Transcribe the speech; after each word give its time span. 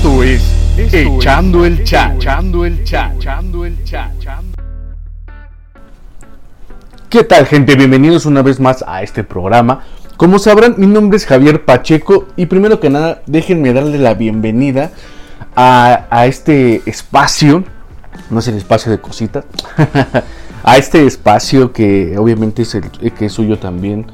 Esto 0.00 0.22
es 0.22 0.42
Echando 0.78 1.66
el 1.66 1.84
Chat. 1.84 2.14
Echando 2.14 2.64
el 2.64 2.82
Chat. 2.84 3.16
Echando 3.16 3.66
el 3.66 3.84
Chat. 3.84 4.10
¿Qué 7.10 7.22
tal 7.22 7.44
gente? 7.44 7.76
Bienvenidos 7.76 8.24
una 8.24 8.40
vez 8.40 8.58
más 8.60 8.82
a 8.88 9.02
este 9.02 9.24
programa. 9.24 9.84
Como 10.16 10.38
sabrán, 10.38 10.76
mi 10.78 10.86
nombre 10.86 11.18
es 11.18 11.26
Javier 11.26 11.66
Pacheco 11.66 12.28
y 12.34 12.46
primero 12.46 12.80
que 12.80 12.88
nada 12.88 13.20
déjenme 13.26 13.74
darle 13.74 13.98
la 13.98 14.14
bienvenida 14.14 14.90
a, 15.54 16.06
a 16.08 16.24
este 16.24 16.80
espacio, 16.86 17.64
no 18.30 18.38
es 18.38 18.48
el 18.48 18.56
espacio 18.56 18.90
de 18.90 19.02
cositas, 19.02 19.44
a 20.64 20.78
este 20.78 21.04
espacio 21.04 21.74
que 21.74 22.16
obviamente 22.16 22.62
es, 22.62 22.74
el, 22.74 22.90
que 22.90 23.26
es 23.26 23.32
suyo 23.34 23.58
también. 23.58 24.06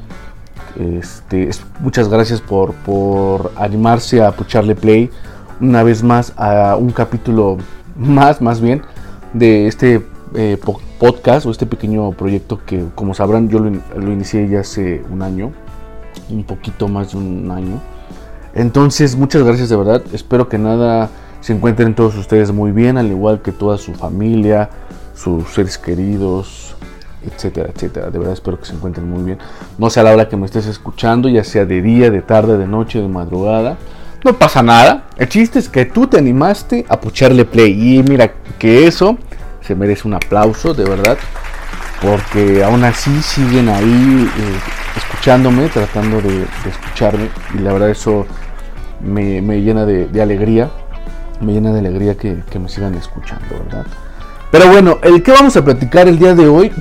Este, 0.98 1.48
muchas 1.78 2.08
gracias 2.08 2.40
por, 2.40 2.74
por 2.74 3.52
animarse 3.54 4.20
a 4.20 4.32
pucharle 4.32 4.74
play 4.74 5.12
una 5.60 5.82
vez 5.82 6.02
más 6.02 6.32
a 6.36 6.76
un 6.76 6.90
capítulo 6.90 7.58
más, 7.96 8.40
más 8.40 8.60
bien, 8.60 8.82
de 9.32 9.66
este 9.66 10.02
eh, 10.34 10.58
podcast 10.98 11.46
o 11.46 11.50
este 11.50 11.66
pequeño 11.66 12.10
proyecto 12.12 12.60
que, 12.64 12.84
como 12.94 13.14
sabrán, 13.14 13.48
yo 13.48 13.58
lo, 13.58 13.70
lo, 13.70 14.12
inicié 14.12 14.48
ya 14.48 14.60
hace 14.60 15.02
un 15.10 15.22
año, 15.22 15.52
un 16.30 16.44
poquito 16.44 16.88
más 16.88 17.12
de 17.12 17.18
un 17.18 17.50
año. 17.50 17.80
Entonces, 18.54 19.16
muchas 19.16 19.42
gracias 19.42 19.68
de 19.68 19.76
verdad. 19.76 20.02
Espero 20.12 20.48
que 20.48 20.58
nada 20.58 21.10
se 21.40 21.52
encuentren 21.52 21.94
todos 21.94 22.16
ustedes 22.16 22.52
muy 22.52 22.72
bien, 22.72 22.98
al 22.98 23.06
igual 23.06 23.42
que 23.42 23.52
toda 23.52 23.78
su 23.78 23.94
familia, 23.94 24.70
sus 25.14 25.48
seres 25.48 25.78
queridos, 25.78 26.76
etcétera, 27.24 27.70
etcétera. 27.74 28.10
De 28.10 28.18
verdad 28.18 28.34
espero 28.34 28.58
que 28.58 28.66
se 28.66 28.74
encuentren 28.74 29.08
muy 29.08 29.22
bien. 29.22 29.38
No 29.78 29.90
sé 29.90 30.00
a 30.00 30.02
la 30.02 30.12
hora 30.12 30.28
que 30.28 30.36
me 30.36 30.46
estés 30.46 30.66
escuchando, 30.66 31.28
ya 31.28 31.44
sea 31.44 31.66
de 31.66 31.82
día, 31.82 32.10
de 32.10 32.22
tarde, 32.22 32.56
de 32.56 32.66
noche, 32.66 33.00
de 33.00 33.08
madrugada. 33.08 33.76
No 34.24 34.32
pasa 34.32 34.62
nada. 34.62 35.04
El 35.16 35.28
chiste 35.28 35.58
es 35.58 35.68
que 35.68 35.84
tú 35.84 36.06
te 36.06 36.18
animaste 36.18 36.84
a 36.88 37.00
pucharle 37.00 37.44
play. 37.44 37.72
Y 37.72 38.02
mira 38.02 38.32
que 38.58 38.86
eso 38.86 39.18
se 39.60 39.74
merece 39.74 40.06
un 40.08 40.14
aplauso, 40.14 40.74
de 40.74 40.84
verdad. 40.84 41.18
Porque 42.00 42.62
aún 42.62 42.84
así 42.84 43.22
siguen 43.22 43.68
ahí 43.68 44.28
eh, 44.38 44.60
escuchándome, 44.96 45.68
tratando 45.68 46.20
de, 46.20 46.44
escucharme. 46.68 47.28
Y 47.54 47.58
la 47.58 47.72
verdad 47.72 47.90
eso 47.90 48.26
me, 49.00 49.40
llena 49.60 49.86
de, 49.86 50.22
alegría. 50.22 50.70
Me 51.40 51.52
llena 51.52 51.72
de 51.72 51.80
alegría 51.80 52.16
que, 52.16 52.42
que 52.50 52.58
me 52.58 52.68
sigan 52.68 52.94
escuchando, 52.94 53.46
¿verdad? 53.64 53.86
Pero 54.50 54.70
bueno, 54.70 54.98
el 55.02 55.22
que 55.22 55.32
vamos 55.32 55.56
a 55.56 55.64
platicar 55.64 56.08
el 56.08 56.18
día 56.18 56.34
de 56.34 56.46
hoy, 56.46 56.72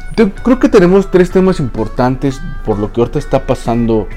creo 0.44 0.60
que 0.60 0.70
tenemos 0.70 1.10
tres 1.10 1.32
temas 1.32 1.60
importantes 1.60 2.40
por 2.64 2.80
lo 2.80 2.94
que 2.94 3.02
ahorita 3.02 3.20
está 3.20 3.46
pasando. 3.46 4.08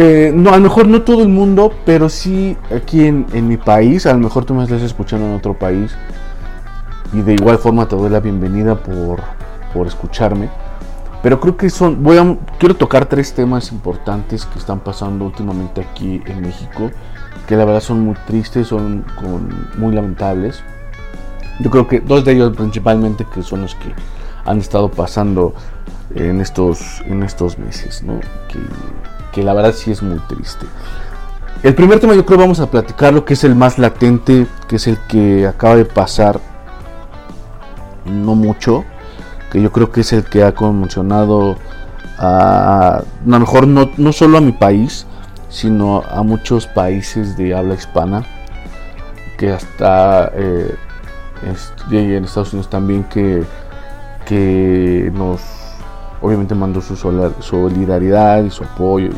Eh, 0.00 0.30
no, 0.32 0.50
a 0.50 0.56
lo 0.58 0.62
mejor 0.62 0.86
no 0.86 1.02
todo 1.02 1.22
el 1.22 1.28
mundo, 1.28 1.72
pero 1.84 2.08
sí 2.08 2.56
aquí 2.72 3.04
en, 3.04 3.26
en, 3.32 3.48
mi 3.48 3.56
país. 3.56 4.06
A 4.06 4.12
lo 4.12 4.20
mejor 4.20 4.44
tú 4.44 4.54
me 4.54 4.62
estás 4.62 4.80
escuchando 4.82 5.26
en 5.26 5.34
otro 5.34 5.58
país. 5.58 5.90
Y 7.12 7.20
de 7.22 7.34
igual 7.34 7.58
forma 7.58 7.88
te 7.88 7.96
doy 7.96 8.08
la 8.08 8.20
bienvenida 8.20 8.76
por, 8.76 9.20
por 9.74 9.88
escucharme. 9.88 10.50
Pero 11.20 11.40
creo 11.40 11.56
que 11.56 11.68
son. 11.68 12.00
Voy 12.04 12.16
quiero 12.60 12.76
tocar 12.76 13.06
tres 13.06 13.32
temas 13.32 13.72
importantes 13.72 14.46
que 14.46 14.60
están 14.60 14.78
pasando 14.78 15.24
últimamente 15.24 15.80
aquí 15.80 16.22
en 16.26 16.42
México. 16.42 16.92
Que 17.48 17.56
la 17.56 17.64
verdad 17.64 17.80
son 17.80 17.98
muy 17.98 18.14
tristes, 18.24 18.68
son 18.68 19.04
muy 19.78 19.92
lamentables. 19.92 20.62
Yo 21.58 21.70
creo 21.70 21.88
que 21.88 21.98
dos 21.98 22.24
de 22.24 22.34
ellos 22.34 22.56
principalmente 22.56 23.26
que 23.34 23.42
son 23.42 23.62
los 23.62 23.74
que 23.74 23.92
han 24.44 24.58
estado 24.58 24.92
pasando 24.92 25.54
en 26.14 26.40
estos, 26.40 27.02
en 27.04 27.24
estos 27.24 27.58
meses, 27.58 28.04
¿no? 28.04 28.20
La 29.42 29.54
verdad 29.54 29.72
sí 29.72 29.90
es 29.90 30.02
muy 30.02 30.18
triste. 30.20 30.66
El 31.62 31.74
primer 31.74 31.98
tema 31.98 32.14
yo 32.14 32.24
creo 32.24 32.38
vamos 32.38 32.60
a 32.60 32.70
platicar 32.70 33.12
lo 33.12 33.24
que 33.24 33.34
es 33.34 33.42
el 33.42 33.54
más 33.54 33.78
latente, 33.78 34.46
que 34.68 34.76
es 34.76 34.86
el 34.86 34.96
que 35.08 35.46
acaba 35.46 35.74
de 35.76 35.84
pasar 35.84 36.40
no 38.04 38.34
mucho, 38.34 38.84
que 39.50 39.60
yo 39.60 39.72
creo 39.72 39.90
que 39.90 40.02
es 40.02 40.12
el 40.12 40.24
que 40.24 40.44
ha 40.44 40.54
conmocionado 40.54 41.56
a, 42.16 42.98
a 42.98 43.04
lo 43.26 43.40
mejor 43.40 43.66
no, 43.66 43.90
no 43.96 44.12
solo 44.12 44.38
a 44.38 44.40
mi 44.40 44.52
país, 44.52 45.06
sino 45.48 46.02
a 46.08 46.22
muchos 46.22 46.66
países 46.66 47.36
de 47.36 47.54
habla 47.54 47.74
hispana, 47.74 48.24
que 49.36 49.52
hasta... 49.52 50.30
Eh, 50.34 50.74
y 51.90 51.96
en 51.96 52.24
Estados 52.24 52.52
Unidos 52.52 52.68
también 52.68 53.04
que, 53.04 53.44
que 54.26 55.10
nos 55.14 55.40
obviamente 56.20 56.54
mandó 56.54 56.80
su 56.80 56.96
solidaridad 56.96 58.42
y 58.44 58.50
su 58.50 58.64
apoyo, 58.64 59.10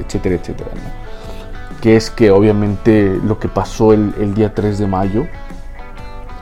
etcétera, 0.00 0.36
etcétera. 0.36 0.70
Que 1.80 1.96
es 1.96 2.10
que 2.10 2.30
obviamente 2.30 3.18
lo 3.24 3.38
que 3.38 3.48
pasó 3.48 3.92
el, 3.92 4.14
el, 4.20 4.34
día 4.34 4.54
3 4.54 4.78
de 4.78 4.86
mayo, 4.86 5.26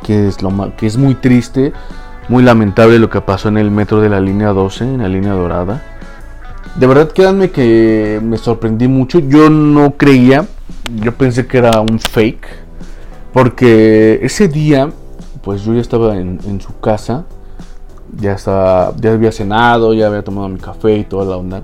que 0.02 0.28
es, 0.28 0.42
lo, 0.42 0.76
que 0.76 0.86
es 0.86 0.96
muy 0.96 1.14
triste, 1.14 1.72
muy 2.28 2.42
lamentable 2.42 2.98
lo 2.98 3.08
que 3.10 3.20
pasó 3.20 3.48
en 3.48 3.58
el 3.58 3.70
metro 3.70 4.00
de 4.00 4.08
la 4.08 4.20
línea 4.20 4.48
12, 4.48 4.84
en 4.84 4.98
la 4.98 5.08
línea 5.08 5.32
dorada. 5.32 5.82
De 6.76 6.86
verdad, 6.86 7.10
créanme 7.12 7.50
que 7.50 8.20
me 8.22 8.36
sorprendí 8.36 8.86
mucho. 8.86 9.18
Yo 9.18 9.50
no 9.50 9.96
creía, 9.96 10.46
yo 10.96 11.14
pensé 11.14 11.46
que 11.46 11.58
era 11.58 11.80
un 11.80 11.98
fake 11.98 12.60
porque 13.32 14.20
ese 14.22 14.48
día, 14.48 14.90
pues 15.42 15.64
yo 15.64 15.74
ya 15.74 15.80
estaba 15.80 16.16
en, 16.16 16.40
en, 16.46 16.60
su 16.60 16.78
casa, 16.80 17.26
ya 18.18 18.32
estaba, 18.32 18.94
ya 19.00 19.12
había 19.12 19.32
cenado, 19.32 19.94
ya 19.94 20.06
había 20.06 20.22
tomado 20.22 20.48
mi 20.48 20.58
café 20.58 20.98
y 20.98 21.04
toda 21.04 21.24
la 21.24 21.36
onda. 21.36 21.62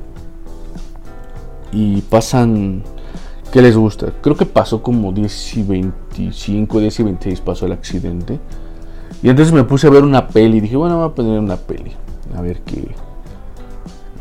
Y 1.72 2.00
pasan, 2.02 2.82
¿qué 3.52 3.62
les 3.62 3.76
gusta? 3.76 4.12
Creo 4.20 4.36
que 4.36 4.46
pasó 4.46 4.82
como 4.82 5.12
10 5.12 5.56
y 5.56 5.62
25, 5.62 6.80
10 6.80 7.00
y 7.00 7.02
26 7.02 7.40
pasó 7.40 7.66
el 7.66 7.72
accidente. 7.72 8.38
Y 9.22 9.28
entonces 9.28 9.52
me 9.52 9.64
puse 9.64 9.86
a 9.86 9.90
ver 9.90 10.02
una 10.02 10.28
peli, 10.28 10.60
dije, 10.60 10.76
bueno, 10.76 10.98
voy 10.98 11.06
a 11.06 11.14
poner 11.14 11.38
una 11.38 11.56
peli, 11.56 11.92
a 12.36 12.40
ver 12.42 12.60
qué, 12.60 12.88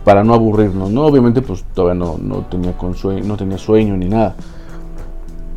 para 0.03 0.23
no 0.23 0.33
aburrirnos, 0.33 0.89
¿no? 0.91 1.05
Obviamente 1.05 1.41
pues 1.41 1.65
todavía 1.73 1.99
no, 1.99 2.17
no 2.17 2.45
tenía, 2.45 2.77
con 2.77 2.95
sueño, 2.95 3.23
no 3.25 3.35
tenía 3.35 3.57
sueño 3.57 3.97
ni 3.97 4.07
nada. 4.07 4.35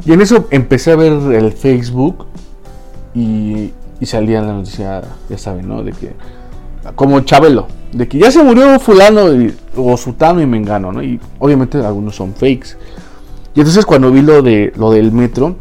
Y 0.04 0.12
en 0.12 0.20
eso 0.22 0.46
empecé 0.50 0.92
a 0.92 0.96
ver 0.96 1.12
el 1.12 1.52
Facebook 1.52 2.26
y, 3.14 3.72
y 4.00 4.06
salía 4.06 4.40
la 4.40 4.54
noticia, 4.54 5.02
ya 5.28 5.38
saben, 5.38 5.68
¿no? 5.68 5.82
De 5.82 5.92
que, 5.92 6.14
como 6.94 7.20
Chabelo, 7.20 7.66
de 7.92 8.08
que 8.08 8.18
ya 8.18 8.30
se 8.30 8.42
murió 8.42 8.78
fulano 8.80 9.26
o 9.76 9.96
sutano 9.96 10.40
y 10.40 10.46
mengano, 10.46 10.92
¿no? 10.92 11.02
Y 11.02 11.20
obviamente 11.38 11.78
algunos 11.78 12.16
son 12.16 12.34
fakes. 12.34 12.76
Y 13.54 13.60
entonces 13.60 13.84
cuando 13.86 14.10
vi 14.10 14.22
lo, 14.22 14.42
de, 14.42 14.72
lo 14.76 14.90
del 14.90 15.12
metro, 15.12 15.56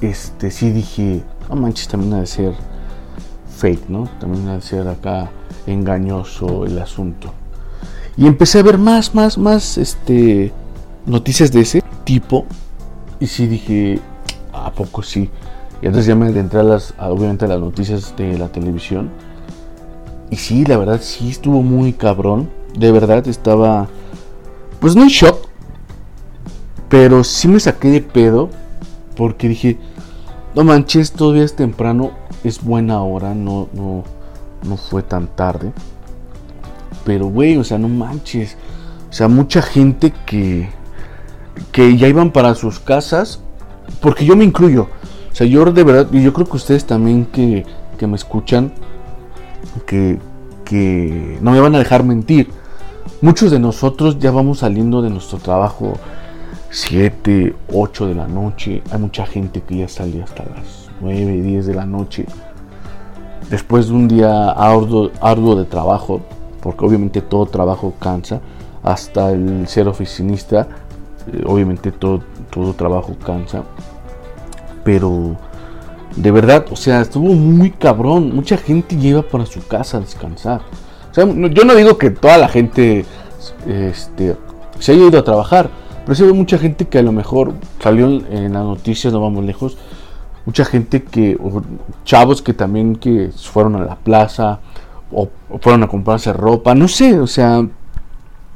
este, 0.00 0.50
sí 0.50 0.70
dije, 0.70 1.22
no 1.48 1.56
manches, 1.56 1.88
también 1.88 2.14
ha 2.14 2.20
de 2.20 2.26
ser 2.26 2.54
fake, 3.56 3.88
¿no? 3.88 4.08
También 4.18 4.48
ha 4.48 4.54
de 4.56 4.62
ser 4.62 4.88
acá 4.88 5.30
engañoso 5.66 6.66
el 6.66 6.78
asunto. 6.78 7.32
Y 8.16 8.26
empecé 8.26 8.60
a 8.60 8.62
ver 8.62 8.78
más, 8.78 9.14
más, 9.14 9.38
más, 9.38 9.78
este, 9.78 10.52
noticias 11.06 11.52
de 11.52 11.60
ese 11.60 11.82
tipo 12.04 12.46
y 13.20 13.26
sí 13.26 13.46
dije, 13.46 13.98
¿a 14.52 14.70
poco 14.72 15.02
sí? 15.02 15.30
Y 15.82 15.86
entonces 15.86 16.06
ya 16.06 16.14
me 16.14 16.26
adentré 16.26 16.60
a 16.60 16.62
las, 16.62 16.94
obviamente 16.98 17.44
a 17.44 17.48
las 17.48 17.60
noticias 17.60 18.14
de 18.16 18.38
la 18.38 18.48
televisión. 18.48 19.10
Y 20.34 20.36
sí, 20.36 20.64
la 20.64 20.76
verdad 20.76 21.00
sí 21.00 21.30
estuvo 21.30 21.62
muy 21.62 21.92
cabrón. 21.92 22.50
De 22.76 22.90
verdad 22.90 23.28
estaba, 23.28 23.86
pues 24.80 24.96
no 24.96 25.02
en 25.02 25.08
shock. 25.08 25.46
Pero 26.88 27.22
sí 27.22 27.46
me 27.46 27.60
saqué 27.60 27.88
de 27.88 28.00
pedo. 28.00 28.50
Porque 29.16 29.46
dije, 29.46 29.78
no 30.56 30.64
manches, 30.64 31.12
todavía 31.12 31.44
es 31.44 31.54
temprano. 31.54 32.10
Es 32.42 32.64
buena 32.64 33.00
hora, 33.04 33.32
no, 33.32 33.68
no, 33.74 34.02
no 34.68 34.76
fue 34.76 35.04
tan 35.04 35.28
tarde. 35.28 35.72
Pero, 37.04 37.26
güey, 37.26 37.56
o 37.56 37.62
sea, 37.62 37.78
no 37.78 37.88
manches. 37.88 38.56
O 39.10 39.12
sea, 39.12 39.28
mucha 39.28 39.62
gente 39.62 40.12
que, 40.26 40.68
que 41.70 41.96
ya 41.96 42.08
iban 42.08 42.32
para 42.32 42.56
sus 42.56 42.80
casas, 42.80 43.38
porque 44.00 44.24
yo 44.24 44.34
me 44.34 44.42
incluyo. 44.42 44.88
O 45.30 45.34
sea, 45.36 45.46
yo 45.46 45.64
de 45.64 45.84
verdad, 45.84 46.08
y 46.10 46.24
yo 46.24 46.32
creo 46.32 46.48
que 46.48 46.56
ustedes 46.56 46.84
también 46.86 47.24
que, 47.24 47.64
que 47.98 48.08
me 48.08 48.16
escuchan, 48.16 48.72
que, 49.86 50.18
que 50.64 51.38
no 51.40 51.52
me 51.52 51.60
van 51.60 51.74
a 51.74 51.78
dejar 51.78 52.04
mentir. 52.04 52.50
Muchos 53.20 53.50
de 53.50 53.58
nosotros 53.58 54.18
ya 54.18 54.30
vamos 54.30 54.58
saliendo 54.58 55.02
de 55.02 55.10
nuestro 55.10 55.38
trabajo 55.38 55.94
7, 56.70 57.54
8 57.72 58.06
de 58.06 58.14
la 58.14 58.26
noche. 58.26 58.82
Hay 58.90 58.98
mucha 58.98 59.26
gente 59.26 59.62
que 59.62 59.78
ya 59.78 59.88
sale 59.88 60.22
hasta 60.22 60.44
las 60.44 60.90
9, 61.00 61.42
10 61.42 61.66
de 61.66 61.74
la 61.74 61.86
noche. 61.86 62.26
Después 63.50 63.88
de 63.88 63.94
un 63.94 64.08
día 64.08 64.50
arduo, 64.50 65.54
de 65.54 65.64
trabajo, 65.64 66.20
porque 66.62 66.84
obviamente 66.84 67.20
todo 67.20 67.46
trabajo 67.46 67.94
cansa, 68.00 68.40
hasta 68.82 69.30
el 69.32 69.66
ser 69.68 69.88
oficinista 69.88 70.68
eh, 71.32 71.42
obviamente 71.46 71.90
todo, 71.92 72.22
todo 72.50 72.74
trabajo 72.74 73.14
cansa. 73.24 73.62
Pero 74.84 75.36
de 76.16 76.30
verdad, 76.30 76.66
o 76.70 76.76
sea, 76.76 77.00
estuvo 77.00 77.32
muy 77.32 77.70
cabrón. 77.70 78.34
Mucha 78.34 78.56
gente 78.56 78.96
lleva 78.96 79.22
para 79.22 79.46
su 79.46 79.66
casa 79.66 79.98
a 79.98 80.00
descansar. 80.00 80.62
O 81.10 81.14
sea, 81.14 81.24
yo 81.26 81.64
no 81.64 81.74
digo 81.74 81.98
que 81.98 82.10
toda 82.10 82.38
la 82.38 82.48
gente 82.48 83.04
este, 83.66 84.36
se 84.78 84.92
haya 84.92 85.06
ido 85.06 85.18
a 85.18 85.24
trabajar, 85.24 85.70
Pero 86.04 86.14
sí 86.14 86.24
hay 86.24 86.32
mucha 86.32 86.58
gente 86.58 86.86
que 86.86 86.98
a 86.98 87.02
lo 87.02 87.12
mejor 87.12 87.54
salió 87.80 88.06
en 88.06 88.52
las 88.52 88.64
noticias, 88.64 89.12
no 89.12 89.20
vamos 89.20 89.44
lejos, 89.44 89.78
mucha 90.44 90.64
gente 90.64 91.02
que, 91.02 91.38
chavos 92.04 92.42
que 92.42 92.52
también 92.52 92.96
que 92.96 93.30
fueron 93.34 93.76
a 93.76 93.84
la 93.84 93.96
plaza 93.96 94.60
o, 95.10 95.28
fueron 95.60 95.82
a 95.82 95.88
comprarse 95.88 96.32
ropa, 96.32 96.74
no 96.74 96.88
sé, 96.88 97.18
o 97.20 97.26
sea, 97.26 97.66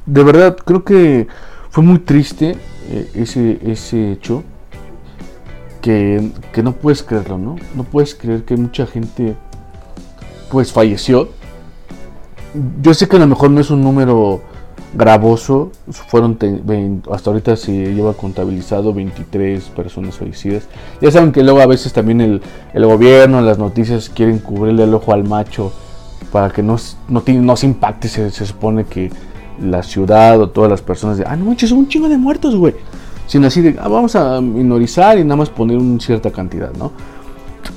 de 0.05 0.23
verdad 0.23 0.57
creo 0.57 0.83
que 0.83 1.27
fue 1.71 1.83
muy 1.83 1.99
triste 1.99 2.57
eh, 2.89 3.11
ese, 3.15 3.59
ese 3.63 4.11
hecho. 4.11 4.43
Que, 5.81 6.31
que, 6.51 6.61
no 6.61 6.73
puedes 6.73 7.03
creerlo, 7.03 7.37
¿no? 7.37 7.55
No 7.75 7.83
puedes 7.83 8.13
creer 8.13 8.43
que 8.43 8.57
mucha 8.57 8.85
gente 8.85 9.35
pues 10.51 10.73
falleció. 10.73 11.29
Yo 12.81 12.93
sé 12.93 13.07
que 13.07 13.15
a 13.15 13.19
lo 13.19 13.27
mejor 13.27 13.51
no 13.51 13.61
es 13.61 13.69
un 13.69 13.83
número 13.83 14.41
gravoso, 14.93 15.71
fueron 15.89 16.37
hasta 17.11 17.29
ahorita 17.29 17.55
se 17.55 17.93
lleva 17.93 18.13
contabilizado 18.13 18.93
23 18.93 19.63
personas 19.69 20.17
fallecidas. 20.17 20.67
Ya 20.99 21.11
saben 21.11 21.31
que 21.31 21.43
luego 21.43 21.61
a 21.61 21.67
veces 21.67 21.93
también 21.93 22.21
el, 22.21 22.41
el 22.73 22.85
gobierno, 22.85 23.41
las 23.41 23.59
noticias 23.59 24.09
quieren 24.09 24.39
cubrirle 24.39 24.83
el 24.83 24.93
ojo 24.93 25.13
al 25.13 25.23
macho 25.23 25.71
para 26.31 26.49
que 26.49 26.63
no, 26.63 26.77
no, 27.07 27.55
se 27.55 27.65
impacte, 27.65 28.07
se, 28.07 28.29
supone 28.31 28.85
que 28.85 29.11
la 29.61 29.83
ciudad 29.83 30.39
o 30.39 30.49
todas 30.49 30.69
las 30.69 30.81
personas 30.81 31.17
de, 31.17 31.25
ah, 31.27 31.35
no 31.35 31.45
manches, 31.45 31.71
un 31.71 31.87
chingo 31.87 32.09
de 32.09 32.17
muertos, 32.17 32.55
güey. 32.55 32.75
Sino 33.29 33.45
así 33.45 33.61
de, 33.61 33.75
ah, 33.79 33.87
vamos 33.87 34.15
a 34.15 34.41
minorizar 34.41 35.19
y 35.19 35.23
nada 35.23 35.35
más 35.35 35.51
poner 35.51 35.77
una 35.77 35.99
cierta 35.99 36.31
cantidad, 36.31 36.73
¿no? 36.73 36.91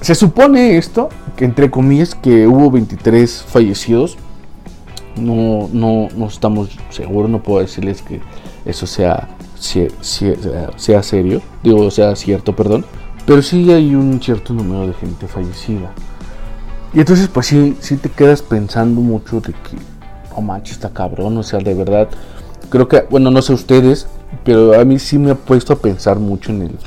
Se 0.00 0.14
supone 0.14 0.78
esto, 0.78 1.10
que 1.36 1.44
entre 1.44 1.70
comillas, 1.70 2.14
que 2.14 2.46
hubo 2.46 2.70
23 2.70 3.44
fallecidos, 3.46 4.16
no, 5.14 5.68
no, 5.70 6.08
no 6.16 6.26
estamos 6.26 6.70
seguros, 6.88 7.30
no 7.30 7.42
puedo 7.42 7.60
decirles 7.60 8.00
que 8.00 8.22
eso 8.64 8.86
sea, 8.86 9.28
sea, 9.58 11.02
serio, 11.02 11.42
digo, 11.62 11.90
sea 11.90 12.16
cierto, 12.16 12.56
perdón, 12.56 12.86
pero 13.26 13.42
sí 13.42 13.70
hay 13.72 13.94
un 13.94 14.22
cierto 14.22 14.54
número 14.54 14.86
de 14.86 14.94
gente 14.94 15.28
fallecida. 15.28 15.92
Y 16.94 17.00
entonces 17.00 17.28
pues 17.28 17.48
sí, 17.48 17.76
sí 17.78 17.98
te 17.98 18.08
quedas 18.08 18.40
pensando 18.40 19.02
mucho 19.02 19.42
de 19.42 19.52
que, 19.52 19.76
oh 20.34 20.40
manches, 20.40 20.76
está 20.76 20.88
cabrón, 20.88 21.36
o 21.36 21.42
sea, 21.42 21.58
de 21.58 21.74
verdad, 21.74 22.08
creo 22.70 22.88
que, 22.88 23.04
bueno, 23.10 23.30
no 23.30 23.42
sé 23.42 23.52
ustedes, 23.52 24.06
pero 24.44 24.78
a 24.78 24.84
mí 24.84 24.98
sí 24.98 25.18
me 25.18 25.30
ha 25.30 25.34
puesto 25.34 25.72
a 25.72 25.76
pensar 25.76 26.18
mucho 26.18 26.52
en 26.52 26.62
el 26.62 26.78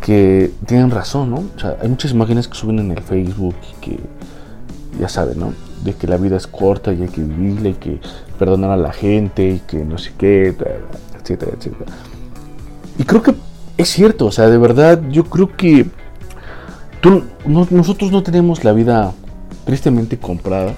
que 0.00 0.50
tienen 0.66 0.90
razón, 0.90 1.30
¿no? 1.30 1.44
O 1.56 1.58
sea, 1.58 1.76
hay 1.80 1.88
muchas 1.88 2.10
imágenes 2.10 2.48
que 2.48 2.54
suben 2.54 2.78
en 2.78 2.90
el 2.90 3.02
Facebook 3.02 3.54
que, 3.80 3.98
ya 5.00 5.08
saben, 5.08 5.40
¿no? 5.40 5.52
de 5.84 5.92
que 5.92 6.06
la 6.06 6.16
vida 6.16 6.36
es 6.36 6.46
corta 6.46 6.92
y 6.92 7.02
hay 7.02 7.08
que 7.08 7.20
vivirla 7.20 7.68
y 7.68 7.74
que 7.74 8.00
perdonar 8.38 8.70
a 8.70 8.76
la 8.76 8.92
gente 8.92 9.46
y 9.50 9.58
que 9.60 9.84
no 9.84 9.98
sé 9.98 10.12
qué, 10.16 10.54
etcétera, 11.20 11.52
etcétera. 11.56 11.92
Y 12.98 13.04
creo 13.04 13.22
que 13.22 13.34
es 13.76 13.88
cierto, 13.90 14.26
o 14.26 14.32
sea, 14.32 14.48
de 14.48 14.56
verdad 14.58 15.02
yo 15.10 15.24
creo 15.24 15.54
que 15.54 15.86
nosotros 17.44 18.10
no 18.10 18.22
tenemos 18.22 18.64
la 18.64 18.72
vida 18.72 19.12
tristemente 19.66 20.18
comprada, 20.18 20.72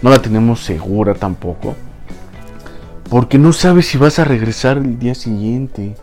no 0.00 0.10
la 0.10 0.20
tenemos 0.20 0.60
segura 0.60 1.14
tampoco, 1.14 1.74
porque 3.12 3.36
no 3.36 3.52
sabes 3.52 3.88
si 3.88 3.98
vas 3.98 4.18
a 4.18 4.24
regresar 4.24 4.78
el 4.78 4.98
día 4.98 5.14
siguiente 5.14 5.96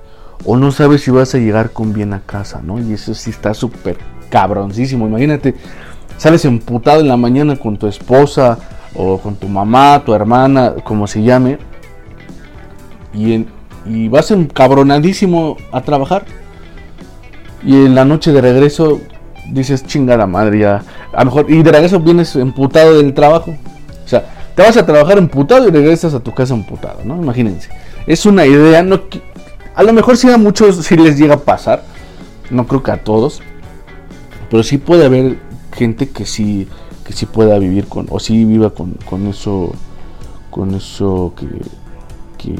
o 0.45 0.57
no 0.57 0.71
sabes 0.71 1.01
si 1.01 1.09
vas 1.09 1.33
a 1.33 1.39
llegar 1.39 1.71
con 1.71 1.91
bien 1.91 2.13
a 2.13 2.19
casa, 2.19 2.61
¿no? 2.63 2.79
Y 2.79 2.93
eso 2.93 3.15
sí 3.15 3.31
está 3.31 3.55
súper 3.55 3.97
cabroncísimo. 4.29 5.07
Imagínate, 5.07 5.55
sales 6.17 6.45
emputado 6.45 7.01
en 7.01 7.07
la 7.07 7.17
mañana 7.17 7.55
con 7.55 7.77
tu 7.77 7.87
esposa 7.87 8.59
o 8.93 9.17
con 9.17 9.37
tu 9.37 9.47
mamá, 9.47 10.03
tu 10.05 10.13
hermana, 10.13 10.75
como 10.83 11.07
se 11.07 11.23
llame, 11.23 11.57
y, 13.11 13.47
y 13.87 14.07
vas 14.07 14.29
encabronadísimo 14.29 15.57
a 15.71 15.81
trabajar. 15.81 16.25
Y 17.63 17.87
en 17.87 17.95
la 17.95 18.05
noche 18.05 18.31
de 18.31 18.39
regreso 18.39 19.01
dices, 19.51 19.83
chingada 19.83 20.27
madre, 20.27 20.59
ya. 20.59 20.83
A 21.11 21.23
lo 21.23 21.31
mejor, 21.31 21.49
y 21.49 21.63
de 21.63 21.71
regreso 21.71 21.99
vienes 22.01 22.35
emputado 22.35 22.97
del 22.97 23.15
trabajo. 23.15 23.55
Te 24.59 24.65
vas 24.65 24.75
a 24.75 24.85
trabajar 24.85 25.17
emputado 25.17 25.69
y 25.69 25.71
regresas 25.71 26.13
a 26.13 26.19
tu 26.19 26.33
casa 26.33 26.53
emputado, 26.53 26.99
¿no? 27.05 27.15
Imagínense. 27.15 27.69
Es 28.05 28.25
una 28.25 28.45
idea, 28.45 28.83
no, 28.83 29.03
a 29.73 29.83
lo 29.83 29.93
mejor 29.93 30.17
si 30.17 30.29
a 30.29 30.37
muchos 30.37 30.75
sí 30.85 30.97
les 30.97 31.17
llega 31.17 31.35
a 31.35 31.39
pasar, 31.39 31.81
no 32.49 32.67
creo 32.67 32.83
que 32.83 32.91
a 32.91 33.01
todos, 33.01 33.41
pero 34.49 34.61
sí 34.63 34.77
puede 34.77 35.05
haber 35.05 35.37
gente 35.71 36.09
que 36.09 36.25
sí 36.25 36.67
que 37.05 37.13
sí 37.13 37.25
pueda 37.25 37.57
vivir 37.57 37.87
con 37.87 38.07
o 38.09 38.19
sí 38.19 38.43
viva 38.43 38.71
con, 38.71 38.95
con 39.09 39.27
eso 39.27 39.71
con 40.51 40.75
eso 40.75 41.31
que, 41.37 41.47
que 42.37 42.59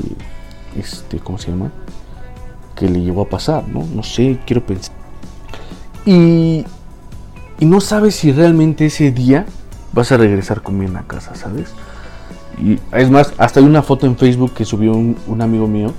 este 0.79 1.19
cómo 1.19 1.37
se 1.37 1.51
llama 1.51 1.69
que 2.77 2.87
le 2.87 3.01
llegó 3.01 3.23
a 3.23 3.27
pasar 3.27 3.67
no 3.67 3.85
no 3.93 4.03
sé 4.03 4.39
quiero 4.45 4.65
pensar 4.65 4.95
y 6.05 6.63
y 7.59 7.65
no 7.65 7.81
sabes 7.81 8.15
si 8.15 8.31
realmente 8.31 8.85
ese 8.85 9.11
día 9.11 9.45
vas 9.91 10.13
a 10.13 10.17
regresar 10.17 10.61
con 10.61 10.79
bien 10.79 10.95
a 10.95 11.03
casa 11.03 11.35
sabes 11.35 11.73
y 12.61 12.79
es 12.91 13.09
más 13.09 13.33
hasta 13.37 13.59
hay 13.59 13.65
una 13.65 13.81
foto 13.81 14.05
en 14.05 14.17
Facebook 14.17 14.53
que 14.53 14.65
subió 14.65 14.93
un, 14.93 15.41
amigo 15.41 15.67
mío 15.67 15.93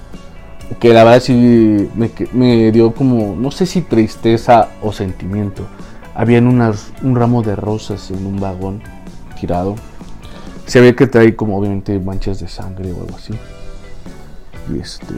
que 0.79 0.93
la 0.95 1.05
verdad 1.05 1.21
sí 1.21 1.89
me, 1.95 2.11
me 2.33 2.71
dio 2.71 2.93
como 2.95 3.35
no 3.35 3.51
sé 3.51 3.67
si 3.67 3.81
tristeza 3.83 4.69
o 4.83 4.93
sentimiento 4.93 5.67
habían 6.15 6.47
un 6.47 7.17
ramo 7.17 7.43
de 7.43 7.57
rosas 7.57 8.11
en 8.11 8.27
un 8.27 8.39
vagón 8.39 8.83
tirado. 9.41 9.77
Se 10.67 10.81
ve 10.81 10.95
que 10.95 11.07
trae 11.07 11.35
como 11.35 11.59
obviamente 11.59 11.99
manchas 11.99 12.41
de 12.41 12.49
sangre 12.49 12.93
o 12.93 13.01
algo 13.01 13.17
así. 13.17 13.33
Y 14.73 14.79
este. 14.79 15.15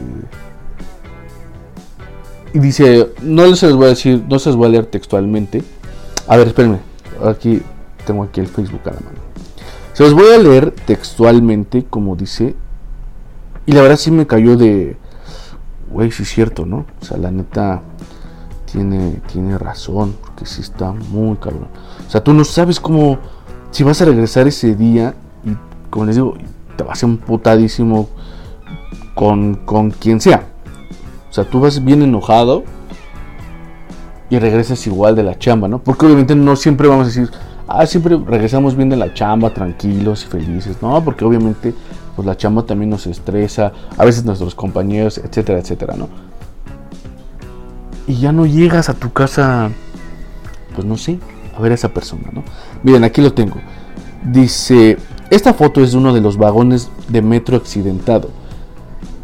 Y 2.53 2.59
dice, 2.59 3.09
no 3.21 3.53
se 3.55 3.67
les 3.67 3.75
voy 3.75 3.85
a 3.85 3.89
decir, 3.89 4.23
no 4.29 4.39
se 4.39 4.49
les 4.49 4.55
voy 4.55 4.67
a 4.67 4.69
leer 4.69 4.85
textualmente. 4.85 5.63
A 6.27 6.37
ver, 6.37 6.47
espérenme. 6.47 6.79
Aquí 7.25 7.61
tengo 8.05 8.23
aquí 8.23 8.39
el 8.39 8.47
Facebook 8.47 8.81
a 8.85 8.91
la 8.91 8.99
mano. 9.01 9.22
Se 9.93 10.03
los 10.03 10.13
voy 10.13 10.31
a 10.33 10.39
leer 10.39 10.71
textualmente 10.71 11.85
como 11.85 12.15
dice. 12.15 12.55
Y 13.65 13.71
la 13.71 13.81
verdad 13.81 13.97
sí 13.97 14.11
me 14.11 14.27
cayó 14.27 14.57
de. 14.57 14.97
Güey, 15.91 16.11
sí 16.11 16.23
es 16.23 16.29
cierto, 16.29 16.65
¿no? 16.65 16.85
O 17.01 17.05
sea, 17.05 17.17
la 17.17 17.29
neta 17.29 17.83
tiene, 18.71 19.21
tiene 19.31 19.57
razón, 19.57 20.15
porque 20.19 20.45
sí 20.47 20.61
está 20.61 20.91
muy 20.91 21.37
cabrón. 21.37 21.67
O 22.07 22.09
sea, 22.09 22.23
tú 22.23 22.33
no 22.33 22.43
sabes 22.43 22.79
cómo, 22.79 23.19
si 23.69 23.83
vas 23.83 24.01
a 24.01 24.05
regresar 24.05 24.47
ese 24.47 24.75
día 24.75 25.13
y, 25.45 25.55
como 25.91 26.05
les 26.05 26.15
digo, 26.15 26.35
te 26.75 26.83
vas 26.83 27.03
a 27.03 27.05
emputadísimo 27.05 28.09
con, 29.13 29.55
con 29.65 29.91
quien 29.91 30.19
sea. 30.19 30.47
O 31.29 31.33
sea, 31.33 31.43
tú 31.43 31.59
vas 31.59 31.83
bien 31.83 32.01
enojado 32.01 32.63
y 34.31 34.39
regresas 34.39 34.87
igual 34.87 35.15
de 35.15 35.21
la 35.21 35.37
chamba, 35.37 35.67
¿no? 35.67 35.77
Porque 35.77 36.07
obviamente 36.07 36.35
no 36.35 36.55
siempre 36.55 36.87
vamos 36.87 37.05
a 37.05 37.07
decir, 37.09 37.29
ah, 37.79 37.85
siempre 37.85 38.17
regresamos 38.17 38.75
bien 38.75 38.89
de 38.89 38.97
la 38.97 39.13
chamba, 39.13 39.53
tranquilos 39.53 40.23
y 40.25 40.27
felices, 40.27 40.77
¿no? 40.81 41.03
Porque 41.03 41.25
obviamente, 41.25 41.73
pues 42.15 42.25
la 42.25 42.37
chamba 42.37 42.63
también 42.63 42.89
nos 42.89 43.07
estresa, 43.07 43.71
a 43.97 44.05
veces 44.05 44.23
nuestros 44.25 44.55
compañeros, 44.55 45.17
etcétera, 45.17 45.59
etcétera, 45.59 45.95
¿no? 45.97 46.07
y 48.07 48.15
ya 48.15 48.31
no 48.31 48.45
llegas 48.45 48.89
a 48.89 48.93
tu 48.93 49.11
casa, 49.11 49.71
pues 50.75 50.85
no 50.85 50.97
sé, 50.97 51.19
a 51.55 51.61
ver 51.61 51.71
a 51.71 51.75
esa 51.75 51.89
persona, 51.89 52.29
¿no? 52.31 52.43
Miren, 52.83 53.03
aquí 53.03 53.21
lo 53.21 53.33
tengo. 53.33 53.55
Dice, 54.23 54.97
esta 55.29 55.53
foto 55.53 55.81
es 55.81 55.91
de 55.91 55.97
uno 55.97 56.13
de 56.13 56.21
los 56.21 56.37
vagones 56.37 56.89
de 57.07 57.21
metro 57.21 57.55
accidentado. 57.57 58.29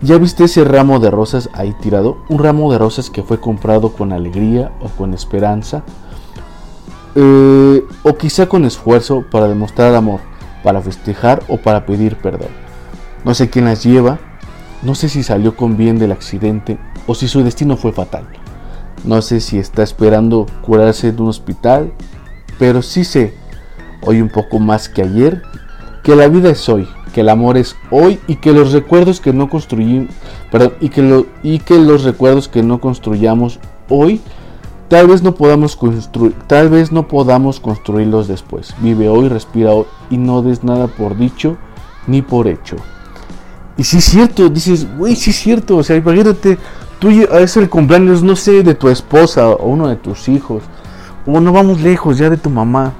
¿Ya 0.01 0.17
viste 0.17 0.45
ese 0.45 0.63
ramo 0.63 0.99
de 0.99 1.11
rosas 1.11 1.49
ahí 1.53 1.75
tirado? 1.81 2.19
Un 2.29 2.39
ramo 2.39 2.71
de 2.71 2.77
rosas 2.77 3.09
que 3.09 3.23
fue 3.23 3.39
comprado 3.39 3.91
con 3.91 4.13
alegría 4.13 4.71
o 4.81 4.87
con 4.87 5.13
esperanza. 5.13 5.83
Eh, 7.15 7.83
o 8.03 8.17
quizá 8.17 8.47
con 8.47 8.65
esfuerzo 8.65 9.25
para 9.31 9.47
demostrar 9.47 9.95
amor, 9.95 10.19
para 10.63 10.81
festejar 10.81 11.43
o 11.47 11.57
para 11.57 11.85
pedir 11.85 12.15
perdón. 12.17 12.49
No 13.25 13.33
sé 13.33 13.49
quién 13.49 13.65
las 13.65 13.83
lleva, 13.83 14.19
no 14.81 14.95
sé 14.95 15.09
si 15.09 15.23
salió 15.23 15.55
con 15.55 15.75
bien 15.75 15.99
del 15.99 16.11
accidente 16.11 16.77
o 17.07 17.15
si 17.15 17.27
su 17.27 17.43
destino 17.43 17.77
fue 17.77 17.91
fatal. 17.91 18.27
No 19.03 19.21
sé 19.21 19.39
si 19.39 19.57
está 19.57 19.83
esperando 19.83 20.45
curarse 20.61 21.09
en 21.09 21.21
un 21.21 21.29
hospital, 21.29 21.93
pero 22.57 22.81
sí 22.81 23.03
sé, 23.03 23.33
hoy 24.01 24.21
un 24.21 24.29
poco 24.29 24.59
más 24.59 24.89
que 24.89 25.01
ayer, 25.01 25.41
que 26.03 26.15
la 26.15 26.27
vida 26.27 26.49
es 26.49 26.67
hoy, 26.69 26.87
que 27.13 27.21
el 27.21 27.29
amor 27.29 27.57
es 27.57 27.75
hoy 27.91 28.19
y 28.27 28.35
que 28.35 28.53
los 28.53 28.71
recuerdos 28.71 29.19
que 29.19 29.33
no 29.33 29.49
y 30.79 30.89
que, 30.89 31.25
y 31.43 31.59
que 31.59 31.79
los 31.79 32.03
recuerdos 32.03 32.47
que 32.47 32.63
no 32.63 32.79
construyamos 32.79 33.59
hoy, 33.89 34.21
tal 34.89 35.07
vez 35.07 35.21
no 35.23 35.35
podamos 35.35 35.75
construir, 35.75 36.33
tal 36.47 36.69
vez 36.69 36.91
no 36.91 37.07
podamos 37.07 37.59
construirlos 37.59 38.27
después. 38.27 38.75
Vive 38.81 39.07
hoy, 39.07 39.29
respira 39.29 39.71
hoy 39.71 39.85
y 40.09 40.17
no 40.17 40.41
des 40.41 40.63
nada 40.63 40.87
por 40.87 41.15
dicho 41.15 41.57
ni 42.07 42.21
por 42.21 42.47
hecho. 42.47 42.75
Y 43.77 43.83
si 43.83 43.99
es 43.99 44.05
cierto, 44.05 44.49
dices, 44.49 44.87
güey, 44.97 45.15
sí 45.15 45.29
es 45.29 45.37
cierto, 45.37 45.77
o 45.77 45.83
sea, 45.83 45.95
imagínate 45.95 46.57
tú 46.99 47.09
es 47.09 47.55
el 47.55 47.69
cumpleaños, 47.69 48.23
no 48.23 48.35
sé, 48.35 48.63
de 48.63 48.75
tu 48.75 48.89
esposa 48.89 49.47
o 49.47 49.67
uno 49.67 49.87
de 49.87 49.95
tus 49.95 50.27
hijos, 50.27 50.63
o 51.25 51.39
no 51.39 51.53
vamos 51.53 51.79
lejos 51.79 52.17
ya 52.17 52.29
de 52.29 52.35
tu 52.35 52.49
mamá, 52.49 52.91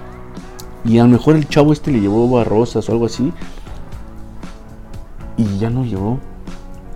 y 0.86 1.00
a 1.00 1.04
lo 1.04 1.10
mejor 1.10 1.36
el 1.36 1.50
chavo 1.50 1.74
este 1.74 1.92
le 1.92 2.00
llevó 2.00 2.42
rosas 2.46 2.88
o 2.88 2.92
algo 2.94 3.08
así, 3.08 3.34
y 5.36 5.58
ya 5.58 5.70
no 5.70 5.84
llevó. 5.84 6.20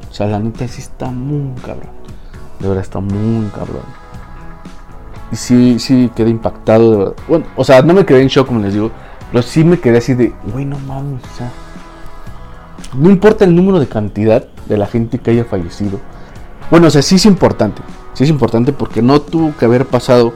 O 0.09 0.13
sea, 0.13 0.27
la 0.27 0.39
neta 0.39 0.67
sí 0.67 0.79
está 0.79 1.09
muy 1.09 1.59
cabrón. 1.62 1.91
De 2.59 2.67
verdad 2.67 2.83
está 2.83 3.00
muy 3.00 3.47
cabrón. 3.47 4.02
Y 5.33 5.35
sí, 5.35 5.79
sí 5.79 6.11
quedé 6.15 6.29
impactado. 6.29 6.91
De 6.91 6.97
verdad. 6.97 7.13
Bueno, 7.27 7.45
o 7.55 7.63
sea, 7.63 7.81
no 7.81 7.95
me 7.95 8.05
quedé 8.05 8.21
en 8.21 8.27
shock, 8.27 8.45
como 8.45 8.59
les 8.59 8.73
digo. 8.73 8.91
Pero 9.31 9.41
sí 9.41 9.63
me 9.63 9.79
quedé 9.79 9.97
así 9.97 10.13
de, 10.13 10.31
güey, 10.51 10.63
no 10.63 10.77
mames. 10.77 11.23
O 11.23 11.35
sea, 11.35 11.51
no 12.95 13.09
importa 13.09 13.43
el 13.43 13.55
número 13.55 13.79
de 13.79 13.87
cantidad 13.87 14.45
de 14.67 14.77
la 14.77 14.85
gente 14.85 15.17
que 15.17 15.31
haya 15.31 15.43
fallecido. 15.43 15.99
Bueno, 16.69 16.85
o 16.85 16.89
sea, 16.91 17.01
sí 17.01 17.15
es 17.15 17.25
importante. 17.25 17.81
Sí 18.13 18.25
es 18.25 18.29
importante 18.29 18.73
porque 18.73 19.01
no 19.01 19.21
tuvo 19.21 19.57
que 19.57 19.65
haber 19.65 19.87
pasado 19.87 20.33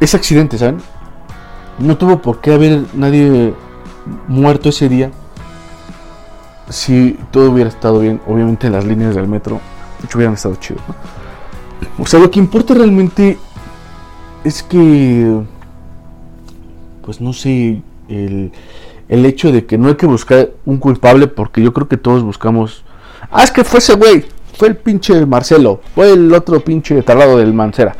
ese 0.00 0.16
accidente, 0.16 0.58
¿saben? 0.58 0.78
No 1.78 1.96
tuvo 1.96 2.20
por 2.20 2.40
qué 2.40 2.52
haber 2.52 2.82
nadie 2.94 3.54
muerto 4.26 4.70
ese 4.70 4.88
día. 4.88 5.12
Si 6.68 7.16
todo 7.30 7.52
hubiera 7.52 7.70
estado 7.70 8.00
bien, 8.00 8.20
obviamente 8.26 8.68
las 8.70 8.84
líneas 8.84 9.14
del 9.14 9.28
metro 9.28 9.60
hubieran 10.12 10.34
estado 10.34 10.56
chido. 10.56 10.80
O 11.98 12.06
sea, 12.06 12.20
lo 12.20 12.30
que 12.30 12.38
importa 12.38 12.74
realmente 12.74 13.38
es 14.44 14.62
que, 14.62 15.40
pues 17.04 17.20
no 17.20 17.32
sé, 17.32 17.82
el, 18.08 18.52
el 19.08 19.26
hecho 19.26 19.52
de 19.52 19.66
que 19.66 19.78
no 19.78 19.88
hay 19.88 19.94
que 19.94 20.06
buscar 20.06 20.50
un 20.64 20.78
culpable 20.78 21.26
porque 21.26 21.62
yo 21.62 21.72
creo 21.72 21.88
que 21.88 21.96
todos 21.96 22.22
buscamos... 22.22 22.84
Ah, 23.30 23.42
es 23.42 23.50
que 23.50 23.64
fue 23.64 23.78
ese 23.78 23.94
güey, 23.94 24.24
fue 24.56 24.68
el 24.68 24.76
pinche 24.76 25.26
Marcelo, 25.26 25.80
fue 25.94 26.12
el 26.12 26.32
otro 26.32 26.60
pinche 26.60 27.02
tardado 27.02 27.38
del 27.38 27.52
Mancera. 27.54 27.96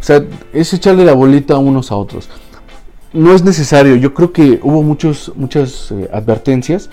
O 0.00 0.02
sea, 0.02 0.24
es 0.52 0.72
echarle 0.72 1.04
la 1.04 1.14
bolita 1.14 1.58
unos 1.58 1.90
a 1.90 1.96
otros. 1.96 2.28
No 3.12 3.34
es 3.34 3.42
necesario, 3.42 3.96
yo 3.96 4.14
creo 4.14 4.32
que 4.32 4.60
hubo 4.62 4.82
muchos, 4.82 5.32
muchas 5.34 5.90
eh, 5.92 6.08
advertencias. 6.12 6.90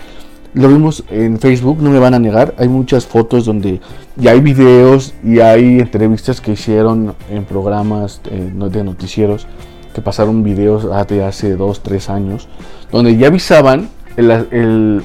Lo 0.56 0.68
vimos 0.68 1.04
en 1.10 1.38
Facebook, 1.38 1.82
no 1.82 1.90
me 1.90 1.98
van 1.98 2.14
a 2.14 2.18
negar. 2.18 2.54
Hay 2.56 2.66
muchas 2.66 3.04
fotos 3.04 3.44
donde 3.44 3.78
ya 4.16 4.30
hay 4.30 4.40
videos 4.40 5.12
y 5.22 5.40
hay 5.40 5.80
entrevistas 5.80 6.40
que 6.40 6.52
hicieron 6.52 7.14
en 7.30 7.44
programas 7.44 8.22
eh, 8.30 8.52
de 8.54 8.82
noticieros 8.82 9.46
que 9.92 10.00
pasaron 10.00 10.42
videos 10.42 10.88
de 11.08 11.24
hace 11.24 11.56
2, 11.56 11.82
3 11.82 12.08
años, 12.08 12.48
donde 12.90 13.18
ya 13.18 13.26
avisaban 13.26 13.90
el, 14.16 15.02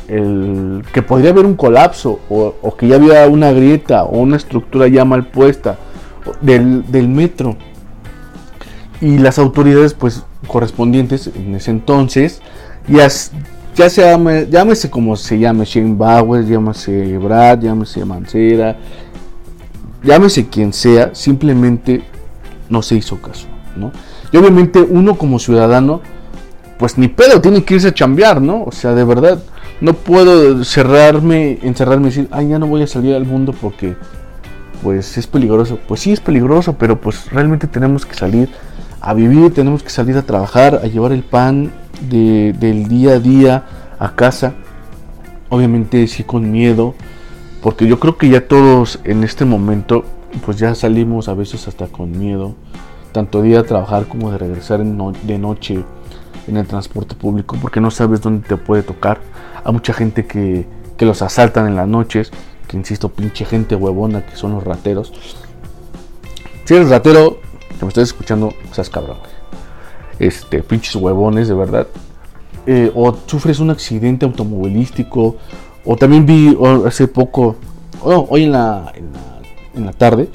que 0.93 1.01
podría 1.01 1.31
haber 1.31 1.45
un 1.45 1.55
colapso 1.55 2.21
o, 2.29 2.73
que 2.77 2.87
ya 2.87 2.95
había 2.95 3.27
una 3.27 3.51
grieta 3.51 4.05
o 4.05 4.19
una 4.19 4.37
estructura 4.37 4.87
ya 4.87 5.03
mal 5.03 5.27
puesta 5.27 5.77
del, 6.39 6.89
del 6.89 7.09
metro. 7.09 7.57
Y 9.01 9.17
las 9.17 9.37
autoridades 9.37 9.95
pues 9.95 10.23
correspondientes 10.47 11.29
en 11.35 11.55
ese 11.55 11.71
entonces, 11.71 12.41
ya, 12.87 13.09
ya 13.81 13.89
se 13.89 14.01
llame, 14.01 14.47
llámese 14.47 14.91
como 14.91 15.15
se 15.15 15.39
llame, 15.39 15.65
Shane 15.65 15.95
Bauer, 15.95 16.45
llámese 16.45 17.17
Brad, 17.17 17.61
llámese 17.61 18.05
Mancera, 18.05 18.77
llámese 20.03 20.47
quien 20.47 20.71
sea, 20.71 21.15
simplemente 21.15 22.03
no 22.69 22.83
se 22.83 22.95
hizo 22.95 23.19
caso, 23.19 23.47
¿no? 23.75 23.91
Y 24.31 24.37
obviamente 24.37 24.79
uno 24.79 25.17
como 25.17 25.39
ciudadano, 25.39 26.01
pues 26.77 26.97
ni 26.99 27.07
pedo, 27.07 27.41
tiene 27.41 27.63
que 27.63 27.75
irse 27.75 27.87
a 27.87 27.93
chambear, 27.93 28.39
¿no? 28.39 28.63
O 28.65 28.71
sea, 28.71 28.93
de 28.93 29.03
verdad, 29.03 29.41
no 29.81 29.93
puedo 29.93 30.63
cerrarme, 30.63 31.57
encerrarme 31.63 32.07
y 32.07 32.09
decir, 32.11 32.27
ay, 32.29 32.49
ya 32.49 32.59
no 32.59 32.67
voy 32.67 32.83
a 32.83 32.87
salir 32.87 33.15
al 33.15 33.25
mundo 33.25 33.51
porque, 33.59 33.95
pues 34.83 35.17
es 35.17 35.25
peligroso. 35.25 35.79
Pues 35.87 36.01
sí 36.01 36.11
es 36.11 36.19
peligroso, 36.19 36.73
pero 36.77 37.01
pues 37.01 37.31
realmente 37.31 37.65
tenemos 37.65 38.05
que 38.05 38.13
salir 38.13 38.49
a 38.99 39.15
vivir, 39.15 39.53
tenemos 39.53 39.81
que 39.81 39.89
salir 39.89 40.15
a 40.17 40.21
trabajar, 40.21 40.81
a 40.83 40.87
llevar 40.87 41.11
el 41.11 41.23
pan 41.23 41.71
del 42.09 42.87
día 42.87 43.13
a 43.13 43.19
día 43.19 43.65
a 43.99 44.15
casa. 44.15 44.53
Obviamente 45.49 46.07
sí 46.07 46.23
con 46.23 46.51
miedo, 46.51 46.95
porque 47.61 47.87
yo 47.87 47.99
creo 47.99 48.17
que 48.17 48.29
ya 48.29 48.47
todos 48.47 48.99
en 49.03 49.23
este 49.23 49.45
momento, 49.45 50.05
pues 50.45 50.57
ya 50.57 50.73
salimos 50.75 51.27
a 51.27 51.33
veces 51.33 51.67
hasta 51.67 51.87
con 51.87 52.17
miedo 52.17 52.55
tanto 53.11 53.41
de 53.41 53.49
ir 53.49 53.57
a 53.57 53.63
trabajar 53.63 54.07
como 54.07 54.31
de 54.31 54.37
regresar 54.37 54.83
de 54.83 55.37
noche 55.37 55.83
en 56.47 56.57
el 56.57 56.67
transporte 56.67 57.15
público 57.15 57.57
porque 57.61 57.79
no 57.79 57.91
sabes 57.91 58.21
dónde 58.21 58.47
te 58.47 58.57
puede 58.57 58.83
tocar. 58.83 59.19
Hay 59.63 59.73
mucha 59.73 59.93
gente 59.93 60.25
que, 60.25 60.65
los 60.99 61.23
asaltan 61.23 61.67
en 61.67 61.75
las 61.75 61.87
noches, 61.87 62.31
que 62.67 62.77
insisto, 62.77 63.09
pinche 63.09 63.43
gente 63.43 63.75
huevona 63.75 64.23
que 64.23 64.35
son 64.35 64.51
los 64.51 64.63
rateros. 64.63 65.11
Si 66.65 66.75
eres 66.75 66.89
ratero, 66.91 67.39
que 67.79 67.85
me 67.85 67.87
estás 67.87 68.03
escuchando, 68.03 68.53
seas 68.71 68.91
cabrón. 68.91 69.17
Este, 70.21 70.61
pinches 70.61 70.95
huevones, 70.95 71.47
de 71.47 71.55
verdad. 71.55 71.87
Eh, 72.67 72.91
o 72.93 73.17
sufres 73.25 73.59
un 73.59 73.71
accidente 73.71 74.23
automovilístico, 74.23 75.37
o 75.83 75.95
también 75.95 76.27
vi 76.27 76.55
hace 76.85 77.07
poco, 77.07 77.55
hoy 78.03 78.43
en 78.43 78.51
la, 78.51 78.93
en 78.93 79.11
la, 79.11 79.39
en 79.73 79.85
la 79.87 79.93
tarde, 79.93 80.29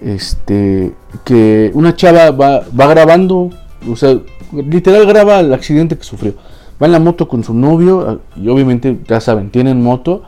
este 0.00 0.94
que 1.26 1.70
una 1.74 1.96
chava 1.96 2.30
va, 2.30 2.64
va 2.78 2.86
grabando, 2.86 3.50
o 3.86 3.94
sea, 3.94 4.18
literal 4.52 5.04
graba 5.06 5.40
el 5.40 5.52
accidente 5.52 5.98
que 5.98 6.04
sufrió. 6.04 6.32
Va 6.80 6.86
en 6.86 6.92
la 6.92 6.98
moto 6.98 7.28
con 7.28 7.44
su 7.44 7.52
novio 7.52 8.22
y 8.36 8.48
obviamente 8.48 8.98
ya 9.06 9.20
saben, 9.20 9.50
tienen 9.50 9.82
moto. 9.82 10.22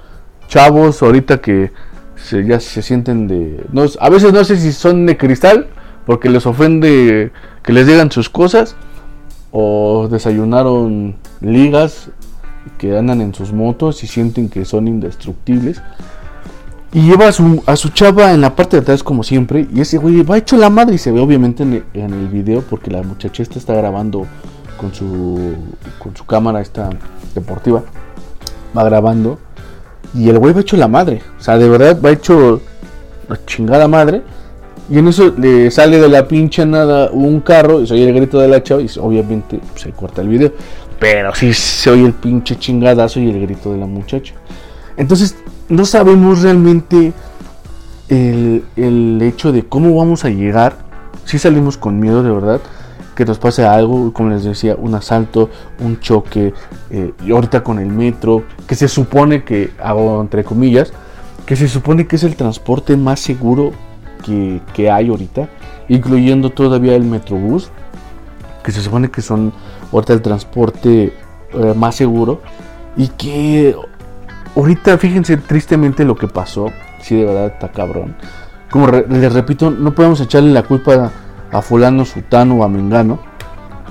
Chavos 0.48 1.02
ahorita 1.02 1.40
que 1.40 1.70
ya 2.46 2.60
se 2.60 2.82
sienten 2.82 3.26
de... 3.26 3.64
No, 3.72 3.84
a 4.00 4.10
veces 4.10 4.34
no 4.34 4.44
sé 4.44 4.56
si 4.58 4.72
son 4.72 5.06
de 5.06 5.16
cristal 5.16 5.68
porque 6.10 6.28
les 6.28 6.44
ofende 6.44 7.30
que 7.62 7.72
les 7.72 7.86
digan 7.86 8.10
sus 8.10 8.28
cosas 8.28 8.74
o 9.52 10.08
desayunaron 10.10 11.14
ligas 11.40 12.10
que 12.78 12.98
andan 12.98 13.20
en 13.20 13.32
sus 13.32 13.52
motos 13.52 14.02
y 14.02 14.08
sienten 14.08 14.48
que 14.48 14.64
son 14.64 14.88
indestructibles. 14.88 15.80
Y 16.92 17.02
lleva 17.02 17.28
a 17.28 17.32
su, 17.32 17.62
a 17.64 17.76
su 17.76 17.90
chava 17.90 18.32
en 18.32 18.40
la 18.40 18.56
parte 18.56 18.76
de 18.76 18.82
atrás 18.82 19.04
como 19.04 19.22
siempre. 19.22 19.68
Y 19.72 19.82
ese 19.82 19.98
güey 19.98 20.20
va 20.22 20.36
hecho 20.36 20.56
la 20.56 20.68
madre 20.68 20.96
y 20.96 20.98
se 20.98 21.12
ve 21.12 21.20
obviamente 21.20 21.62
en 21.62 21.84
el, 21.94 22.26
video 22.26 22.62
porque 22.62 22.90
la 22.90 23.04
muchacha 23.04 23.44
está 23.44 23.74
grabando 23.74 24.26
con 24.78 24.92
su, 24.92 25.54
con 26.00 26.16
su 26.16 26.26
cámara 26.26 26.60
esta 26.60 26.90
deportiva. 27.36 27.84
Va 28.76 28.82
grabando. 28.82 29.38
Y 30.12 30.28
el 30.28 30.40
güey 30.40 30.54
va 30.54 30.62
hecho 30.62 30.76
la 30.76 30.88
madre. 30.88 31.22
O 31.38 31.40
sea, 31.40 31.56
de 31.56 31.68
verdad 31.68 32.02
va 32.04 32.10
hecho 32.10 32.60
la 33.28 33.38
chingada 33.46 33.86
madre. 33.86 34.24
Y 34.90 34.98
en 34.98 35.06
eso 35.06 35.32
le 35.38 35.70
sale 35.70 36.00
de 36.00 36.08
la 36.08 36.26
pinche 36.26 36.66
nada 36.66 37.10
un 37.12 37.40
carro 37.40 37.80
y 37.80 37.86
se 37.86 37.94
oye 37.94 38.08
el 38.08 38.14
grito 38.14 38.40
de 38.40 38.48
la 38.48 38.60
chava 38.60 38.82
y 38.82 38.90
obviamente 38.98 39.60
se 39.76 39.92
corta 39.92 40.20
el 40.20 40.28
video. 40.28 40.52
Pero 40.98 41.32
sí 41.34 41.54
se 41.54 41.90
oye 41.90 42.06
el 42.06 42.12
pinche 42.12 42.58
chingadazo 42.58 43.20
y 43.20 43.30
el 43.30 43.40
grito 43.40 43.72
de 43.72 43.78
la 43.78 43.86
muchacha. 43.86 44.34
Entonces 44.96 45.36
no 45.68 45.84
sabemos 45.84 46.42
realmente 46.42 47.12
el, 48.08 49.18
hecho 49.22 49.52
de 49.52 49.64
cómo 49.64 49.96
vamos 49.96 50.24
a 50.24 50.30
llegar. 50.30 50.78
Si 51.24 51.38
salimos 51.38 51.76
con 51.76 52.00
miedo 52.00 52.24
de 52.24 52.32
verdad, 52.32 52.60
que 53.14 53.24
nos 53.24 53.38
pase 53.38 53.64
algo, 53.64 54.12
como 54.12 54.30
les 54.30 54.42
decía, 54.42 54.74
un 54.76 54.96
asalto, 54.96 55.50
un 55.78 56.00
choque, 56.00 56.52
eh, 56.90 57.12
y 57.24 57.30
ahorita 57.30 57.62
con 57.62 57.78
el 57.78 57.88
metro, 57.88 58.42
que 58.66 58.74
se 58.74 58.88
supone 58.88 59.44
que, 59.44 59.70
hago 59.80 60.20
entre 60.20 60.42
comillas, 60.42 60.92
que 61.46 61.54
se 61.54 61.68
supone 61.68 62.08
que 62.08 62.16
es 62.16 62.24
el 62.24 62.34
transporte 62.34 62.96
más 62.96 63.20
seguro 63.20 63.70
que, 64.22 64.60
que 64.74 64.90
hay 64.90 65.08
ahorita, 65.08 65.48
incluyendo 65.88 66.50
todavía 66.50 66.94
el 66.94 67.04
metrobús, 67.04 67.70
que 68.62 68.72
se 68.72 68.80
supone 68.80 69.10
que 69.10 69.22
son 69.22 69.52
ahorita 69.92 70.12
el 70.12 70.22
transporte 70.22 71.12
eh, 71.52 71.74
más 71.74 71.96
seguro, 71.96 72.40
y 72.96 73.08
que 73.08 73.74
ahorita 74.56 74.98
fíjense 74.98 75.36
tristemente 75.36 76.04
lo 76.04 76.16
que 76.16 76.28
pasó. 76.28 76.70
Sí, 77.00 77.16
de 77.16 77.24
verdad 77.24 77.46
está 77.46 77.68
cabrón. 77.68 78.14
Como 78.70 78.86
les 78.88 79.32
repito, 79.32 79.70
no 79.70 79.94
podemos 79.94 80.20
echarle 80.20 80.52
la 80.52 80.62
culpa 80.62 81.10
a, 81.50 81.62
fulano, 81.62 82.04
sutano 82.04 82.56
o 82.56 82.64
a 82.64 82.68
mengano. 82.68 83.18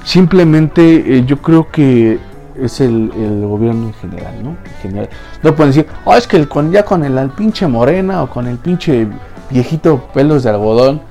Simplemente 0.04 1.18
eh, 1.18 1.26
yo 1.26 1.42
creo 1.42 1.70
que 1.70 2.20
es 2.56 2.80
el, 2.82 3.12
gobierno 3.46 3.88
en 3.88 3.94
general, 3.94 4.34
¿no? 4.44 4.50
En 4.50 4.82
general. 4.82 5.10
No 5.44 5.56
pueden 5.56 5.74
decir, 5.74 5.88
oh, 6.06 6.16
es 6.16 6.28
que 6.28 6.38
el, 6.38 6.48
con, 6.48 6.72
ya 6.72 6.84
con 6.84 7.04
el, 7.04 7.30
pinche 7.32 7.68
morena 7.68 8.24
o 8.24 8.30
con 8.30 8.48
el 8.48 8.58
pinche 8.58 9.08
viejito 9.50 10.04
pelos 10.14 10.44
de 10.44 10.50
algodón, 10.50 11.02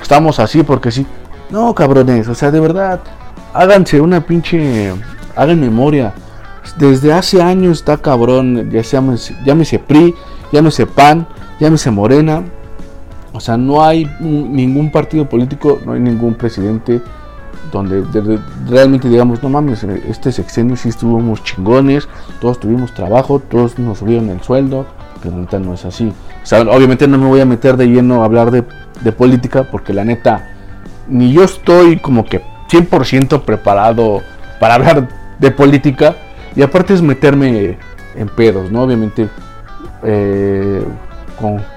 estamos 0.00 0.38
así 0.38 0.62
porque 0.62 0.90
sí. 0.90 1.06
No, 1.50 1.74
cabrones, 1.74 2.26
o 2.28 2.34
sea, 2.34 2.50
de 2.50 2.60
verdad, 2.60 3.00
háganse 3.54 4.00
una 4.00 4.20
pinche, 4.20 4.92
hagan 5.36 5.60
memoria 5.60 6.12
desde 6.76 7.12
hace 7.12 7.42
años 7.42 7.78
está 7.78 7.96
cabrón, 7.96 8.70
ya 8.70 8.82
se 8.82 8.98
llámese, 9.44 9.78
PRI, 9.78 10.14
llámese 10.52 10.86
PAN, 10.86 11.26
llámese 11.60 11.90
Morena. 11.90 12.42
O 13.32 13.40
sea, 13.40 13.56
no 13.56 13.84
hay 13.84 14.10
ningún 14.20 14.90
partido 14.90 15.28
político, 15.28 15.78
no 15.84 15.92
hay 15.92 16.00
ningún 16.00 16.34
presidente 16.34 17.02
donde 17.70 18.04
realmente 18.68 19.08
digamos, 19.08 19.42
no 19.42 19.48
mames, 19.48 19.82
este 19.84 20.32
sexenio 20.32 20.76
sí 20.76 20.88
estuvimos 20.88 21.42
chingones, 21.42 22.08
todos 22.40 22.60
tuvimos 22.60 22.94
trabajo, 22.94 23.40
todos 23.40 23.78
nos 23.78 23.98
subieron 23.98 24.30
el 24.30 24.40
sueldo, 24.40 24.86
que 25.22 25.30
la 25.30 25.36
neta 25.36 25.58
no 25.58 25.74
es 25.74 25.84
así. 25.84 26.12
Obviamente 26.50 27.08
no 27.08 27.18
me 27.18 27.26
voy 27.26 27.40
a 27.40 27.46
meter 27.46 27.76
de 27.76 27.86
lleno 27.86 28.22
a 28.22 28.24
hablar 28.26 28.50
de, 28.50 28.64
de 29.02 29.12
política, 29.12 29.64
porque 29.70 29.92
la 29.92 30.04
neta, 30.04 30.48
ni 31.08 31.32
yo 31.32 31.44
estoy 31.44 31.98
como 31.98 32.24
que 32.24 32.42
100% 32.70 33.42
preparado 33.42 34.22
para 34.60 34.74
hablar 34.74 35.08
de 35.38 35.50
política, 35.50 36.16
y 36.54 36.62
aparte 36.62 36.94
es 36.94 37.02
meterme 37.02 37.78
en 38.16 38.28
pedos, 38.28 38.70
¿no? 38.70 38.82
Obviamente 38.82 39.28
eh, 40.02 40.84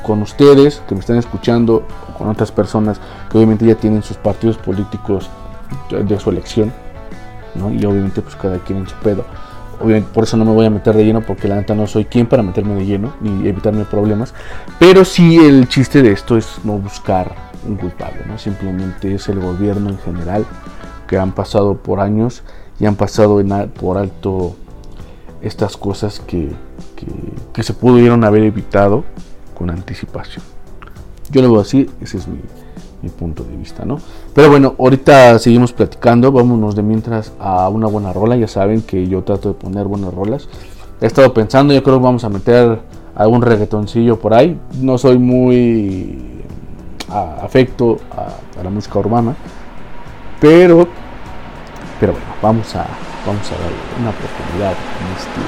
con, 0.03 0.22
ustedes 0.22 0.81
que 0.88 0.96
me 0.96 1.01
están 1.01 1.17
escuchando 1.17 1.86
o 2.10 2.17
con 2.17 2.29
otras 2.29 2.51
personas 2.51 3.00
que 3.29 3.38
obviamente 3.38 3.65
ya 3.65 3.75
tienen 3.75 4.03
sus 4.03 4.17
partidos 4.17 4.58
políticos 4.58 5.29
de 5.89 6.19
su 6.19 6.29
elección, 6.29 6.72
¿no? 7.55 7.72
Y 7.72 7.84
obviamente 7.86 8.22
pues 8.22 8.36
cada 8.36 8.58
quien 8.60 8.79
en 8.79 8.88
su 8.88 8.96
pedo. 8.98 9.25
Obviamente 9.81 10.09
por 10.13 10.24
eso 10.25 10.38
no 10.38 10.45
me 10.45 10.51
voy 10.51 10.65
a 10.65 10.69
meter 10.69 10.95
de 10.95 11.05
lleno 11.05 11.21
porque 11.21 11.48
la 11.48 11.55
neta 11.55 11.74
no 11.74 11.88
soy 11.88 12.05
quien 12.05 12.27
para 12.27 12.43
meterme 12.43 12.75
de 12.75 12.86
lleno 12.86 13.13
ni 13.21 13.48
evitarme 13.48 13.86
problemas. 13.86 14.33
Pero 14.77 15.05
sí 15.05 15.38
el 15.38 15.67
chiste 15.67 16.01
de 16.01 16.12
esto 16.12 16.38
es 16.38 16.59
no 16.63 16.77
buscar 16.77 17.33
un 17.67 17.75
culpable, 17.75 18.21
¿no? 18.27 18.38
Simplemente 18.38 19.13
es 19.13 19.27
el 19.29 19.39
gobierno 19.39 19.89
en 19.89 19.98
general 20.00 20.45
que 21.07 21.17
han 21.17 21.31
pasado 21.31 21.77
por 21.77 22.00
años 22.00 22.43
y 22.79 22.86
han 22.86 22.95
pasado 22.95 23.43
por 23.79 23.98
alto 23.98 24.55
estas 25.41 25.77
cosas 25.77 26.19
que, 26.19 26.51
que, 27.53 27.63
se 27.63 27.74
pudieron 27.74 28.24
haber 28.24 28.43
evitado 28.43 29.03
con 29.57 29.69
anticipación. 29.69 30.43
Yo 31.29 31.41
lo 31.41 31.51
veo 31.51 31.62
así, 31.62 31.89
ese 32.01 32.17
es 32.17 32.27
mi, 32.27 32.39
mi, 33.01 33.10
punto 33.10 33.44
de 33.44 33.56
vista, 33.56 33.86
¿no? 33.86 34.00
Pero 34.34 34.50
bueno, 34.50 34.75
ahorita 34.77 35.39
seguimos 35.39 35.74
platicando, 35.74 36.32
vámonos 36.32 36.75
de 36.75 36.84
mientras 36.84 37.34
a 37.39 37.70
una 37.70 37.88
buena 37.88 38.13
rola, 38.13 38.36
ya 38.36 38.48
saben 38.48 38.82
que 38.82 39.08
yo 39.08 39.24
trato 39.24 39.50
de 39.50 39.56
poner 39.56 39.86
buenas 39.86 40.13
rolas. 40.13 40.48
He 41.01 41.06
estado 41.06 41.34
pensando, 41.34 41.74
yo 41.74 41.82
creo 41.84 41.98
que 41.98 42.03
vamos 42.03 42.24
a 42.24 42.29
meter 42.29 42.79
algún 43.15 43.41
reggaetoncillo 43.41 44.20
por 44.20 44.34
ahí. 44.34 44.60
No 44.82 44.98
soy 44.98 45.18
muy 45.18 46.39
afecto 47.10 47.98
a, 48.12 48.63
la 48.63 48.70
música 48.70 49.00
urbana, 49.00 49.36
pero, 50.41 50.88
pero 52.00 52.12
bueno, 52.12 52.27
vamos 52.41 52.75
a, 52.75 52.86
vamos 53.25 53.48
a 53.51 53.56
darle 53.56 53.77
una 54.00 54.10
oportunidad 54.10 54.72
en 54.72 55.18
este. 55.18 55.39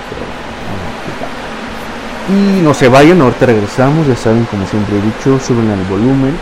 Y 2.29 2.61
no 2.61 2.73
se 2.73 2.87
vayan, 2.87 3.19
ahorita 3.21 3.45
regresamos, 3.47 4.07
ya 4.07 4.15
saben, 4.15 4.45
como 4.45 4.65
siempre 4.65 4.97
he 4.97 5.01
dicho, 5.01 5.39
suben 5.39 5.69
el 5.69 5.83
volumen, 5.89 6.37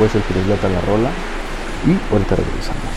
puede 0.00 0.12
ser 0.12 0.22
que 0.22 0.32
les 0.32 0.46
lata 0.46 0.66
la 0.70 0.80
rola, 0.80 1.10
y 1.86 1.92
ahorita 2.10 2.34
regresamos. 2.34 2.89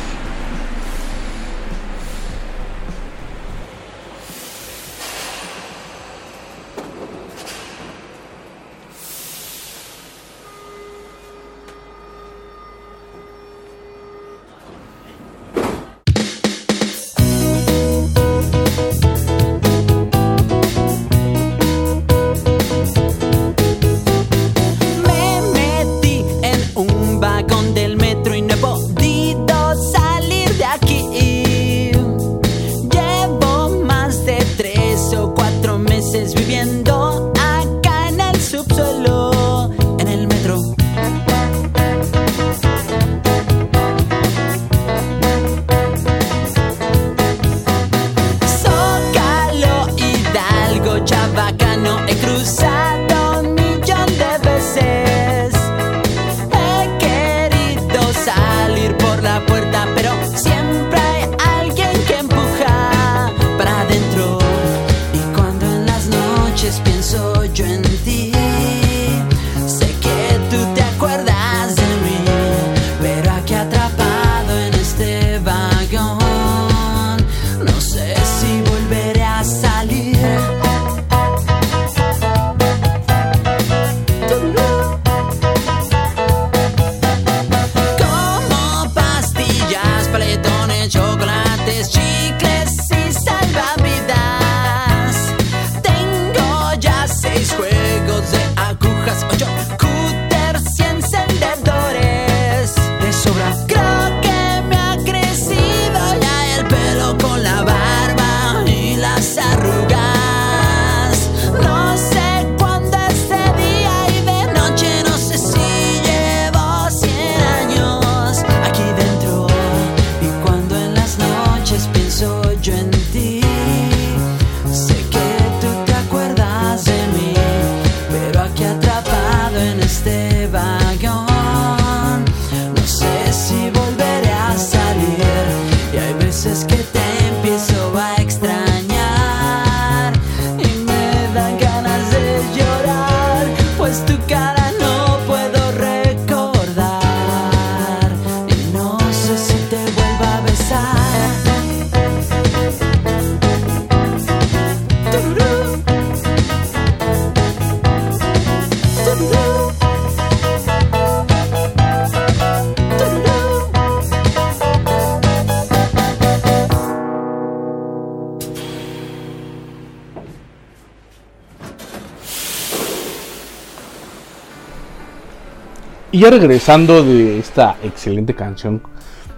Regresando 176.30 177.04
de 177.04 177.40
esta 177.40 177.76
excelente 177.84 178.34
canción, 178.34 178.82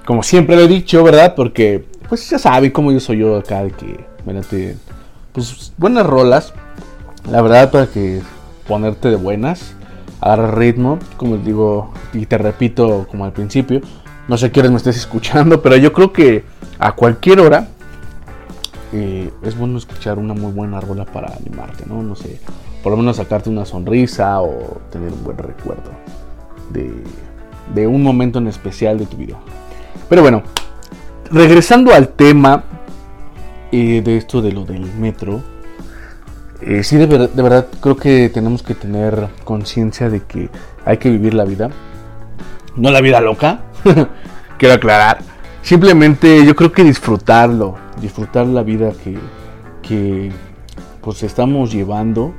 como 0.06 0.24
siempre 0.24 0.56
lo 0.56 0.63
he 0.63 0.67
dicho, 0.67 1.04
¿verdad? 1.04 1.34
Porque, 1.36 1.86
pues 2.08 2.30
ya 2.30 2.39
saben 2.39 2.71
cómo 2.71 2.91
yo 2.91 3.00
soy 3.00 3.19
yo 3.19 3.38
acá, 3.38 3.63
de 3.63 3.71
que, 3.71 4.06
te, 4.50 4.76
pues 5.32 5.74
buenas 5.78 6.06
rolas, 6.06 6.54
la 7.30 7.41
verdad, 7.41 7.71
para 7.71 7.88
que 7.88 8.21
ponerte 8.67 9.10
de 9.10 9.15
buenas, 9.15 9.74
agarrar 10.21 10.58
ritmo, 10.58 11.00
como 11.17 11.38
digo, 11.38 11.91
y 12.13 12.26
te 12.26 12.38
repito 12.38 13.08
como 13.10 13.26
al 13.26 13.34
principio, 13.34 13.82
no 14.28 14.38
sé 14.38 14.52
qué 14.52 14.63
me 14.63 14.78
estés 14.78 14.98
escuchando, 14.98 15.62
pero 15.62 15.78
yo 15.78 15.93
creo 15.93 16.12
que 16.12 16.43
a 16.80 16.93
cualquier 16.93 17.39
hora 17.39 17.67
eh, 18.91 19.32
es 19.43 19.58
bueno 19.58 19.78
escuchar 19.78 20.17
una 20.17 20.34
muy 20.34 20.52
buena 20.52 20.80
rola 20.82 21.06
para 21.06 21.34
animarte, 21.36 21.84
¿no? 21.86 22.02
No 22.02 22.15
sé, 22.15 22.39
por 22.84 22.91
lo 22.91 22.98
menos 22.98 23.17
sacarte 23.17 23.50
una 23.50 23.65
sonrisa 23.65 24.41
o 24.41 24.82
tener 24.91 25.12
un 25.12 25.24
buen 25.24 25.38
recuerdo 25.38 25.91
de, 26.71 27.88
un 27.88 28.04
momento 28.04 28.39
en 28.39 28.47
especial 28.47 28.97
de 28.97 29.06
tu 29.06 29.17
vida. 29.17 29.38
Pero 30.10 30.21
bueno, 30.21 30.43
regresando 31.32 31.93
al 31.93 32.10
tema 32.10 32.63
eh, 33.71 34.01
de 34.04 34.17
esto 34.17 34.41
de 34.41 34.51
lo 34.51 34.65
del 34.65 34.86
metro, 34.95 35.41
eh, 36.62 36.84
sí, 36.84 36.97
de, 36.97 37.06
de, 37.08 37.41
verdad 37.41 37.67
creo 37.82 37.97
que 37.97 38.30
tenemos 38.30 38.63
que 38.63 38.75
tener 38.75 39.28
conciencia 39.43 40.10
de 40.10 40.21
que 40.21 40.49
hay 40.86 40.97
que 40.97 41.10
vivir 41.10 41.34
la 41.34 41.45
vida. 41.45 41.69
No 42.75 42.91
la 42.91 43.01
vida 43.01 43.21
loca, 43.21 43.62
quiero 44.58 44.75
aclarar. 44.75 45.19
Simplemente 45.62 46.45
yo 46.45 46.56
creo 46.56 46.71
que 46.71 46.84
disfrutarlo, 46.84 47.75
disfrutar 47.99 48.45
la 48.45 48.62
vida 48.62 48.91
que, 49.04 49.17
que 49.82 50.32
pues 51.01 51.23
estamos 51.23 51.71
llevando 51.71 52.34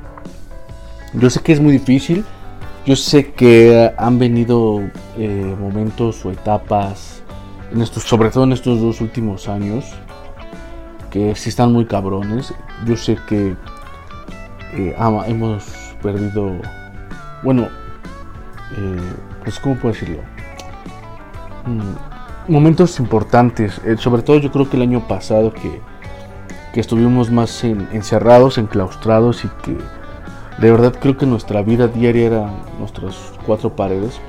Yo 1.14 1.30
sé 1.30 1.40
que 1.40 1.52
es 1.52 1.60
muy 1.60 1.72
difícil, 1.72 2.24
yo 2.86 2.94
sé 2.94 3.32
que 3.32 3.92
han 3.98 4.18
venido 4.20 4.80
eh, 5.18 5.56
momentos 5.60 6.24
o 6.24 6.30
etapas, 6.30 7.20
en 7.72 7.82
estos, 7.82 8.04
sobre 8.04 8.30
todo 8.30 8.44
en 8.44 8.52
estos 8.52 8.80
dos 8.80 9.00
últimos 9.00 9.48
años, 9.48 9.84
que 11.10 11.34
sí 11.34 11.48
están 11.48 11.72
muy 11.72 11.86
cabrones. 11.86 12.54
Yo 12.86 12.96
sé 12.96 13.18
que 13.28 13.56
eh, 14.74 14.96
hemos 15.26 15.64
perdido, 16.00 16.52
bueno, 17.42 17.62
eh, 18.76 19.12
pues 19.42 19.58
cómo 19.58 19.74
puedo 19.74 19.92
decirlo, 19.92 20.22
mm, 21.66 22.52
momentos 22.52 23.00
importantes. 23.00 23.80
sobre 23.98 24.22
todo 24.22 24.38
yo 24.38 24.52
creo 24.52 24.70
que 24.70 24.76
el 24.76 24.82
año 24.82 25.08
pasado 25.08 25.52
que, 25.52 25.80
que 26.72 26.78
estuvimos 26.78 27.32
más 27.32 27.64
encerrados, 27.64 28.58
enclaustrados 28.58 29.44
y 29.44 29.48
que 29.64 29.76
de 30.58 30.70
verdad 30.70 30.94
creo 30.98 31.16
que 31.16 31.26
nuestra 31.26 31.62
vida 31.62 31.86
diaria 31.88 32.26
era 32.26 32.50
nuestras 32.78 33.14
cuatro 33.44 33.74
paredes 33.76 34.20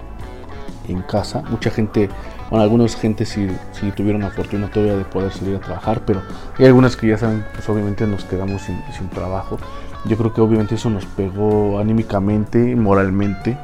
en 0.88 1.02
casa. 1.02 1.44
Mucha 1.50 1.70
gente, 1.70 2.10
bueno, 2.50 2.64
algunas 2.64 2.96
gente 2.96 3.26
sí, 3.26 3.48
sí 3.72 3.92
tuvieron 3.92 4.22
la 4.22 4.32
fortuna 4.32 4.70
todavía 4.70 4.96
de 4.96 5.06
poder 5.06 5.32
salir 5.32 5.56
a 5.56 5.60
trabajar, 5.60 6.02
pero 6.06 6.22
hay 6.58 6.66
algunas 6.66 6.96
que 6.96 7.08
ya 7.08 7.18
saben, 7.18 7.46
pues 7.54 7.68
obviamente 7.70 8.06
nos 8.08 8.24
quedamos 8.26 8.62
sin, 8.62 8.82
sin 8.92 9.10
trabajo. 9.10 9.58
Yo 10.06 10.18
creo 10.18 10.34
que 10.34 10.42
obviamente 10.42 10.76
eso 10.76 10.90
nos 10.90 11.06
pegó 11.06 11.80
anímicamente, 11.80 12.76
moralmente. 12.76 13.58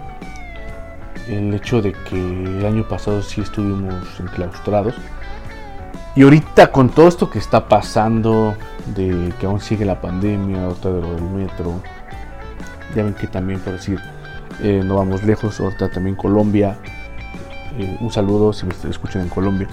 El 1.28 1.54
hecho 1.54 1.82
de 1.82 1.94
que 1.94 2.18
el 2.18 2.66
año 2.66 2.88
pasado 2.88 3.22
sí 3.22 3.42
estuvimos 3.42 3.96
enclaustrados. 4.20 4.94
Y 6.16 6.24
ahorita 6.24 6.72
con 6.72 6.90
todo 6.90 7.08
esto 7.08 7.30
que 7.30 7.40
está 7.40 7.68
pasando, 7.68 8.56
de 8.94 9.34
que 9.40 9.46
aún 9.46 9.60
sigue 9.62 9.86
la 9.86 10.00
pandemia, 10.00 10.68
otra 10.68 10.92
de 10.92 11.02
lo 11.02 11.14
del 11.16 11.24
metro, 11.24 11.82
ya 12.96 13.04
ven 13.04 13.14
que 13.14 13.28
también, 13.28 13.60
por 13.60 13.74
decir, 13.74 14.00
eh, 14.62 14.82
no 14.84 14.96
vamos 14.96 15.24
lejos, 15.24 15.60
ahorita 15.60 15.90
también 15.90 16.16
Colombia. 16.16 16.78
Eh, 17.78 17.98
un 18.00 18.12
saludo 18.12 18.54
si 18.54 18.66
me 18.66 18.74
escuchan 18.90 19.24
en 19.24 19.30
Colombia 19.30 19.68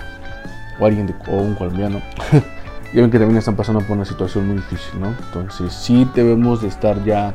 o 0.79 0.87
alguien 0.87 1.07
de, 1.07 1.15
o 1.29 1.37
un 1.37 1.55
colombiano. 1.55 2.01
ya 2.95 3.01
ven 3.01 3.11
que 3.11 3.19
también 3.19 3.39
están 3.39 3.57
pasando 3.57 3.81
por 3.81 3.97
una 3.97 4.05
situación 4.05 4.47
muy 4.47 4.57
difícil, 4.57 5.01
¿no? 5.01 5.09
Entonces 5.09 5.73
sí 5.73 6.09
debemos 6.15 6.63
de 6.63 6.69
estar 6.69 7.03
ya 7.05 7.35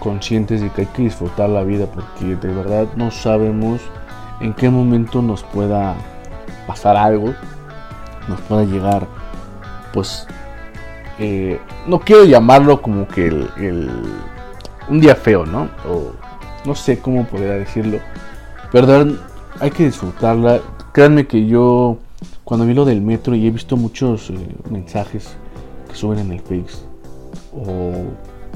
conscientes 0.00 0.60
de 0.60 0.70
que 0.70 0.82
hay 0.82 0.86
que 0.88 1.02
disfrutar 1.02 1.48
la 1.48 1.62
vida 1.62 1.86
porque 1.86 2.36
de 2.36 2.54
verdad 2.54 2.86
no 2.96 3.10
sabemos 3.10 3.80
en 4.40 4.54
qué 4.54 4.70
momento 4.70 5.22
nos 5.22 5.42
pueda 5.42 5.96
pasar 6.66 6.96
algo, 6.96 7.34
nos 8.28 8.40
pueda 8.42 8.64
llegar, 8.64 9.06
pues, 9.92 10.26
eh, 11.18 11.60
no 11.86 11.98
quiero 12.00 12.24
llamarlo 12.24 12.80
como 12.80 13.08
que 13.08 13.26
el 13.26 13.90
un 14.88 15.00
día 15.00 15.14
feo, 15.14 15.44
¿no? 15.46 15.68
O 15.88 16.12
no 16.64 16.74
sé 16.74 16.98
cómo 16.98 17.26
podría 17.26 17.52
decirlo. 17.52 17.98
Pero 18.72 19.16
hay 19.60 19.70
que 19.70 19.84
disfrutarla. 19.84 20.60
Créanme 20.92 21.26
que 21.26 21.46
yo, 21.46 21.98
cuando 22.44 22.66
vi 22.66 22.74
lo 22.74 22.84
del 22.84 23.00
metro 23.00 23.34
y 23.34 23.46
he 23.46 23.50
visto 23.50 23.76
muchos 23.76 24.30
eh, 24.30 24.34
mensajes 24.70 25.36
que 25.88 25.94
suben 25.94 26.18
en 26.18 26.32
el 26.32 26.40
Face, 26.40 26.84
o 27.54 27.92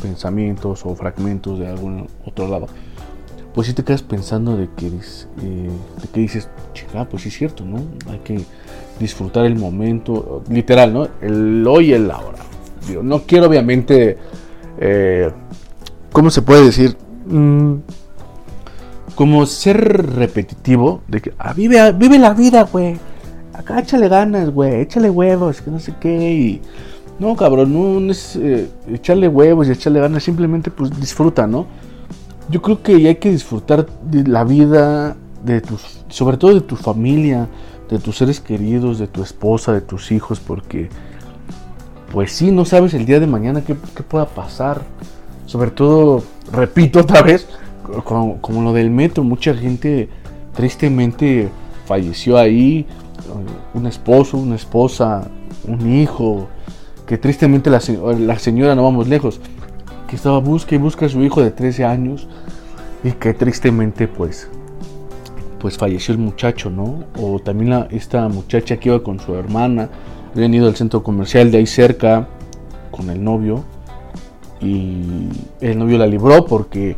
pensamientos 0.01 0.85
o 0.85 0.95
fragmentos 0.95 1.59
de 1.59 1.69
algún 1.69 2.09
otro 2.25 2.49
lado, 2.49 2.67
pues 3.55 3.67
si 3.67 3.75
te 3.75 3.85
quedas 3.85 4.03
pensando 4.03 4.57
de 4.57 4.69
que, 4.77 4.87
eh, 4.87 4.91
de 6.03 6.09
que 6.13 6.21
dices, 6.21 6.49
chica, 6.73 7.07
pues 7.09 7.23
sí 7.23 7.29
es 7.29 7.37
cierto, 7.37 7.65
¿no? 7.65 7.79
Hay 8.11 8.19
que 8.21 8.41
disfrutar 8.99 9.45
el 9.45 9.57
momento, 9.57 10.43
literal, 10.49 10.93
¿no? 10.93 11.09
El 11.21 11.67
hoy 11.67 11.91
y 11.91 11.93
el 11.93 12.11
ahora. 12.11 12.39
no 13.03 13.23
quiero 13.23 13.47
obviamente 13.47 14.19
eh, 14.79 15.31
¿cómo 16.13 16.31
se 16.31 16.43
puede 16.43 16.65
decir? 16.65 16.97
Mm, 17.27 17.77
como 19.15 19.45
ser 19.47 20.07
repetitivo, 20.15 21.03
de 21.09 21.21
que 21.21 21.35
ah, 21.39 21.53
vive, 21.53 21.93
vive 21.93 22.19
la 22.19 22.35
vida, 22.35 22.63
güey. 22.65 22.97
Acá 23.53 23.81
échale 23.81 24.09
ganas, 24.09 24.51
güey, 24.51 24.81
échale 24.81 25.11
huevos, 25.11 25.61
que 25.61 25.71
no 25.71 25.79
sé 25.79 25.95
qué. 26.01 26.33
Y, 26.33 26.63
no, 27.19 27.37
cabrón, 27.37 27.73
no, 27.73 28.11
es 28.11 28.37
eh, 28.37 28.69
echarle 28.89 29.29
huevos 29.29 29.69
y 29.69 29.73
echarle 29.73 30.01
ganas, 30.01 30.23
simplemente 30.23 30.71
pues 30.71 30.99
disfruta, 30.99 31.47
¿no? 31.47 31.67
Yo 32.49 32.63
creo 32.63 32.83
que 32.83 32.95
hay 32.95 33.17
que 33.17 33.31
disfrutar 33.31 33.87
la 34.11 34.45
vida, 34.45 35.17
de 35.45 35.61
tus, 35.61 36.05
sobre 36.09 36.37
todo 36.37 36.55
de 36.55 36.61
tu 36.61 36.77
familia, 36.77 37.49
de 37.91 37.99
tus 37.99 38.17
seres 38.17 38.41
queridos, 38.41 38.99
de 38.99 39.07
tu 39.07 39.23
esposa, 39.23 39.73
de 39.73 39.81
tus 39.81 40.13
hijos, 40.13 40.41
porque 40.41 40.89
pues 42.13 42.33
sí, 42.33 42.51
no 42.51 42.65
sabes 42.65 42.95
el 42.95 43.07
día 43.07 43.21
de 43.21 43.27
mañana 43.27 43.63
qué, 43.63 43.77
qué 43.95 44.03
pueda 44.03 44.27
pasar 44.27 44.83
sobre 45.53 45.71
todo, 45.71 46.23
repito 46.51 47.01
otra 47.01 47.21
vez, 47.21 47.47
como, 48.05 48.63
lo 48.63 48.73
del 48.73 48.89
metro, 48.89 49.23
mucha 49.23 49.53
gente 49.53 50.09
tristemente 50.55 51.51
falleció 51.85 52.39
ahí, 52.39 52.87
un 53.75 53.87
esposo, 53.87 54.39
una 54.39 54.57
esposa, 54.57 55.29
un 55.69 55.95
hijo, 55.95 56.49
que 57.07 57.19
tristemente 57.19 57.69
la, 57.69 57.83
la 58.19 58.39
señora, 58.39 58.75
no 58.75 58.83
vamos 58.83 59.09
lejos, 59.09 59.43
que 60.09 60.17
estaba 60.17 60.39
busca 60.39 60.75
y 60.75 60.79
busca 60.79 61.05
a 61.05 61.11
su 61.11 61.23
hijo 61.23 61.43
de 61.43 61.51
13 61.51 61.85
años 61.85 62.29
y 63.05 63.13
que 63.13 63.35
tristemente 63.35 64.09
pues 64.09 64.49
pues 65.61 65.77
falleció 65.77 66.13
el 66.13 66.19
muchacho, 66.19 66.71
¿no? 66.71 67.05
O 67.21 67.41
también 67.41 67.89
esta 67.91 68.27
muchacha 68.29 68.79
que 68.79 68.89
iba 68.89 69.03
con 69.03 69.21
su 69.21 69.35
hermana, 69.35 69.91
habían 70.35 70.55
ido 70.55 70.67
al 70.67 70.77
centro 70.77 71.03
comercial 71.03 71.51
de 71.51 71.59
ahí 71.59 71.67
cerca 71.67 72.27
con 72.91 73.11
el 73.11 73.23
novio 73.23 73.65
y 74.63 75.29
el 75.61 75.79
novio 75.79 75.99
la 75.99 76.07
libró 76.07 76.45
porque 76.47 76.97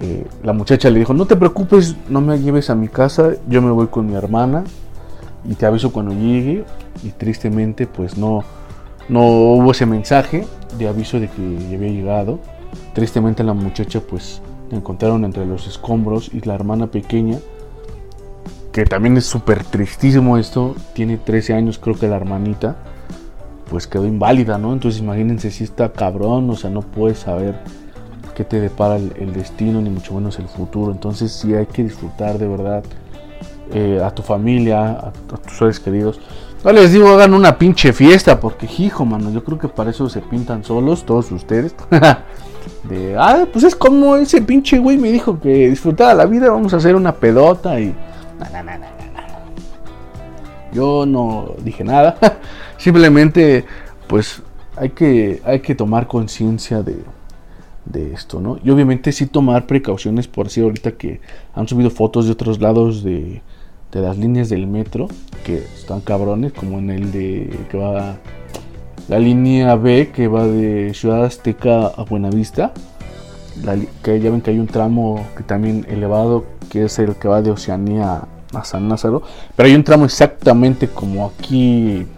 eh, 0.00 0.26
la 0.42 0.52
muchacha 0.52 0.88
le 0.90 1.00
dijo, 1.00 1.12
no 1.12 1.26
te 1.26 1.36
preocupes, 1.36 1.96
no 2.08 2.20
me 2.20 2.38
lleves 2.38 2.70
a 2.70 2.74
mi 2.74 2.88
casa, 2.88 3.32
yo 3.48 3.60
me 3.60 3.70
voy 3.70 3.88
con 3.88 4.06
mi 4.06 4.14
hermana 4.14 4.64
y 5.44 5.54
te 5.54 5.66
aviso 5.66 5.92
cuando 5.92 6.12
llegue. 6.14 6.64
Y 7.02 7.10
tristemente 7.10 7.86
pues 7.86 8.16
no, 8.16 8.44
no 9.08 9.26
hubo 9.26 9.72
ese 9.72 9.86
mensaje 9.86 10.46
de 10.78 10.88
aviso 10.88 11.18
de 11.18 11.28
que 11.28 11.58
ya 11.70 11.76
había 11.76 11.90
llegado. 11.90 12.38
Tristemente 12.94 13.42
la 13.42 13.54
muchacha 13.54 14.00
pues 14.00 14.40
la 14.70 14.78
encontraron 14.78 15.24
entre 15.24 15.44
los 15.44 15.66
escombros 15.66 16.30
y 16.32 16.40
la 16.40 16.54
hermana 16.54 16.86
pequeña, 16.86 17.38
que 18.72 18.84
también 18.84 19.16
es 19.18 19.26
súper 19.26 19.64
tristísimo 19.64 20.38
esto, 20.38 20.74
tiene 20.94 21.18
13 21.18 21.54
años 21.54 21.78
creo 21.78 21.94
que 21.94 22.08
la 22.08 22.16
hermanita 22.16 22.76
pues 23.72 23.86
quedó 23.86 24.06
inválida, 24.06 24.58
¿no? 24.58 24.74
Entonces 24.74 25.00
imagínense 25.00 25.50
si 25.50 25.64
está 25.64 25.90
cabrón, 25.92 26.50
o 26.50 26.56
sea, 26.56 26.68
no 26.68 26.82
puedes 26.82 27.20
saber 27.20 27.58
qué 28.34 28.44
te 28.44 28.60
depara 28.60 28.96
el, 28.96 29.32
destino, 29.32 29.80
ni 29.80 29.88
mucho 29.88 30.12
menos 30.12 30.38
el 30.38 30.46
futuro. 30.46 30.92
Entonces 30.92 31.32
sí 31.32 31.54
hay 31.54 31.64
que 31.64 31.82
disfrutar 31.82 32.36
de 32.36 32.46
verdad 32.48 32.84
eh, 33.72 33.98
a 34.04 34.10
tu 34.10 34.20
familia, 34.20 34.90
a, 34.90 35.12
tus 35.12 35.56
seres 35.56 35.80
queridos. 35.80 36.20
No 36.62 36.70
les 36.70 36.92
digo 36.92 37.08
hagan 37.08 37.32
una 37.32 37.56
pinche 37.56 37.94
fiesta, 37.94 38.38
porque 38.38 38.68
hijo, 38.78 39.06
mano, 39.06 39.30
yo 39.30 39.42
creo 39.42 39.58
que 39.58 39.68
para 39.68 39.88
eso 39.88 40.06
se 40.10 40.20
pintan 40.20 40.64
solos 40.64 41.06
todos 41.06 41.32
ustedes. 41.32 41.74
de, 42.90 43.16
ah, 43.18 43.46
pues 43.50 43.64
es 43.64 43.74
como 43.74 44.16
ese 44.16 44.42
pinche 44.42 44.78
güey 44.80 44.98
me 44.98 45.10
dijo 45.10 45.40
que 45.40 45.70
disfrutara 45.70 46.12
la 46.12 46.26
vida, 46.26 46.50
vamos 46.50 46.74
a 46.74 46.76
hacer 46.76 46.94
una 46.94 47.14
pedota 47.14 47.80
y... 47.80 47.94
Yo 50.74 51.06
no 51.06 51.54
dije 51.62 51.84
nada. 51.84 52.16
Simplemente, 52.82 53.64
pues 54.08 54.42
hay 54.76 54.90
que, 54.90 55.40
hay 55.44 55.60
que 55.60 55.76
tomar 55.76 56.08
conciencia 56.08 56.82
de, 56.82 57.04
esto, 58.12 58.40
¿no? 58.40 58.58
Y 58.64 58.70
obviamente 58.70 59.12
sí 59.12 59.26
tomar 59.26 59.68
precauciones 59.68 60.26
por 60.26 60.50
si 60.50 60.62
ahorita 60.62 60.90
que 60.90 61.20
han 61.54 61.68
subido 61.68 61.90
fotos 61.90 62.26
de 62.26 62.32
otros 62.32 62.60
lados 62.60 63.04
de, 63.04 63.40
las 63.92 64.18
líneas 64.18 64.48
del 64.48 64.66
metro 64.66 65.06
que 65.44 65.58
están 65.58 66.00
cabrones, 66.00 66.52
como 66.54 66.80
en 66.80 66.90
el 66.90 67.12
de 67.12 67.56
que 67.70 67.78
va 67.78 68.16
la 69.08 69.18
línea 69.20 69.76
B 69.76 70.10
que 70.12 70.26
va 70.26 70.48
de 70.48 70.92
Ciudad 70.92 71.24
Azteca 71.24 71.86
a 71.86 72.02
Buenavista. 72.02 72.72
que 74.02 74.18
ya 74.18 74.30
ven 74.32 74.40
que 74.40 74.50
hay 74.50 74.58
un 74.58 74.66
tramo 74.66 75.24
que 75.36 75.44
también 75.44 75.86
elevado 75.88 76.46
que 76.68 76.86
es 76.86 76.98
el 76.98 77.14
que 77.14 77.28
va 77.28 77.42
de 77.42 77.52
Oceanía 77.52 78.22
a 78.52 78.64
San 78.64 78.88
Lázaro, 78.88 79.22
pero 79.54 79.68
hay 79.68 79.76
un 79.76 79.84
tramo 79.84 80.04
exactamente 80.04 80.88
como 80.88 81.26
aquí 81.26 82.08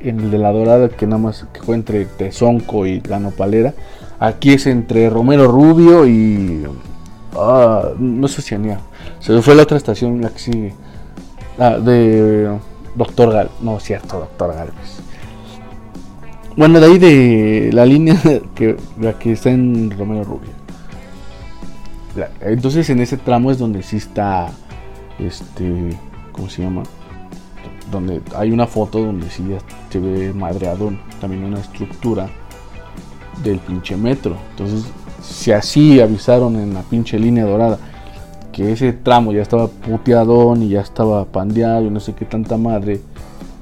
en 0.00 0.20
el 0.20 0.30
de 0.30 0.38
la 0.38 0.52
Dorada, 0.52 0.88
que 0.88 1.06
nada 1.06 1.20
más 1.20 1.46
que 1.52 1.60
fue 1.60 1.74
entre 1.74 2.04
Tezonco 2.04 2.86
y 2.86 3.00
la 3.00 3.18
Nopalera. 3.18 3.74
Aquí 4.20 4.52
es 4.52 4.66
entre 4.66 5.10
Romero 5.10 5.46
Rubio 5.50 6.06
y. 6.06 6.66
Ah, 7.36 7.90
no 7.98 8.28
sé 8.28 8.42
si 8.42 8.54
Anía. 8.54 8.80
Se 9.20 9.40
fue 9.42 9.54
la 9.54 9.62
otra 9.62 9.76
estación, 9.76 10.20
la 10.20 10.30
que 10.30 10.38
sigue. 10.38 10.74
De 11.58 12.56
Doctor 12.94 13.32
Gal. 13.32 13.50
No, 13.60 13.78
cierto, 13.80 14.18
Doctor 14.18 14.54
Galvez. 14.54 15.00
Bueno, 16.56 16.80
de 16.80 16.86
ahí 16.86 16.98
de 16.98 17.70
la 17.72 17.86
línea 17.86 18.20
que, 18.54 18.76
la 19.00 19.18
que 19.18 19.32
está 19.32 19.50
en 19.50 19.90
Romero 19.96 20.24
Rubio. 20.24 20.58
Entonces 22.40 22.90
en 22.90 23.00
ese 23.00 23.16
tramo 23.16 23.50
es 23.50 23.58
donde 23.58 23.82
sí 23.82 23.96
está. 23.96 24.48
Este. 25.18 25.96
¿Cómo 26.32 26.48
se 26.48 26.62
llama? 26.62 26.82
Donde 27.90 28.20
hay 28.36 28.50
una 28.50 28.66
foto 28.66 29.00
donde 29.00 29.30
sí 29.30 29.44
se 29.90 29.98
ve 29.98 30.32
madreado 30.32 30.92
también 31.20 31.44
una 31.44 31.60
estructura 31.60 32.28
del 33.42 33.58
pinche 33.58 33.96
metro. 33.96 34.36
Entonces, 34.50 34.84
si 35.22 35.52
así 35.52 36.00
avisaron 36.00 36.56
en 36.56 36.74
la 36.74 36.82
pinche 36.82 37.18
línea 37.18 37.44
dorada 37.44 37.78
que 38.52 38.72
ese 38.72 38.92
tramo 38.92 39.32
ya 39.32 39.42
estaba 39.42 39.68
puteadón 39.68 40.62
y 40.62 40.70
ya 40.70 40.80
estaba 40.80 41.24
pandeado 41.24 41.86
y 41.86 41.90
no 41.90 42.00
sé 42.00 42.14
qué 42.14 42.24
tanta 42.24 42.56
madre, 42.56 43.00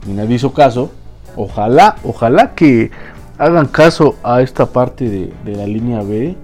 y 0.09 0.13
nadie 0.13 0.37
hizo 0.37 0.53
caso, 0.53 0.91
ojalá, 1.37 1.97
ojalá 2.05 2.55
que 2.55 2.91
hagan 3.39 3.67
caso 3.67 4.15
a 4.23 4.41
esta 4.41 4.67
parte 4.67 5.09
de, 5.09 5.33
de 5.45 5.57
la 5.57 5.67
línea 5.67 6.03
B 6.03 6.37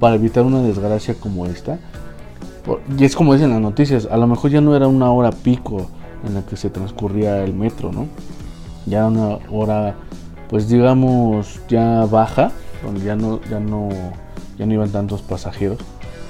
para 0.00 0.16
evitar 0.16 0.44
una 0.44 0.62
desgracia 0.62 1.14
como 1.14 1.46
esta. 1.46 1.78
Y 2.98 3.04
es 3.04 3.14
como 3.14 3.34
dicen 3.34 3.50
las 3.50 3.60
noticias, 3.60 4.08
a 4.10 4.16
lo 4.16 4.26
mejor 4.26 4.50
ya 4.50 4.60
no 4.60 4.74
era 4.74 4.88
una 4.88 5.10
hora 5.12 5.30
pico 5.30 5.88
en 6.26 6.34
la 6.34 6.42
que 6.42 6.56
se 6.56 6.70
transcurría 6.70 7.42
el 7.44 7.54
metro, 7.54 7.92
¿no? 7.92 8.06
Ya 8.86 9.06
una 9.06 9.38
hora, 9.50 9.94
pues 10.48 10.68
digamos, 10.68 11.60
ya 11.68 12.04
baja, 12.06 12.50
donde 12.84 13.04
ya 13.04 13.16
no, 13.16 13.40
ya 13.50 13.60
no, 13.60 13.88
ya 14.58 14.66
no 14.66 14.74
iban 14.74 14.90
tantos 14.90 15.22
pasajeros. 15.22 15.78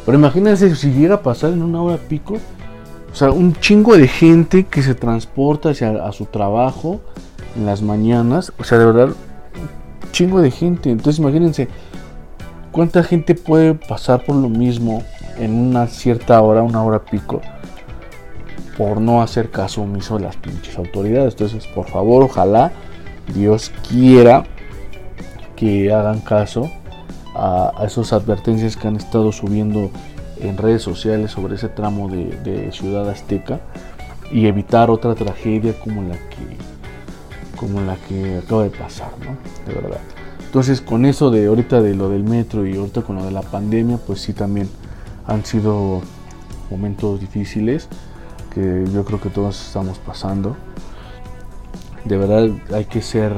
Pero 0.05 0.19
imagínense 0.19 0.75
si 0.75 0.91
llega 0.93 1.17
a 1.17 1.23
pasar 1.23 1.53
en 1.53 1.63
una 1.63 1.81
hora 1.81 1.97
pico, 1.97 2.35
o 3.13 3.15
sea, 3.15 3.31
un 3.31 3.55
chingo 3.55 3.97
de 3.97 4.09
gente 4.09 4.65
que 4.65 4.83
se 4.83 4.95
transporta 4.95 5.71
hacia 5.71 6.05
a 6.05 6.13
su 6.13 6.27
trabajo 6.27 7.01
en 7.57 7.67
las 7.67 7.83
mañanas, 7.83 8.53
o 8.59 8.65
sea, 8.65 8.79
de 8.79 8.87
verdad, 8.87 9.09
un 9.09 10.13
chingo 10.13 10.41
de 10.41 10.51
gente. 10.51 10.91
Entonces 10.91 11.19
imagínense 11.19 11.69
cuánta 12.73 13.03
gente 13.03 13.35
puede 13.35 13.75
pasar 13.75 14.25
por 14.25 14.35
lo 14.37 14.49
mismo 14.49 15.03
en 15.39 15.55
una 15.55 15.87
cierta 15.87 16.41
hora, 16.41 16.63
una 16.63 16.83
hora 16.83 16.99
pico, 17.01 17.41
por 18.77 19.01
no 19.01 19.23
hacer 19.23 19.51
caso 19.51 19.83
omiso 19.83 20.17
de 20.17 20.25
las 20.25 20.37
pinches 20.37 20.77
autoridades. 20.79 21.35
Entonces, 21.35 21.67
por 21.67 21.89
favor, 21.89 22.23
ojalá 22.23 22.73
Dios 23.35 23.73
quiera 23.89 24.45
que 25.57 25.93
hagan 25.93 26.21
caso 26.21 26.71
a, 27.35 27.73
esas 27.87 28.13
advertencias 28.13 28.77
que 28.77 28.89
han 28.89 28.97
estado 28.97 29.33
subiendo 29.33 29.91
en 30.41 30.57
redes 30.57 30.83
sociales 30.83 31.31
sobre 31.31 31.55
ese 31.55 31.69
tramo 31.69 32.09
de, 32.09 32.71
Ciudad 32.73 33.09
Azteca 33.09 33.61
y 34.31 34.47
evitar 34.47 34.91
otra 34.91 35.15
tragedia 35.15 35.79
como 35.79 36.03
la 36.03 36.15
que 36.15 36.73
como 37.57 37.81
la 37.81 37.95
que 38.09 38.39
acaba 38.39 38.65
de 38.65 38.71
pasar, 38.71 39.13
¿no? 39.21 39.37
De 39.73 39.81
verdad. 39.81 40.01
Entonces, 40.45 40.81
con 40.81 41.05
eso 41.05 41.31
de 41.31 41.47
ahorita 41.47 41.81
de 41.81 41.95
lo 41.95 42.09
del 42.09 42.25
metro 42.25 42.67
y 42.67 42.77
ahorita 42.77 43.03
con 43.03 43.17
lo 43.17 43.25
de 43.25 43.31
la 43.31 43.43
pandemia, 43.43 43.99
pues 43.99 44.21
sí 44.21 44.33
también 44.33 44.69
han 45.29 45.45
sido 45.45 46.03
momentos 46.71 47.21
difíciles 47.21 47.89
que 48.53 48.85
yo 48.93 49.05
creo 49.05 49.21
que 49.21 49.31
todos 49.31 49.67
estamos 49.67 49.99
pasando. 49.99 50.57
De 52.05 52.17
verdad 52.17 52.49
hay 52.75 52.85
que 52.85 53.01
ser, 53.01 53.33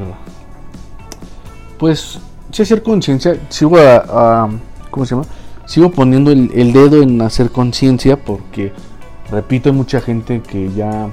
pues, 1.79 2.19
sí 2.51 2.63
hacer 2.63 2.83
conciencia. 2.83 3.39
Sigo 3.49 3.77
a, 3.79 4.49
¿cómo 4.91 5.07
se 5.07 5.15
llama? 5.15 5.27
Sigo 5.67 5.91
poniendo 5.91 6.31
el, 6.31 6.73
dedo 6.73 7.03
en 7.03 7.21
hacer 7.23 7.51
conciencia 7.51 8.17
porque, 8.17 8.73
repito, 9.31 9.71
hay 9.71 9.75
mucha 9.75 10.01
gente 10.01 10.43
que 10.43 10.73
ya, 10.73 11.09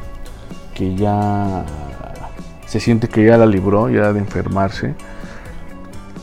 que 0.74 0.96
ya 0.96 1.66
se 2.66 2.80
siente 2.80 3.08
que 3.08 3.26
ya 3.26 3.38
la 3.38 3.46
libró, 3.46 3.90
ya 3.90 4.14
de 4.14 4.20
enfermarse. 4.20 4.96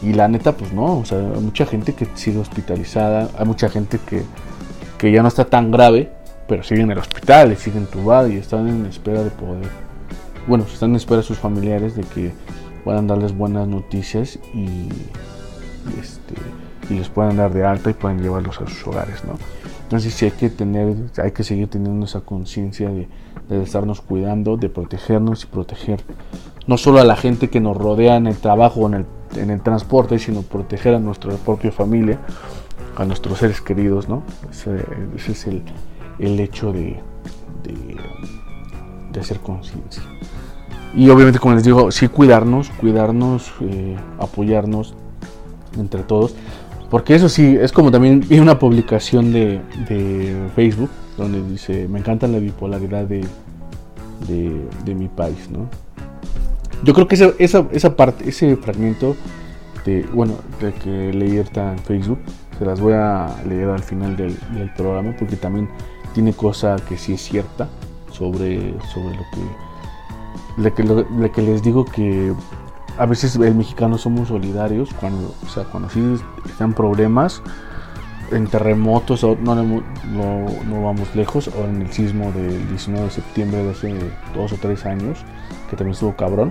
Y 0.03 0.13
la 0.13 0.29
neta, 0.29 0.53
pues 0.53 0.73
no, 0.73 0.99
o 0.99 1.05
sea, 1.05 1.19
hay 1.19 1.41
mucha 1.41 1.67
gente 1.67 1.95
que 1.95 2.07
sigue 2.15 2.39
hospitalizada, 2.39 3.31
hay 3.37 3.47
mucha 3.47 3.69
gente 3.69 3.99
que, 3.99 4.23
que 4.97 5.11
ya 5.11 5.23
no 5.23 5.29
está 5.29 5.45
tan 5.45 5.71
grave, 5.73 6.13
pero 6.49 6.63
sigue 6.63 6.81
en 6.81 6.91
el 6.91 6.99
hospital, 6.99 7.53
y 7.53 7.57
sigue 7.57 7.79
entubada 7.79 8.29
y 8.29 8.37
están 8.37 8.67
en 8.69 8.87
espera 8.87 9.23
de 9.23 9.31
poder, 9.31 9.69
bueno, 10.47 10.65
están 10.65 10.91
en 10.91 10.97
espera 10.97 11.19
de 11.19 11.23
sus 11.23 11.39
familiares 11.39 11.95
de 11.95 12.03
que 12.03 12.33
puedan 12.83 13.07
darles 13.07 13.37
buenas 13.37 13.69
noticias 13.69 14.39
y, 14.55 14.89
este, 16.01 16.35
y 16.89 16.95
les 16.95 17.09
puedan 17.11 17.37
dar 17.37 17.53
de 17.53 17.65
alta 17.65 17.91
y 17.91 17.93
puedan 17.93 18.23
llevarlos 18.23 18.61
a 18.61 18.67
sus 18.67 18.87
hogares, 18.87 19.23
¿no? 19.25 19.35
Entonces 19.83 20.13
sí 20.15 20.25
hay 20.25 20.31
que 20.33 20.51
tener, 20.51 20.97
hay 21.23 21.33
que 21.33 21.45
seguir 21.45 21.69
teniendo 21.69 22.05
esa 22.07 22.21
conciencia 22.21 22.89
de, 22.89 23.09
de, 23.49 23.63
estarnos 23.63 24.01
cuidando, 24.01 24.57
de 24.57 24.69
protegernos 24.69 25.45
y 25.45 25.47
proteger 25.47 26.01
no 26.67 26.77
solo 26.77 27.01
a 27.01 27.05
la 27.05 27.17
gente 27.17 27.49
que 27.49 27.61
nos 27.61 27.77
rodea 27.77 28.17
en 28.17 28.27
el 28.27 28.37
trabajo 28.37 28.81
o 28.81 28.87
en 28.89 28.95
el, 28.95 29.07
en 29.37 29.51
el 29.51 29.63
transporte, 29.63 30.19
sino 30.19 30.43
proteger 30.43 30.95
a 30.95 30.99
nuestra 30.99 31.33
propia 31.37 31.73
familia, 31.73 32.19
a 32.97 33.05
nuestros 33.07 33.39
seres 33.39 33.63
queridos, 33.63 34.09
¿no? 34.09 34.23
Ese, 34.51 34.85
ese 35.17 35.33
es 35.33 35.47
el, 35.47 35.63
el 36.19 36.41
hecho 36.41 36.73
de, 36.73 37.01
de, 37.63 37.97
de 39.13 39.21
hacer 39.21 39.41
conciencia. 39.41 40.03
Y 40.95 41.09
obviamente, 41.11 41.39
como 41.39 41.55
les 41.55 41.65
digo, 41.65 41.91
sí 41.91 42.09
cuidarnos, 42.09 42.71
cuidarnos, 42.71 43.53
eh, 43.61 43.97
apoyarnos 44.19 44.95
entre 45.79 46.03
todos. 46.03 46.35
Porque 46.91 47.15
eso 47.15 47.29
sí, 47.29 47.57
es 47.61 47.73
como 47.73 47.91
también 47.91 48.25
vi 48.27 48.39
una 48.39 48.59
publicación 48.59 49.33
de, 49.33 49.61
Facebook 50.57 50.91
donde 51.19 51.43
dice, 51.43 51.87
me 51.89 51.99
encanta 51.99 52.27
la 52.27 52.39
bipolaridad 52.39 53.05
de, 53.05 53.27
de, 54.27 54.95
mi 54.95 55.09
país, 55.09 55.51
¿no? 55.51 55.69
Yo 56.85 56.95
creo 56.95 57.07
que 57.07 57.17
esa, 57.17 57.33
esa, 57.39 57.67
esa, 57.73 57.95
parte, 57.95 58.29
ese 58.29 58.57
fragmento 58.57 59.17
de, 59.85 60.07
bueno, 60.15 60.35
de 60.61 60.73
que 60.73 61.13
leí 61.13 61.37
ahorita 61.37 61.73
en 61.73 61.79
Facebook, 61.81 62.21
se 62.59 62.65
las 62.65 62.81
voy 62.81 62.95
a 62.95 63.37
leer 63.47 63.69
al 63.69 63.83
final 63.83 64.17
del 64.17 64.35
programa 64.77 65.15
porque 65.19 65.37
también 65.37 65.69
tiene 66.19 66.33
cosa 66.33 66.75
que 66.89 66.99
sí 66.99 67.13
es 67.13 67.23
cierta 67.23 67.69
sobre, 68.11 68.75
sobre 68.93 69.15
lo 69.15 69.23
que 69.31 70.57
le 70.57 70.73
que, 70.73 71.31
que 71.31 71.43
les 71.43 71.63
digo 71.63 71.85
que 71.85 72.33
a 72.99 73.07
veces 73.07 73.37
el 73.37 73.55
mexicano 73.55 73.99
somos 73.99 74.27
solidarios 74.27 74.93
cuando, 74.99 75.33
o 75.47 75.49
sea, 75.49 75.63
cuando 75.63 75.89
sí 75.89 76.03
están 76.45 76.73
problemas, 76.73 77.41
en 78.33 78.49
terremotos, 78.49 79.23
no, 79.23 79.55
no, 79.55 79.83
no, 80.13 80.83
vamos 80.83 81.15
lejos, 81.15 81.47
o 81.57 81.65
en 81.67 81.83
el 81.83 81.93
sismo 81.93 82.33
del 82.33 82.69
19 82.69 83.05
de 83.05 83.11
septiembre 83.13 83.63
de 83.63 83.71
hace 83.71 83.95
dos 84.35 84.53
o 84.53 84.57
tres 84.57 84.87
años, 84.87 85.21
que 85.71 85.77
también 85.77 85.93
estuvo 85.93 86.17
cabrón. 86.17 86.51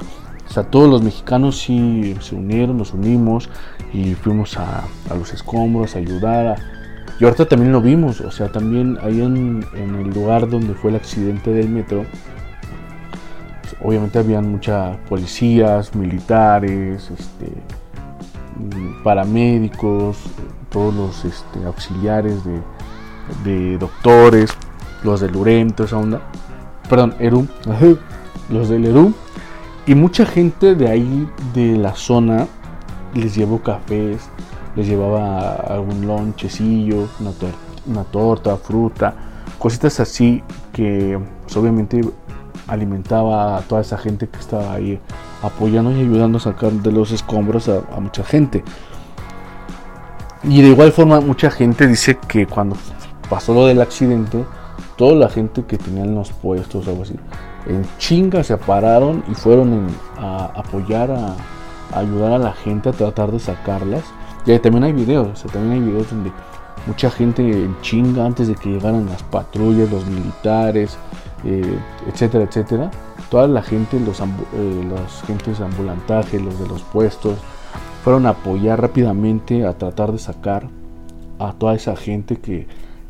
O 0.50 0.54
sea, 0.54 0.64
todos 0.64 0.90
los 0.90 1.02
mexicanos 1.02 1.60
sí 1.60 2.16
se 2.22 2.36
unieron, 2.36 2.78
nos 2.78 2.94
unimos 2.94 3.50
y 3.92 4.14
fuimos 4.14 4.56
a, 4.56 4.86
a 5.10 5.16
los 5.16 5.34
escombros 5.34 5.98
a 5.98 6.00
ayudar. 6.00 6.48
A, 6.48 6.77
y 7.20 7.26
ahorita 7.26 7.48
también 7.48 7.72
lo 7.72 7.82
vimos, 7.82 8.22
o 8.22 8.32
sea, 8.32 8.50
también 8.52 8.98
ahí 9.02 9.22
en, 9.22 9.66
en 9.74 9.96
el 9.96 10.10
lugar 10.10 10.50
donde 10.50 10.74
fue 10.74 10.92
el 10.92 10.98
accidente 10.98 11.52
del 11.52 11.70
metro, 11.70 12.06
obviamente 13.82 14.20
habían 14.20 14.50
muchas 14.50 14.98
policías, 15.10 15.96
militares, 15.96 17.10
este, 17.12 17.52
mm, 18.58 19.04
paramédicos, 19.04 20.18
todos 20.70 20.94
los 20.94 21.26
este, 21.26 21.66
auxiliares 21.66 22.42
de, 23.44 23.78
doctores, 23.78 24.52
los 25.04 25.22
del 25.22 25.36
UREM, 25.36 25.72
toda 25.72 25.88
esa 25.88 25.98
onda. 25.98 26.22
Perdón, 26.90 27.16
ERUM, 27.20 27.48
los 28.50 28.70
del 28.70 28.86
ERUM. 28.86 29.14
Y 29.86 29.96
mucha 29.96 30.26
gente 30.26 30.76
de 30.76 30.90
ahí, 30.90 31.30
de 31.54 31.78
la 31.78 31.96
zona, 31.96 32.48
les 33.14 33.36
llevó 33.36 33.62
cafés, 33.62 34.30
les 34.78 34.88
llevaba 34.88 35.56
algún 35.56 36.06
lonchecillo, 36.06 37.10
una, 37.20 38.04
torta, 38.04 38.56
fruta, 38.58 39.14
cositas 39.58 40.00
así 40.00 40.44
que 40.72 41.20
pues, 41.44 41.58
obviamente 41.58 42.02
alimentaba 42.68 43.58
a 43.58 43.62
toda 43.62 43.82
esa 43.82 43.98
gente 43.98 44.28
que 44.28 44.38
estaba 44.38 44.74
ahí 44.74 45.00
apoyando 45.42 45.92
y 45.92 46.02
ayudando 46.02 46.38
a 46.38 46.42
sacar 46.42 46.72
de 46.72 46.92
los 46.92 47.12
escombros 47.12 47.68
a, 47.70 47.82
mucha 48.00 48.24
gente. 48.24 48.64
Y 50.44 50.62
de 50.62 50.68
igual 50.70 50.92
forma 50.92 51.20
mucha 51.22 51.50
gente 51.50 51.88
dice 51.88 52.20
que 52.28 52.46
cuando 52.46 52.78
pasó 53.30 53.56
lo 53.56 53.66
del 53.66 53.82
accidente, 53.82 54.46
toda 54.96 55.16
la 55.16 55.30
gente 55.30 55.66
que 55.66 55.78
tenían 55.78 56.14
los 56.14 56.32
puestos 56.32 56.86
o 56.86 56.92
algo 56.92 57.02
así, 57.02 57.16
en 57.66 57.84
chinga 57.98 58.44
se 58.44 58.58
pararon 58.58 59.24
y 59.28 59.34
fueron 59.34 59.88
a 60.18 60.52
apoyar, 60.56 61.10
a, 61.12 61.36
ayudar 61.98 62.34
a 62.34 62.38
la 62.38 62.54
gente 62.54 62.90
a 62.90 62.92
tratar 62.92 63.32
de 63.32 63.40
sacarlas. 63.40 64.04
Y 64.48 64.58
también 64.60 64.86
hay 64.86 64.94
videos, 64.94 65.44
también 65.52 65.74
hay 65.74 65.82
videos 65.82 66.10
donde 66.10 66.32
mucha 66.86 67.12
gente 67.12 67.42
en 67.44 67.76
chinga 67.82 68.26
antes 68.26 68.48
de 68.48 68.56
que 68.56 68.70
llegaran 68.70 69.06
las 69.08 69.22
patrullas, 69.22 69.92
los 69.92 70.06
militares, 70.08 70.98
eh, 71.44 71.78
etcétera, 72.08 72.46
etcétera. 72.46 72.90
Toda 73.30 73.46
la 73.50 73.62
gente, 73.62 74.00
los, 74.00 74.22
eh, 74.22 74.84
los 74.88 75.60
de 75.60 75.66
ambulantaje, 75.66 76.40
los 76.40 76.58
de 76.62 76.68
los 76.70 76.82
puestos, 76.82 77.38
fueron 78.06 78.26
a 78.26 78.30
apoyar 78.30 78.82
rápidamente 78.82 79.66
a 79.66 79.74
tratar 79.74 80.14
de 80.14 80.18
sacar 80.18 80.70
a 81.40 81.52
toda 81.52 81.76
esa 81.76 81.98
gente 81.98 82.38
que, 82.38 82.68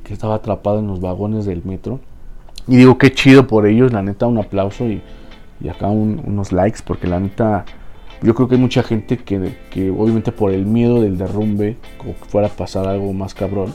estaba 0.10 0.36
atrapada 0.36 0.80
en 0.80 0.88
los 0.88 1.02
vagones 1.02 1.46
del 1.46 1.66
metro. 1.66 2.00
Y 2.66 2.78
digo, 2.78 2.98
qué 2.98 3.12
chido 3.12 3.46
por 3.46 3.68
ellos, 3.68 3.92
la 3.92 4.02
neta, 4.02 4.26
un 4.26 4.38
aplauso 4.38 4.86
y 4.86 5.02
acá 5.70 5.88
unos 5.88 6.54
likes, 6.54 6.80
porque 6.86 7.08
la 7.08 7.20
neta, 7.20 7.66
yo 8.22 8.34
creo 8.34 8.48
que 8.48 8.56
hay 8.56 8.62
mucha 8.62 8.84
gente 8.84 9.18
que, 9.18 9.56
que 9.70 9.90
obviamente 9.90 10.32
por 10.32 10.52
el 10.52 10.66
miedo 10.66 11.02
del 11.02 11.18
derrumbe, 11.18 11.78
como 11.98 12.16
que 12.16 12.26
fuera 12.26 12.48
a 12.48 12.52
pasar 12.52 12.88
algo 12.88 13.14
más 13.14 13.34
cabrón, 13.34 13.74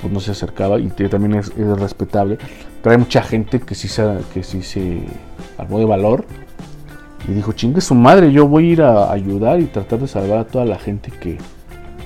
pues 0.00 0.12
no 0.12 0.20
se 0.20 0.30
acercaba 0.30 0.78
y 0.78 0.88
también 0.88 1.34
es, 1.34 1.54
respetable. 1.56 2.38
Pero 2.82 2.92
hay 2.92 2.98
mucha 2.98 3.22
gente 3.22 3.60
que 3.60 3.74
sí 3.74 3.88
se, 3.88 4.04
que 4.32 4.42
sí 4.42 4.62
se 4.62 5.00
armó 5.58 5.78
de 5.78 5.84
valor 5.84 6.24
y 7.28 7.32
dijo, 7.32 7.52
chingue 7.52 7.80
su 7.80 7.94
madre, 7.94 8.32
yo 8.32 8.46
voy 8.46 8.70
a 8.70 8.72
ir 8.72 8.82
a 8.82 9.12
ayudar 9.12 9.60
y 9.60 9.64
tratar 9.64 9.98
de 9.98 10.08
salvar 10.08 10.38
a 10.38 10.44
toda 10.46 10.64
la 10.64 10.78
gente 10.78 11.10
que, 11.10 11.36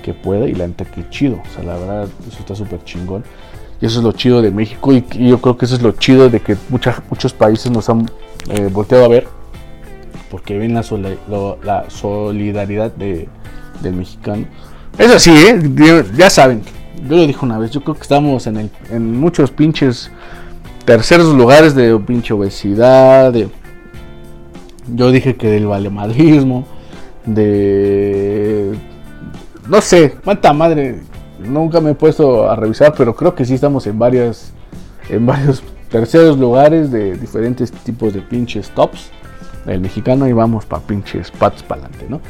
que 0.03 0.13
pueda 0.13 0.47
y 0.47 0.53
la 0.53 0.67
neta 0.67 0.85
que 0.85 1.07
chido. 1.09 1.39
O 1.45 1.53
sea, 1.53 1.63
la 1.63 1.77
verdad, 1.77 2.07
eso 2.27 2.39
está 2.39 2.55
súper 2.55 2.83
chingón. 2.83 3.23
Y 3.79 3.85
eso 3.85 3.99
es 3.99 4.05
lo 4.05 4.11
chido 4.11 4.41
de 4.41 4.51
México 4.51 4.91
y, 4.91 5.05
yo 5.17 5.39
creo 5.39 5.57
que 5.57 5.65
eso 5.65 5.75
es 5.75 5.81
lo 5.81 5.91
chido 5.91 6.29
de 6.29 6.39
que 6.39 6.57
muchos 6.69 7.33
países 7.33 7.71
nos 7.71 7.89
han 7.89 8.09
eh, 8.49 8.69
volteado 8.71 9.05
a 9.05 9.07
ver 9.07 9.27
porque 10.35 10.57
ven 10.57 10.73
la, 10.73 10.83
la 11.63 11.89
solidaridad 11.89 12.91
de, 12.91 13.29
del 13.81 13.93
mexicano. 13.93 14.45
Eso 14.97 15.17
sí, 15.17 15.31
¿eh? 15.31 16.03
ya 16.17 16.29
saben, 16.29 16.61
yo 17.07 17.15
lo 17.15 17.25
dije 17.25 17.39
una 17.41 17.57
vez, 17.57 17.71
yo 17.71 17.79
creo 17.79 17.95
que 17.95 18.01
estamos 18.01 18.45
en, 18.45 18.57
el, 18.57 18.69
en 18.91 19.17
muchos 19.17 19.49
pinches 19.51 20.11
terceros 20.83 21.33
lugares 21.33 21.73
de 21.73 21.97
pinche 21.99 22.33
obesidad, 22.33 23.31
de, 23.31 23.47
yo 24.93 25.09
dije 25.13 25.37
que 25.37 25.47
del 25.47 25.67
valemadrismo, 25.67 26.67
de... 27.25 28.73
No 29.69 29.79
sé, 29.79 30.15
cuánta 30.21 30.51
madre, 30.51 30.99
nunca 31.39 31.79
me 31.79 31.91
he 31.91 31.95
puesto 31.95 32.49
a 32.49 32.57
revisar, 32.57 32.93
pero 32.97 33.15
creo 33.15 33.33
que 33.33 33.45
sí 33.45 33.53
estamos 33.53 33.87
en 33.87 33.97
varias, 33.97 34.51
en 35.09 35.25
varios 35.25 35.63
terceros 35.89 36.37
lugares 36.37 36.91
de 36.91 37.15
diferentes 37.15 37.71
tipos 37.71 38.13
de 38.13 38.19
pinches 38.19 38.69
tops. 38.71 39.11
El 39.65 39.81
mexicano 39.81 40.27
y 40.27 40.33
vamos 40.33 40.65
para 40.65 40.83
pinches 40.83 41.31
patos 41.31 41.63
para 41.63 41.85
adelante, 41.85 42.05
¿no? 42.09 42.21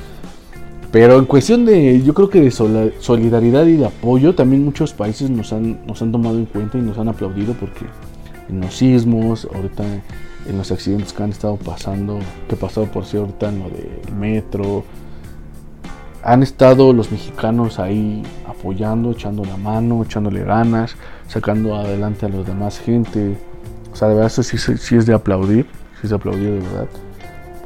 Pero 0.95 1.19
en 1.19 1.25
cuestión 1.25 1.65
de, 1.65 2.01
yo 2.03 2.13
creo 2.13 2.29
que 2.29 2.39
de 2.39 2.51
solidaridad 2.51 3.65
y 3.65 3.75
de 3.75 3.85
apoyo, 3.85 4.33
también 4.33 4.63
muchos 4.63 4.93
países 4.93 5.29
nos 5.29 5.51
han, 5.51 5.85
nos 5.85 6.01
han 6.01 6.13
tomado 6.13 6.37
en 6.37 6.45
cuenta 6.45 6.77
y 6.77 6.81
nos 6.81 6.97
han 6.97 7.09
aplaudido 7.09 7.53
porque 7.53 7.85
en 8.47 8.61
los 8.61 8.77
sismos, 8.77 9.45
ahorita 9.53 9.83
en 10.47 10.57
los 10.57 10.71
accidentes 10.71 11.11
que 11.11 11.21
han 11.21 11.31
estado 11.31 11.57
pasando, 11.57 12.19
que 12.47 12.55
pasado 12.55 12.87
por 12.87 13.05
sí 13.05 13.17
ahorita 13.17 13.49
en 13.49 13.59
lo 13.59 13.65
del 13.65 14.15
metro, 14.17 14.85
han 16.23 16.43
estado 16.43 16.93
los 16.93 17.11
mexicanos 17.11 17.77
ahí 17.77 18.23
apoyando, 18.47 19.11
echando 19.11 19.43
la 19.43 19.57
mano, 19.57 20.01
echándole 20.01 20.45
ganas, 20.45 20.95
sacando 21.27 21.75
adelante 21.75 22.25
a 22.25 22.29
los 22.29 22.47
demás 22.47 22.79
gente. 22.79 23.35
O 23.91 23.97
sea, 23.97 24.07
de 24.07 24.13
verdad 24.13 24.31
eso 24.31 24.43
sí, 24.43 24.57
sí 24.57 24.95
es 24.95 25.05
de 25.05 25.13
aplaudir, 25.13 25.65
sí 25.95 26.01
es 26.03 26.09
de 26.11 26.15
aplaudir 26.15 26.51
de 26.51 26.59
verdad 26.59 26.87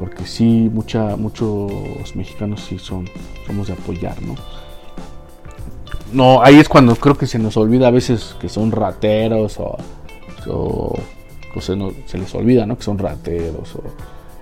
porque 0.00 0.24
sí, 0.24 0.70
mucha, 0.72 1.14
muchos 1.16 1.70
mexicanos 2.16 2.62
sí 2.62 2.78
son, 2.78 3.06
somos 3.46 3.66
de 3.66 3.74
apoyar, 3.74 4.20
¿no? 4.22 4.34
No, 6.10 6.42
ahí 6.42 6.58
es 6.58 6.70
cuando 6.70 6.96
creo 6.96 7.16
que 7.16 7.26
se 7.26 7.38
nos 7.38 7.58
olvida 7.58 7.88
a 7.88 7.90
veces 7.90 8.34
que 8.40 8.48
son 8.48 8.72
rateros 8.72 9.60
o, 9.60 9.76
o, 10.48 10.96
se, 11.60 11.76
les 11.76 12.34
olvida, 12.34 12.64
¿no? 12.64 12.78
Que 12.78 12.82
son 12.82 12.98
rateros 12.98 13.76
o 13.76 13.82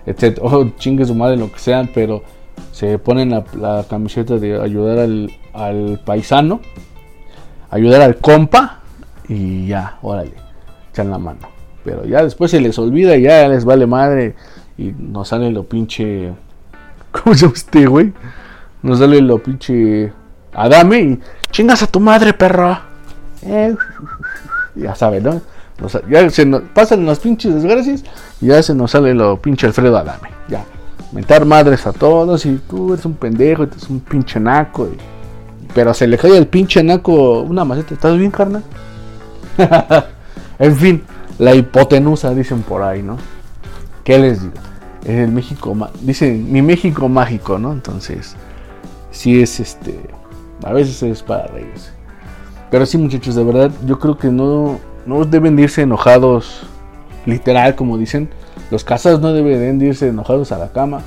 etcétera, 0.06 0.46
o 0.46 0.70
chingue 0.78 1.04
su 1.04 1.16
madre, 1.16 1.36
lo 1.36 1.52
que 1.52 1.58
sean, 1.58 1.90
pero 1.92 2.22
se 2.70 2.96
ponen 3.00 3.30
la, 3.30 3.84
camiseta 3.90 4.36
de 4.36 4.62
ayudar 4.62 5.00
al, 5.00 5.32
al, 5.52 6.00
paisano, 6.04 6.60
ayudar 7.68 8.00
al 8.02 8.16
compa 8.18 8.78
y 9.28 9.66
ya, 9.66 9.98
órale, 10.02 10.34
echan 10.92 11.10
la 11.10 11.18
mano. 11.18 11.48
Pero 11.84 12.04
ya 12.04 12.22
después 12.22 12.52
se 12.52 12.60
les 12.60 12.78
olvida 12.78 13.16
y 13.16 13.22
ya 13.22 13.48
les 13.48 13.64
vale 13.64 13.86
madre 13.86 14.36
y 14.78 14.94
nos 14.96 15.28
sale 15.28 15.50
lo 15.50 15.64
pinche. 15.64 16.32
¿Cómo 17.12 17.34
se 17.34 17.42
llama 17.42 17.54
este, 17.54 17.86
güey? 17.86 18.12
Nos 18.82 19.00
sale 19.00 19.20
lo 19.20 19.42
pinche. 19.42 20.12
Adame 20.54 21.00
y. 21.00 21.20
Chingas 21.50 21.82
a 21.82 21.86
tu 21.88 22.00
madre, 22.00 22.32
perro. 22.32 22.78
Eh, 23.42 23.74
ya 24.76 24.94
saben, 24.94 25.24
¿no? 25.24 25.40
ya 26.10 26.28
se 26.28 26.44
nos 26.44 26.62
pasan 26.74 27.06
las 27.06 27.20
pinches 27.20 27.54
desgracias 27.54 28.02
y 28.40 28.46
ya 28.46 28.60
se 28.64 28.74
nos 28.74 28.90
sale 28.90 29.14
lo 29.14 29.40
pinche 29.40 29.66
Alfredo 29.66 29.96
Adame. 29.96 30.30
Ya. 30.48 30.64
Mentar 31.12 31.44
madres 31.44 31.86
a 31.86 31.92
todos 31.92 32.44
y 32.46 32.56
tú 32.68 32.92
eres 32.92 33.04
un 33.04 33.14
pendejo 33.14 33.62
y 33.64 33.66
tú 33.68 33.76
eres 33.76 33.90
un 33.90 34.00
pinche 34.00 34.40
naco. 34.40 34.88
pero 35.74 35.94
se 35.94 36.06
le 36.06 36.18
cae 36.18 36.36
el 36.36 36.46
pinche 36.46 36.82
naco 36.82 37.42
una 37.42 37.64
maceta. 37.64 37.94
¿Estás 37.94 38.18
bien, 38.18 38.30
carnal? 38.30 38.62
en 40.58 40.76
fin, 40.76 41.04
la 41.38 41.54
hipotenusa 41.54 42.34
dicen 42.34 42.62
por 42.62 42.82
ahí, 42.82 43.02
¿no? 43.02 43.16
¿Qué 44.08 44.18
les 44.18 44.40
digo? 44.40 44.54
el 45.04 45.30
México, 45.32 45.76
dicen 46.00 46.50
mi 46.50 46.62
México 46.62 47.10
mágico, 47.10 47.58
¿no? 47.58 47.74
Entonces, 47.74 48.36
sí 49.10 49.42
es 49.42 49.60
este, 49.60 50.00
a 50.64 50.72
veces 50.72 51.02
es 51.02 51.22
para 51.22 51.46
reírse. 51.48 51.90
Pero 52.70 52.86
sí, 52.86 52.96
muchachos, 52.96 53.34
de 53.34 53.44
verdad, 53.44 53.70
yo 53.84 53.98
creo 53.98 54.16
que 54.16 54.28
no, 54.28 54.80
no 55.04 55.26
deben 55.26 55.56
de 55.56 55.64
irse 55.64 55.82
enojados, 55.82 56.62
literal, 57.26 57.74
como 57.74 57.98
dicen. 57.98 58.30
Los 58.70 58.82
casados 58.82 59.20
no 59.20 59.34
deben 59.34 59.78
de 59.78 59.88
irse 59.88 60.08
enojados 60.08 60.52
a 60.52 60.58
la 60.58 60.72
cama, 60.72 61.02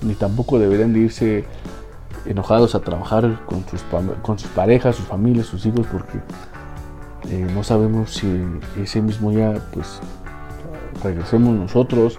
ni 0.00 0.14
tampoco 0.14 0.60
deberían 0.60 0.92
de 0.92 1.00
irse 1.00 1.44
enojados 2.24 2.76
a 2.76 2.78
trabajar 2.78 3.40
con 3.46 3.64
sus, 3.68 3.82
con 4.22 4.38
sus 4.38 4.50
parejas, 4.50 4.94
sus 4.94 5.06
familias, 5.06 5.46
sus 5.46 5.66
hijos, 5.66 5.88
porque 5.90 6.18
eh, 7.30 7.48
no 7.52 7.64
sabemos 7.64 8.12
si 8.12 8.28
ese 8.80 9.02
mismo 9.02 9.32
día, 9.32 9.60
pues, 9.72 9.98
regresemos 11.02 11.54
nosotros 11.54 12.18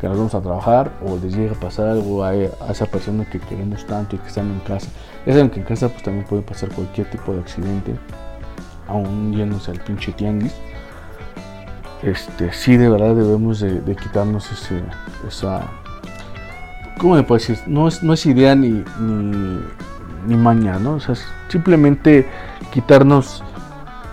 que 0.00 0.08
nos 0.08 0.16
vamos 0.16 0.34
a 0.34 0.40
trabajar 0.40 0.92
o 1.04 1.18
les 1.22 1.36
llega 1.36 1.52
a 1.52 1.60
pasar 1.60 1.88
algo 1.88 2.24
a, 2.24 2.34
esa 2.34 2.86
persona 2.86 3.24
que 3.26 3.38
queremos 3.38 3.86
tanto 3.86 4.16
y 4.16 4.18
que 4.18 4.28
están 4.28 4.50
en 4.50 4.60
casa. 4.60 4.88
Ya 5.26 5.34
saben 5.34 5.50
que 5.50 5.60
en 5.60 5.66
casa 5.66 5.88
pues 5.88 6.02
también 6.02 6.24
puede 6.26 6.42
pasar 6.42 6.70
cualquier 6.70 7.10
tipo 7.10 7.32
de 7.34 7.40
accidente, 7.40 7.94
aún 8.88 9.34
yéndose 9.34 9.70
al 9.70 9.80
pinche 9.80 10.12
tianguis. 10.12 10.54
Este, 12.02 12.50
sí, 12.52 12.78
de 12.78 12.88
verdad 12.88 13.14
debemos 13.14 13.60
de, 13.60 13.96
quitarnos 13.96 14.50
ese, 14.50 14.80
esa... 15.28 15.64
¿Cómo 16.98 17.14
me 17.14 17.22
puedo 17.22 17.38
decir? 17.38 17.58
No 17.66 17.86
es, 17.86 18.02
no 18.02 18.14
es 18.14 18.24
idea 18.24 18.54
ni, 18.54 18.82
ni, 19.00 19.60
ni 20.26 20.36
maña, 20.36 20.78
¿no? 20.78 20.94
O 20.94 21.00
sea, 21.00 21.14
simplemente 21.48 22.26
quitarnos 22.72 23.42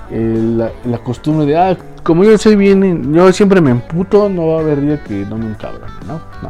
la, 0.09 0.71
la, 0.85 0.97
costumbre 0.99 1.45
de, 1.45 1.57
ah, 1.57 1.77
como 2.07 2.23
yo 2.23 2.37
soy 2.37 2.55
bien, 2.55 3.13
yo 3.13 3.33
siempre 3.33 3.59
me 3.59 3.69
emputo, 3.69 4.29
no 4.29 4.47
va 4.47 4.59
a 4.59 4.61
haber 4.61 4.79
día 4.79 5.03
que 5.03 5.25
no 5.25 5.37
me 5.37 5.47
encabran, 5.47 5.91
¿no? 6.07 6.13
No, 6.41 6.49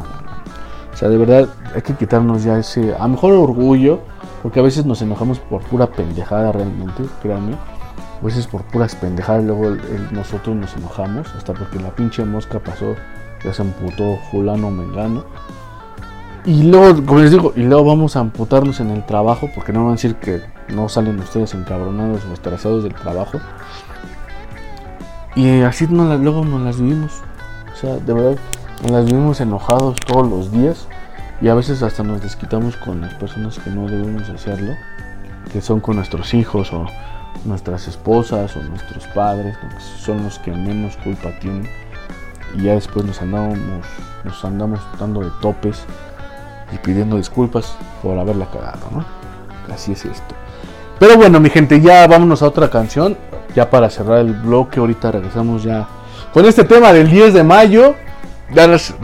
O 0.92 0.96
sea, 0.96 1.08
de 1.08 1.18
verdad 1.18 1.48
hay 1.74 1.82
que 1.82 1.94
quitarnos 1.94 2.44
ya 2.44 2.60
ese, 2.60 2.94
a 2.94 3.02
lo 3.02 3.08
mejor 3.08 3.32
orgullo, 3.32 3.98
porque 4.40 4.60
a 4.60 4.62
veces 4.62 4.86
nos 4.86 5.02
enojamos 5.02 5.40
por 5.40 5.60
pura 5.62 5.88
pendejada 5.88 6.52
realmente, 6.52 7.02
créanme. 7.20 7.54
A 7.54 8.24
veces 8.24 8.46
por 8.46 8.62
puras 8.62 8.94
pendejadas, 8.94 9.42
luego 9.42 9.76
nosotros 10.12 10.54
nos 10.54 10.76
enojamos, 10.76 11.26
hasta 11.34 11.54
porque 11.54 11.80
la 11.80 11.90
pinche 11.90 12.24
mosca 12.24 12.60
pasó, 12.60 12.94
ya 13.44 13.52
se 13.52 13.62
emputó 13.62 14.16
fulano 14.30 14.70
mengano. 14.70 15.24
Y 16.44 16.62
luego, 16.62 17.04
como 17.04 17.18
les 17.18 17.32
digo, 17.32 17.52
y 17.56 17.62
luego 17.62 17.84
vamos 17.84 18.14
a 18.14 18.20
amputarnos 18.20 18.78
en 18.78 18.90
el 18.90 19.04
trabajo, 19.04 19.50
porque 19.56 19.72
no 19.72 19.80
van 19.80 19.88
a 19.88 19.92
decir 19.94 20.14
que 20.14 20.40
no 20.68 20.88
salen 20.88 21.18
ustedes 21.18 21.52
encabronados 21.54 22.24
o 22.30 22.32
estresados 22.32 22.84
del 22.84 22.94
trabajo. 22.94 23.40
Y 25.38 25.60
así 25.60 25.86
luego 25.86 26.44
nos 26.44 26.62
las 26.62 26.80
vivimos. 26.80 27.22
O 27.72 27.76
sea, 27.76 27.94
de 27.94 28.12
verdad, 28.12 28.36
nos 28.82 28.90
las 28.90 29.06
vivimos 29.06 29.40
enojados 29.40 29.94
todos 30.04 30.28
los 30.28 30.50
días. 30.50 30.88
Y 31.40 31.46
a 31.46 31.54
veces 31.54 31.80
hasta 31.84 32.02
nos 32.02 32.20
desquitamos 32.20 32.76
con 32.76 33.00
las 33.00 33.14
personas 33.14 33.56
que 33.60 33.70
no 33.70 33.86
debemos 33.86 34.28
hacerlo. 34.30 34.72
Que 35.52 35.60
son 35.60 35.78
con 35.78 35.94
nuestros 35.94 36.34
hijos 36.34 36.72
o 36.72 36.86
nuestras 37.44 37.86
esposas 37.86 38.56
o 38.56 38.62
nuestros 38.64 39.06
padres. 39.14 39.56
Son 40.00 40.24
los 40.24 40.40
que 40.40 40.50
menos 40.50 40.96
culpa 40.96 41.30
tienen. 41.38 41.68
Y 42.56 42.64
ya 42.64 42.72
después 42.72 43.06
nos 43.06 43.22
andamos, 43.22 43.86
nos 44.24 44.44
andamos 44.44 44.80
dando 44.98 45.20
de 45.20 45.30
topes 45.40 45.84
y 46.72 46.78
pidiendo 46.78 47.16
disculpas 47.16 47.76
por 48.02 48.18
haberla 48.18 48.46
cagado, 48.46 48.88
¿no? 48.90 49.04
Así 49.72 49.92
es 49.92 50.04
esto. 50.04 50.34
Pero 50.98 51.16
bueno, 51.16 51.38
mi 51.38 51.48
gente, 51.48 51.80
ya 51.80 52.08
vámonos 52.08 52.42
a 52.42 52.48
otra 52.48 52.68
canción 52.68 53.16
ya 53.54 53.70
para 53.70 53.90
cerrar 53.90 54.18
el 54.18 54.32
bloque, 54.32 54.80
ahorita 54.80 55.12
regresamos 55.12 55.62
ya 55.62 55.86
con 56.32 56.44
este 56.44 56.64
tema 56.64 56.92
del 56.92 57.10
10 57.10 57.34
de 57.34 57.44
mayo, 57.44 57.94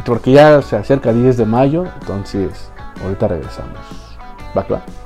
porque 0.05 0.33
ya 0.33 0.63
se 0.63 0.77
acerca 0.77 1.11
el 1.11 1.23
10 1.23 1.37
de 1.39 1.45
mayo, 1.47 1.85
entonces 2.01 2.71
ahorita 3.03 3.29
regresamos. 3.29 3.79
Va, 4.57 4.65
claro. 4.65 5.04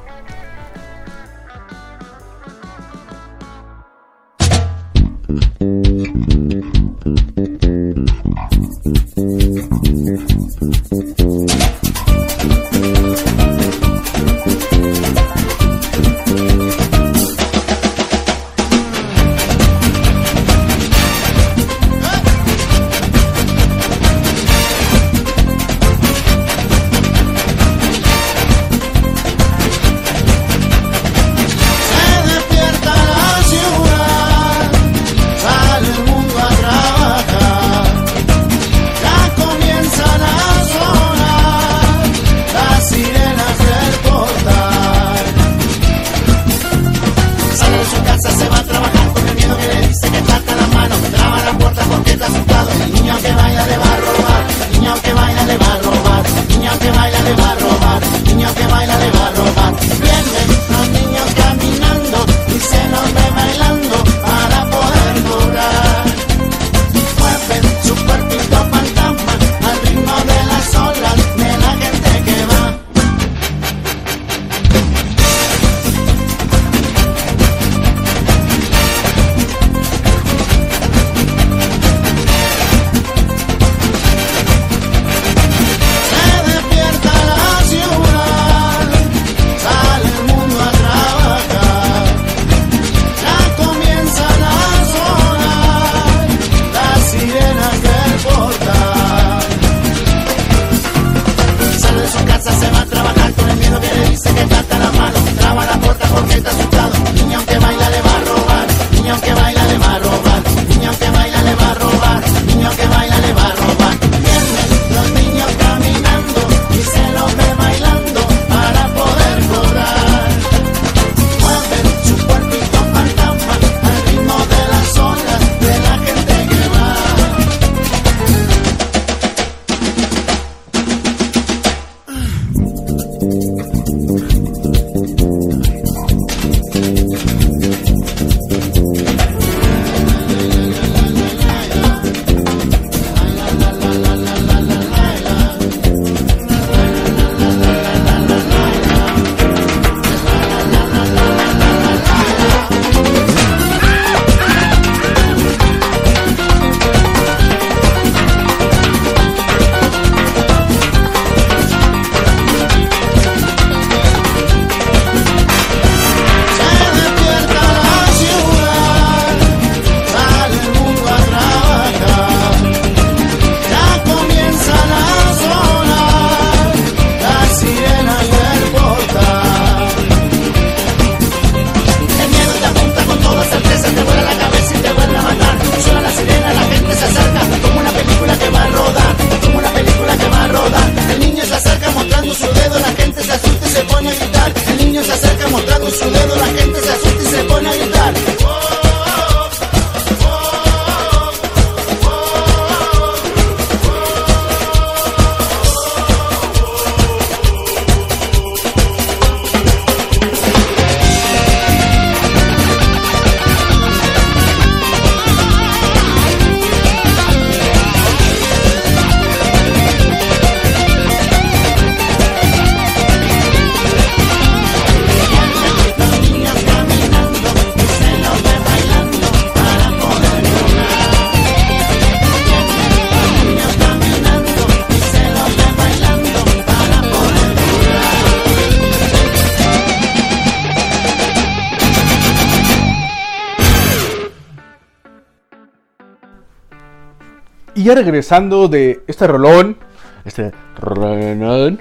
Ya 247.88 247.94
regresando 247.94 248.68
de 248.68 249.02
este 249.06 249.26
rolón, 249.26 249.78
este 250.26 250.52
rolón, 250.78 251.80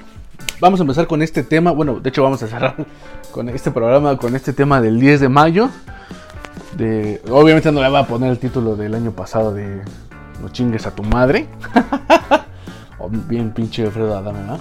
vamos 0.58 0.80
a 0.80 0.82
empezar 0.82 1.06
con 1.06 1.20
este 1.20 1.42
tema. 1.42 1.70
Bueno, 1.70 2.00
de 2.00 2.08
hecho 2.08 2.22
vamos 2.22 2.42
a 2.42 2.46
cerrar 2.46 2.76
con 3.30 3.50
este 3.50 3.70
programa 3.70 4.16
con 4.16 4.34
este 4.34 4.54
tema 4.54 4.80
del 4.80 4.98
10 4.98 5.20
de 5.20 5.28
mayo. 5.28 5.68
Obviamente 7.30 7.70
no 7.72 7.82
le 7.82 7.90
voy 7.90 7.98
a 7.98 8.06
poner 8.06 8.30
el 8.30 8.38
título 8.38 8.74
del 8.74 8.94
año 8.94 9.10
pasado 9.10 9.52
de 9.52 9.82
No 10.40 10.48
chingues 10.48 10.86
a 10.86 10.92
tu 10.92 11.02
madre. 11.02 11.46
o 12.98 13.10
bien 13.10 13.50
pinche 13.50 13.84
Alfredo 13.84 14.16
Adame, 14.16 14.40
¿no? 14.46 14.58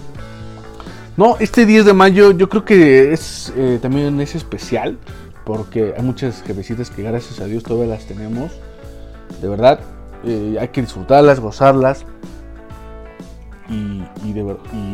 No, 1.16 1.38
este 1.40 1.66
10 1.66 1.86
de 1.86 1.94
mayo 1.94 2.32
yo 2.32 2.50
creo 2.50 2.66
que 2.66 3.14
es 3.14 3.54
eh, 3.56 3.80
también 3.82 4.20
es 4.20 4.36
especial 4.36 4.98
porque 5.46 5.94
hay 5.96 6.04
muchas 6.04 6.44
jefecitas 6.44 6.90
que 6.90 7.04
gracias 7.04 7.40
a 7.40 7.46
Dios 7.46 7.64
todavía 7.64 7.94
las 7.94 8.06
tenemos. 8.06 8.52
De 9.42 9.48
verdad, 9.48 9.80
eh, 10.24 10.58
hay 10.60 10.68
que 10.70 10.82
disfrutarlas, 10.82 11.40
gozarlas. 11.40 12.06
Y, 13.70 14.02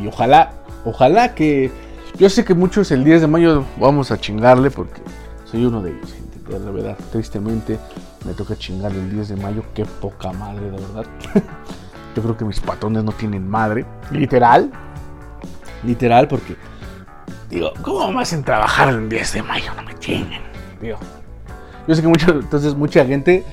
ojalá, 0.07 0.51
ojalá 0.85 1.35
que... 1.35 1.71
Yo 2.17 2.29
sé 2.29 2.45
que 2.45 2.53
muchos 2.53 2.91
el 2.91 3.03
10 3.03 3.21
de 3.21 3.27
mayo 3.27 3.65
vamos 3.79 4.11
a 4.11 4.19
chingarle 4.19 4.69
porque 4.69 5.01
soy 5.45 5.65
uno 5.65 5.81
de 5.81 5.91
ellos, 5.91 6.13
gente. 6.13 6.59
la 6.59 6.71
verdad, 6.71 6.97
tristemente 7.11 7.79
me 8.23 8.33
toca 8.33 8.55
chingarle 8.55 8.99
el 8.99 9.11
10 9.11 9.29
de 9.29 9.35
mayo. 9.37 9.63
Qué 9.73 9.85
poca 9.85 10.31
madre, 10.31 10.65
de 10.65 10.71
verdad. 10.71 11.05
Yo 12.15 12.21
creo 12.21 12.37
que 12.37 12.45
mis 12.45 12.59
patrones 12.59 13.03
no 13.03 13.11
tienen 13.11 13.47
madre. 13.49 13.85
Literal. 14.11 14.71
Literal, 15.83 16.27
porque... 16.27 16.55
Digo, 17.49 17.73
¿cómo 17.81 18.11
me 18.11 18.21
hacen 18.21 18.43
trabajar 18.43 18.89
el 18.89 19.09
10 19.09 19.33
de 19.33 19.43
mayo? 19.43 19.71
No 19.75 19.83
me 19.83 19.97
chinguen. 19.99 20.41
Digo, 20.79 20.97
yo 21.87 21.95
sé 21.95 22.01
que 22.01 22.07
mucho, 22.07 22.31
entonces 22.31 22.75
mucha 22.75 23.05
gente 23.05 23.43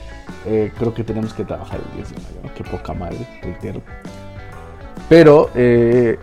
eh, 0.47 0.73
creo 0.79 0.95
que 0.95 1.05
tenemos 1.05 1.33
que 1.35 1.45
trabajar 1.45 1.81
el 1.91 1.97
10 1.97 2.11
de 2.11 2.17
mayo, 2.17 2.55
Qué 2.55 2.65
poca 2.65 2.93
madre, 2.95 3.27
reitero. 3.43 3.83
Pero 5.09 5.51
eh, 5.55 6.19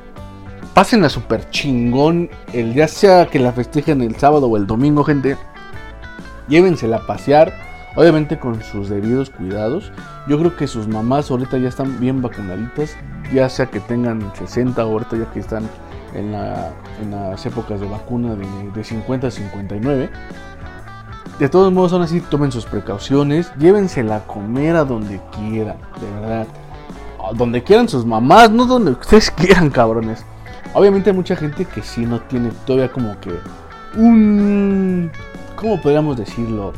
pasen 0.74 1.04
a 1.04 1.10
super 1.10 1.50
chingón, 1.50 2.30
el 2.54 2.74
ya 2.74 2.88
sea 2.88 3.28
que 3.28 3.40
la 3.40 3.52
festejen 3.52 4.02
el 4.02 4.16
sábado 4.16 4.48
o 4.48 4.58
el 4.58 4.68
domingo, 4.68 5.04
gente. 5.04 5.38
Llévensela 6.48 6.98
a 6.98 7.06
pasear, 7.06 7.54
obviamente 7.96 8.40
con 8.40 8.64
sus 8.64 8.90
debidos 8.90 9.30
cuidados. 9.30 9.92
Yo 10.28 10.40
creo 10.40 10.56
que 10.56 10.68
sus 10.68 10.88
mamás 10.88 11.30
ahorita 11.30 11.58
ya 11.58 11.68
están 11.68 12.00
bien 12.00 12.22
vacunaditas, 12.22 12.96
ya 13.34 13.50
sea 13.50 13.66
que 13.66 13.82
tengan 13.82 14.32
60 14.36 14.86
o 14.86 14.92
ahorita 14.92 15.18
ya 15.18 15.32
que 15.32 15.40
están 15.40 15.70
en, 16.14 16.32
las 16.32 17.46
épocas 17.46 17.82
de 17.82 17.88
vacuna 17.88 18.36
de, 18.36 18.48
de 18.74 18.84
50 18.84 19.28
a 19.28 19.32
59 19.32 20.10
de 21.40 21.50
todos 21.50 21.72
modos, 21.72 21.94
aún 21.94 22.02
así, 22.02 22.20
tomen 22.22 22.52
sus 22.52 22.66
precauciones. 22.66 23.52
Llévensela 23.58 24.18
a 24.18 24.24
comer 24.26 24.76
a 24.76 24.84
donde 24.84 25.22
quieran, 25.36 25.78
de 26.02 26.20
verdad. 26.20 26.48
donde 27.36 27.64
quieran 27.64 27.88
sus 27.88 28.06
mamás, 28.06 28.50
no 28.50 28.66
donde 28.66 28.92
ustedes 28.92 29.30
quieran, 29.38 29.70
cabrones. 29.70 30.26
Obviamente 30.74 31.10
hay 31.10 31.16
mucha 31.16 31.36
gente 31.36 31.66
que 31.66 31.82
sí 31.82 32.06
no 32.06 32.20
tiene 32.22 32.52
todavía 32.66 32.92
como 32.92 33.20
que 33.20 33.32
un... 33.96 35.12
¿Cómo 35.56 35.82
podríamos 35.82 36.18
decirlo? 36.18 36.74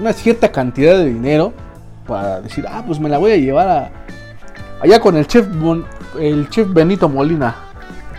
Una 0.00 0.12
cierta 0.12 0.50
cantidad 0.50 0.96
de 0.96 1.06
dinero 1.06 1.52
para 2.06 2.40
decir, 2.40 2.64
ah, 2.68 2.82
pues 2.86 2.98
me 2.98 3.08
la 3.08 3.18
voy 3.18 3.32
a 3.32 3.36
llevar 3.36 3.68
a... 3.68 3.90
Allá 4.80 4.98
con 5.00 5.16
el 5.16 5.26
chef, 5.26 5.46
el 6.18 6.48
chef 6.48 6.72
Benito 6.72 7.08
Molina. 7.08 7.54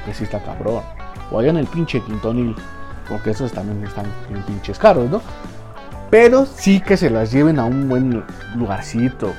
Que 0.06 0.14
sí 0.14 0.24
está 0.24 0.40
cabrón. 0.40 0.84
O 1.32 1.40
allá 1.40 1.50
en 1.50 1.58
el 1.58 1.68
pinche 1.68 2.02
Quintonil 2.02 2.56
porque 3.12 3.32
esos 3.32 3.52
también 3.52 3.84
están 3.84 4.06
en 4.30 4.42
pinches 4.44 4.80
caros, 4.80 5.10
¿no? 5.10 5.22
Pero 6.10 6.46
sí 6.46 6.80
que 6.80 6.96
se 6.96 7.10
las 7.10 7.32
lleven 7.32 7.60
a 7.60 7.66
un 7.66 7.90
buen 7.90 8.24
lugarcito. 8.56 9.34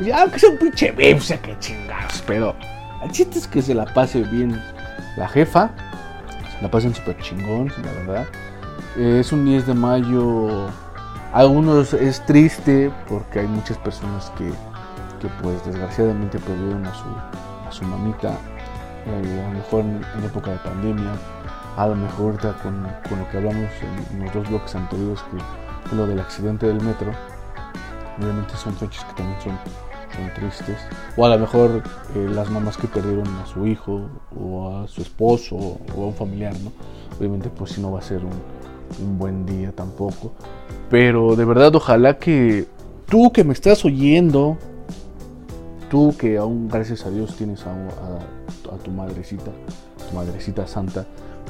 Ya, 0.00 0.22
aunque 0.22 0.38
sea 0.38 0.50
un 0.50 0.58
pinche 0.58 0.94
sea 1.20 1.42
que 1.42 1.58
chingados, 1.58 2.22
pero 2.26 2.54
el 3.02 3.10
chiste 3.10 3.40
es 3.40 3.48
que 3.48 3.60
se 3.60 3.74
la 3.74 3.86
pase 3.86 4.22
bien 4.22 4.62
la 5.16 5.28
jefa, 5.28 5.70
se 6.54 6.62
la 6.62 6.70
pasen 6.70 6.94
súper 6.94 7.18
chingón, 7.18 7.72
la 7.84 7.92
verdad. 7.92 8.26
es 8.96 9.32
un 9.32 9.44
10 9.44 9.66
de 9.66 9.74
mayo, 9.74 10.68
algunos 11.32 11.94
es 11.94 12.24
triste 12.24 12.92
porque 13.08 13.40
hay 13.40 13.48
muchas 13.48 13.78
personas 13.78 14.30
que, 14.38 14.46
que 15.20 15.28
pues 15.42 15.64
desgraciadamente 15.66 16.38
perdieron 16.38 16.86
a 16.86 16.94
su, 16.94 17.08
a 17.68 17.72
su 17.72 17.84
mamita, 17.84 18.30
eh, 19.06 19.42
a 19.44 19.48
lo 19.48 19.54
mejor 19.56 19.80
en 19.80 20.24
época 20.24 20.52
de 20.52 20.58
pandemia 20.58 21.10
a 21.76 21.86
lo 21.86 21.94
mejor 21.94 22.32
ahorita 22.32 22.54
con, 22.62 22.82
lo 22.82 23.28
que 23.30 23.36
hablamos 23.36 23.70
en, 24.12 24.24
los 24.24 24.32
dos 24.34 24.48
bloques 24.48 24.74
anteriores, 24.74 25.20
que 25.88 25.96
lo 25.96 26.06
del 26.06 26.20
accidente 26.20 26.66
del 26.66 26.80
metro, 26.80 27.12
obviamente 28.18 28.56
son 28.56 28.74
fechas 28.74 29.04
que 29.04 29.14
también 29.14 29.40
son, 29.40 29.58
son 30.14 30.34
tristes. 30.34 30.78
O 31.16 31.24
a 31.24 31.28
lo 31.28 31.38
mejor 31.38 31.82
eh, 32.14 32.28
las 32.30 32.50
mamás 32.50 32.76
que 32.76 32.88
perdieron 32.88 33.26
a 33.36 33.46
su 33.46 33.66
hijo, 33.66 34.08
o 34.36 34.76
a 34.76 34.88
su 34.88 35.02
esposo, 35.02 35.56
o 35.56 36.02
a 36.02 36.06
un 36.06 36.14
familiar, 36.14 36.54
¿no? 36.62 36.72
Obviamente 37.18 37.48
pues 37.48 37.72
si 37.72 37.80
no 37.80 37.92
va 37.92 38.00
a 38.00 38.02
ser 38.02 38.24
un, 38.24 38.32
un 39.00 39.18
buen 39.18 39.46
día 39.46 39.72
tampoco. 39.72 40.32
Pero 40.90 41.36
de 41.36 41.44
verdad 41.44 41.74
ojalá 41.74 42.18
que 42.18 42.66
tú 43.06 43.30
que 43.32 43.44
me 43.44 43.52
estás 43.52 43.84
oyendo, 43.84 44.56
tú 45.90 46.14
que 46.18 46.38
aún 46.38 46.68
gracias 46.68 47.06
a 47.06 47.10
Dios 47.10 47.36
tienes 47.36 47.64
a, 47.66 47.70
a, 47.70 48.74
a 48.74 48.78
tu 48.78 48.90
madrecita, 48.90 49.50
tu 50.08 50.16
madrecita 50.16 50.66
santa, 50.66 51.06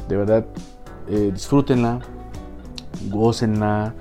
de 0.08 0.16
verdad, 0.16 0.46
eh, 1.08 1.30
disfrútenla, 1.32 2.00
gócenla. 3.10 3.94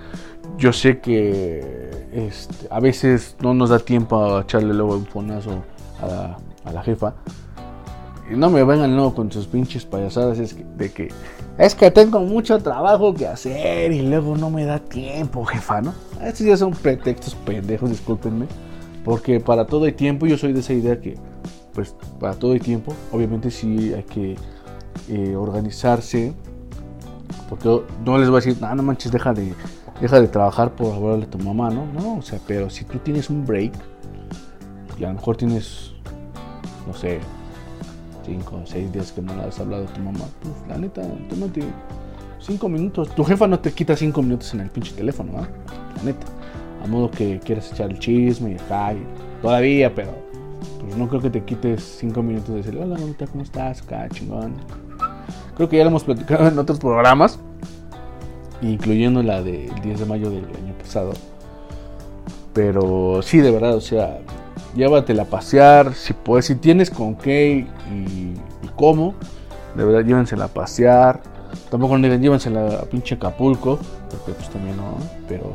Yo 0.57 0.73
sé 0.73 0.99
que 0.99 2.07
este, 2.11 2.67
a 2.71 2.79
veces 2.79 3.35
no 3.41 3.53
nos 3.53 3.69
da 3.69 3.79
tiempo 3.79 4.37
a 4.37 4.41
echarle 4.41 4.73
luego 4.73 4.95
un 4.95 5.05
fonazo 5.05 5.63
a 6.01 6.71
la, 6.71 6.83
jefa. 6.83 7.13
No 8.31 8.49
me 8.49 8.63
vengan 8.63 8.95
luego 8.95 9.15
con 9.15 9.31
sus 9.31 9.47
pinches 9.47 9.85
payasadas 9.85 10.37
de 10.77 10.91
que 10.91 11.09
es 11.57 11.73
que 11.73 11.89
tengo 11.89 12.19
mucho 12.19 12.59
trabajo 12.59 13.13
que 13.13 13.25
hacer 13.25 13.91
y 13.91 14.03
luego 14.03 14.37
no 14.37 14.51
me 14.51 14.65
da 14.65 14.79
tiempo, 14.79 15.43
jefa, 15.43 15.81
¿no? 15.81 15.93
Estos 16.21 16.45
ya 16.45 16.55
son 16.55 16.71
pretextos 16.71 17.33
pendejos, 17.33 17.89
discúlpenme. 17.89 18.45
Porque 19.03 19.39
para 19.39 19.65
todo 19.65 19.85
hay 19.85 19.93
tiempo, 19.93 20.27
yo 20.27 20.37
soy 20.37 20.53
de 20.53 20.59
esa 20.59 20.73
idea 20.73 20.99
que, 20.99 21.15
pues, 21.73 21.95
para 22.19 22.33
todo 22.35 22.51
hay 22.51 22.59
tiempo. 22.59 22.93
Obviamente 23.11 23.49
sí 23.49 23.93
hay 23.93 24.03
que 24.03 24.35
eh, 25.09 25.35
organizarse. 25.35 26.33
Porque 27.49 27.81
no 28.05 28.17
les 28.17 28.29
voy 28.29 28.37
a 28.37 28.41
decir, 28.43 28.61
no, 28.61 28.75
no 28.75 28.83
manches, 28.83 29.11
deja 29.11 29.33
de, 29.33 29.53
deja 30.01 30.19
de 30.19 30.27
trabajar 30.27 30.75
por 30.75 30.93
hablarle 30.93 31.25
a 31.25 31.29
tu 31.29 31.37
mamá, 31.39 31.69
¿no? 31.69 31.85
No, 31.85 32.17
o 32.17 32.21
sea, 32.21 32.39
pero 32.45 32.69
si 32.69 32.83
tú 32.83 32.99
tienes 32.99 33.29
un 33.29 33.45
break 33.45 33.73
y 34.99 35.03
a 35.03 35.07
lo 35.07 35.13
mejor 35.15 35.37
tienes, 35.37 35.93
no 36.85 36.93
sé, 36.93 37.19
5 38.25 38.55
o 38.63 38.65
6 38.65 38.91
días 38.91 39.11
que 39.11 39.21
no 39.21 39.33
le 39.35 39.43
has 39.43 39.59
hablado 39.59 39.85
a 39.85 39.87
tu 39.87 40.01
mamá, 40.01 40.25
pues 40.41 40.53
la 40.67 40.77
neta, 40.77 41.01
tómate 41.29 41.63
5 42.39 42.69
minutos. 42.69 43.09
Tu 43.15 43.23
jefa 43.23 43.47
no 43.47 43.59
te 43.59 43.71
quita 43.71 43.95
5 43.95 44.21
minutos 44.21 44.53
en 44.53 44.61
el 44.61 44.69
pinche 44.69 44.93
teléfono, 44.93 45.31
¿no? 45.33 45.41
La 45.95 46.03
neta. 46.03 46.27
A 46.83 46.87
modo 46.87 47.09
que 47.09 47.39
quieras 47.39 47.71
echar 47.71 47.89
el 47.89 47.99
chisme 47.99 48.51
y 48.51 48.55
acá, 48.55 48.93
todavía, 49.41 49.93
pero 49.93 50.11
pues 50.79 50.95
no 50.95 51.07
creo 51.07 51.21
que 51.21 51.29
te 51.29 51.43
quites 51.43 51.83
5 51.99 52.21
minutos 52.21 52.49
de 52.49 52.55
decir, 52.55 52.77
hola 52.77 52.97
mamita, 52.97 53.27
¿cómo 53.27 53.43
estás? 53.43 53.81
Acá, 53.81 54.07
chingón. 54.09 54.55
Creo 55.57 55.69
que 55.69 55.77
ya 55.77 55.83
lo 55.83 55.89
hemos 55.89 56.03
platicado 56.03 56.47
en 56.47 56.59
otros 56.59 56.77
programas, 56.77 57.39
incluyendo 58.61 59.23
la 59.23 59.41
del 59.41 59.73
10 59.81 59.99
de 60.01 60.05
mayo 60.05 60.29
del 60.29 60.45
año 60.45 60.77
pasado. 60.77 61.13
Pero 62.53 63.21
sí, 63.23 63.39
de 63.39 63.49
verdad, 63.49 63.73
o 63.73 63.81
sea, 63.81 64.19
llévatela 64.75 65.23
a 65.23 65.25
pasear, 65.25 65.95
si 65.95 66.13
puedes, 66.13 66.45
si 66.45 66.55
tienes 66.55 66.91
con 66.91 67.15
qué 67.15 67.65
y, 67.91 68.35
cómo, 68.75 69.15
de 69.75 69.83
verdad 69.83 70.05
llévensela 70.05 70.45
a 70.45 70.47
pasear. 70.49 71.21
Tampoco 71.71 71.97
no 71.97 72.03
digan 72.03 72.21
llévensela 72.21 72.75
a 72.75 72.83
pinche 72.83 73.15
Acapulco, 73.15 73.79
porque 74.11 74.33
pues 74.33 74.49
también 74.51 74.77
no, 74.77 74.95
pero 75.27 75.53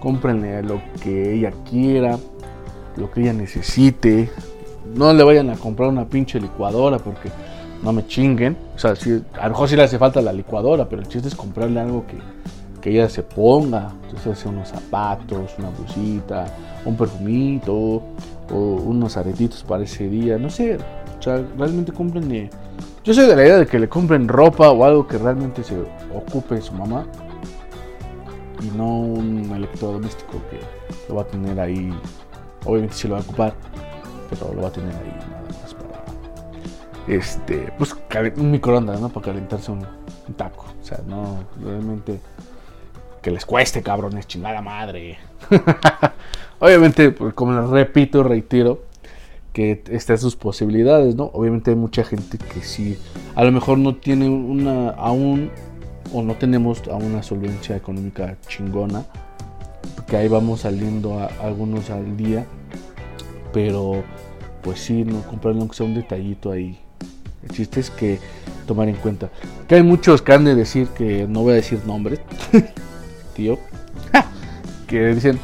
cómprenle 0.00 0.62
lo 0.62 0.82
que 1.02 1.32
ella 1.34 1.50
quiera, 1.70 2.18
lo 2.96 3.10
que 3.10 3.22
ella 3.22 3.32
necesite. 3.32 4.28
No 4.94 5.14
le 5.14 5.24
vayan 5.24 5.48
a 5.48 5.56
comprar 5.56 5.88
una 5.88 6.04
pinche 6.04 6.38
licuadora 6.38 6.98
porque 6.98 7.30
no 7.84 7.92
me 7.92 8.06
chinguen. 8.06 8.56
O 8.74 8.78
sea, 8.78 8.92
a 8.92 9.44
lo 9.44 9.50
mejor 9.50 9.68
sí 9.68 9.76
le 9.76 9.82
hace 9.82 9.98
falta 9.98 10.20
la 10.22 10.32
licuadora, 10.32 10.88
pero 10.88 11.02
el 11.02 11.08
chiste 11.08 11.28
es 11.28 11.34
comprarle 11.34 11.78
algo 11.80 12.04
que, 12.06 12.16
que 12.80 12.90
ella 12.90 13.08
se 13.08 13.22
ponga. 13.22 13.92
Entonces, 14.04 14.32
hace 14.32 14.48
unos 14.48 14.68
zapatos, 14.68 15.54
una 15.58 15.68
blusita, 15.68 16.46
un 16.84 16.96
perfumito, 16.96 18.02
o 18.50 18.58
unos 18.58 19.16
aretitos 19.16 19.62
para 19.62 19.84
ese 19.84 20.08
día. 20.08 20.38
No 20.38 20.48
sé, 20.50 20.78
o 21.18 21.22
sea, 21.22 21.44
realmente 21.56 21.92
compren. 21.92 22.50
Yo 23.04 23.12
soy 23.12 23.26
de 23.26 23.36
la 23.36 23.44
idea 23.44 23.58
de 23.58 23.66
que 23.66 23.78
le 23.78 23.88
compren 23.88 24.26
ropa 24.28 24.70
o 24.70 24.84
algo 24.84 25.06
que 25.06 25.18
realmente 25.18 25.62
se 25.62 25.76
ocupe 26.14 26.60
su 26.60 26.72
mamá. 26.72 27.06
Y 28.62 28.76
no 28.78 29.00
un 29.00 29.52
electrodoméstico 29.54 30.40
que 30.50 30.58
lo 31.08 31.16
va 31.16 31.22
a 31.22 31.26
tener 31.26 31.60
ahí. 31.60 31.90
Obviamente 32.64 32.94
se 32.94 33.08
lo 33.08 33.14
va 33.14 33.20
a 33.20 33.22
ocupar, 33.24 33.54
pero 34.30 34.54
lo 34.54 34.62
va 34.62 34.68
a 34.68 34.72
tener 34.72 34.94
ahí 34.94 35.34
este, 37.08 37.72
pues 37.78 37.94
un 38.36 38.50
microondas, 38.50 39.00
¿no? 39.00 39.08
Para 39.08 39.26
calentarse 39.26 39.70
un, 39.70 39.86
taco. 40.36 40.66
O 40.80 40.84
sea, 40.84 41.00
no, 41.06 41.44
realmente 41.62 42.20
que 43.22 43.30
les 43.30 43.46
cueste, 43.46 43.82
cabrones, 43.82 44.26
chingada 44.26 44.60
madre. 44.60 45.18
Obviamente, 46.58 47.10
pues, 47.10 47.32
como 47.34 47.58
les 47.58 47.70
repito, 47.70 48.22
reitero, 48.22 48.82
que 49.54 49.82
están 49.90 50.18
sus 50.18 50.36
posibilidades, 50.36 51.14
¿no? 51.14 51.30
Obviamente 51.32 51.70
hay 51.70 51.76
mucha 51.76 52.04
gente 52.04 52.38
que 52.38 52.60
sí, 52.60 52.98
a 53.34 53.44
lo 53.44 53.52
mejor 53.52 53.78
no 53.78 53.94
tiene 53.96 54.28
una, 54.28 54.90
aún, 54.90 55.50
o 56.12 56.22
no 56.22 56.34
tenemos 56.34 56.82
aún 56.88 57.04
una 57.04 57.22
solvencia 57.22 57.76
económica 57.76 58.36
chingona, 58.48 59.06
que 60.06 60.16
ahí 60.16 60.28
vamos 60.28 60.60
saliendo 60.60 61.26
algunos 61.40 61.88
al 61.90 62.16
día, 62.16 62.46
pero 63.52 64.02
pues 64.62 64.80
sí, 64.80 65.04
no 65.04 65.22
comprarle 65.22 65.60
aunque 65.60 65.76
sea 65.76 65.86
un 65.86 65.94
detallito 65.94 66.50
ahí. 66.50 66.83
El 67.44 67.50
chiste 67.50 67.80
es 67.80 67.90
que 67.90 68.18
tomar 68.66 68.88
en 68.88 68.96
cuenta. 68.96 69.28
Que 69.68 69.76
hay 69.76 69.82
muchos 69.82 70.22
que 70.22 70.32
han 70.32 70.44
de 70.44 70.54
decir 70.54 70.88
que 70.88 71.26
no 71.28 71.42
voy 71.42 71.52
a 71.52 71.56
decir 71.56 71.80
nombres, 71.86 72.20
tío, 73.34 73.58
que 74.86 75.14
dicen, 75.14 75.38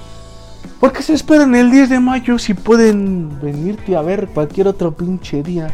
¿por 0.80 0.92
qué 0.92 1.02
se 1.02 1.14
esperan 1.14 1.54
el 1.54 1.70
10 1.70 1.90
de 1.90 2.00
mayo 2.00 2.38
si 2.38 2.54
pueden 2.54 3.40
venirte 3.40 3.96
a 3.96 4.02
ver 4.02 4.28
cualquier 4.28 4.68
otro 4.68 4.92
pinche 4.92 5.42
día? 5.42 5.70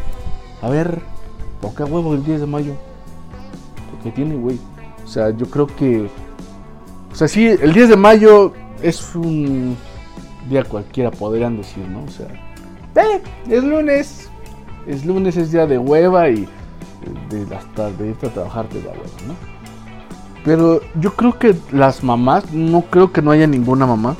A 0.61 0.69
ver, 0.69 0.99
¿por 1.61 1.73
qué 1.75 1.83
huevo 1.83 2.13
el 2.13 2.23
10 2.23 2.41
de 2.41 2.47
mayo? 2.47 2.73
Porque 3.91 4.11
tiene, 4.11 4.35
güey. 4.35 4.59
O 5.03 5.07
sea, 5.07 5.29
yo 5.29 5.49
creo 5.49 5.67
que... 5.67 6.09
O 7.11 7.15
sea, 7.15 7.27
sí, 7.27 7.47
el 7.47 7.73
10 7.73 7.89
de 7.89 7.95
mayo 7.95 8.53
es 8.81 9.15
un 9.15 9.77
día 10.49 10.63
cualquiera, 10.63 11.11
podrían 11.11 11.57
decir, 11.57 11.87
¿no? 11.87 12.03
O 12.03 12.09
sea, 12.09 12.27
¡eh! 12.95 13.21
Es 13.49 13.63
lunes. 13.63 14.29
Es 14.87 15.05
lunes, 15.05 15.37
es 15.37 15.51
día 15.51 15.67
de 15.67 15.77
hueva 15.77 16.29
y 16.29 16.47
de, 17.29 17.55
hasta 17.55 17.91
de 17.91 18.09
irte 18.09 18.27
a 18.27 18.33
trabajar 18.33 18.67
te 18.67 18.81
da 18.81 18.91
hueva, 18.91 19.03
¿no? 19.27 19.57
Pero 20.43 20.79
yo 21.01 21.13
creo 21.13 21.37
que 21.37 21.55
las 21.71 22.03
mamás, 22.03 22.53
no 22.53 22.83
creo 22.83 23.11
que 23.11 23.21
no 23.21 23.31
haya 23.31 23.47
ninguna 23.47 23.85
mamá 23.85 24.15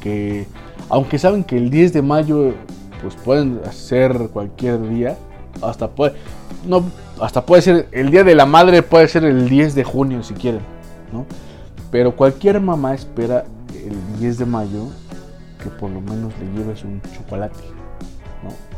que, 0.00 0.46
aunque 0.88 1.18
saben 1.18 1.42
que 1.42 1.56
el 1.56 1.70
10 1.70 1.92
de 1.92 2.02
mayo, 2.02 2.54
pues 3.02 3.16
pueden 3.16 3.60
hacer 3.66 4.28
cualquier 4.32 4.88
día, 4.88 5.16
hasta 5.60 5.90
puede, 5.90 6.14
no, 6.66 6.84
hasta 7.20 7.44
puede 7.44 7.62
ser, 7.62 7.88
el 7.90 8.10
día 8.10 8.22
de 8.22 8.34
la 8.34 8.46
madre 8.46 8.82
puede 8.82 9.08
ser 9.08 9.24
el 9.24 9.48
10 9.48 9.74
de 9.74 9.84
junio 9.84 10.22
si 10.22 10.34
quieren, 10.34 10.62
¿no? 11.12 11.26
Pero 11.90 12.14
cualquier 12.14 12.60
mamá 12.60 12.94
espera 12.94 13.44
el 13.74 14.20
10 14.20 14.38
de 14.38 14.46
mayo 14.46 14.86
que 15.62 15.68
por 15.68 15.90
lo 15.90 16.00
menos 16.00 16.32
le 16.38 16.58
lleves 16.58 16.84
un 16.84 17.00
chocolate. 17.16 17.81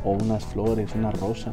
O 0.05 0.13
unas 0.13 0.45
flores, 0.45 0.91
una 0.95 1.11
rosa. 1.11 1.53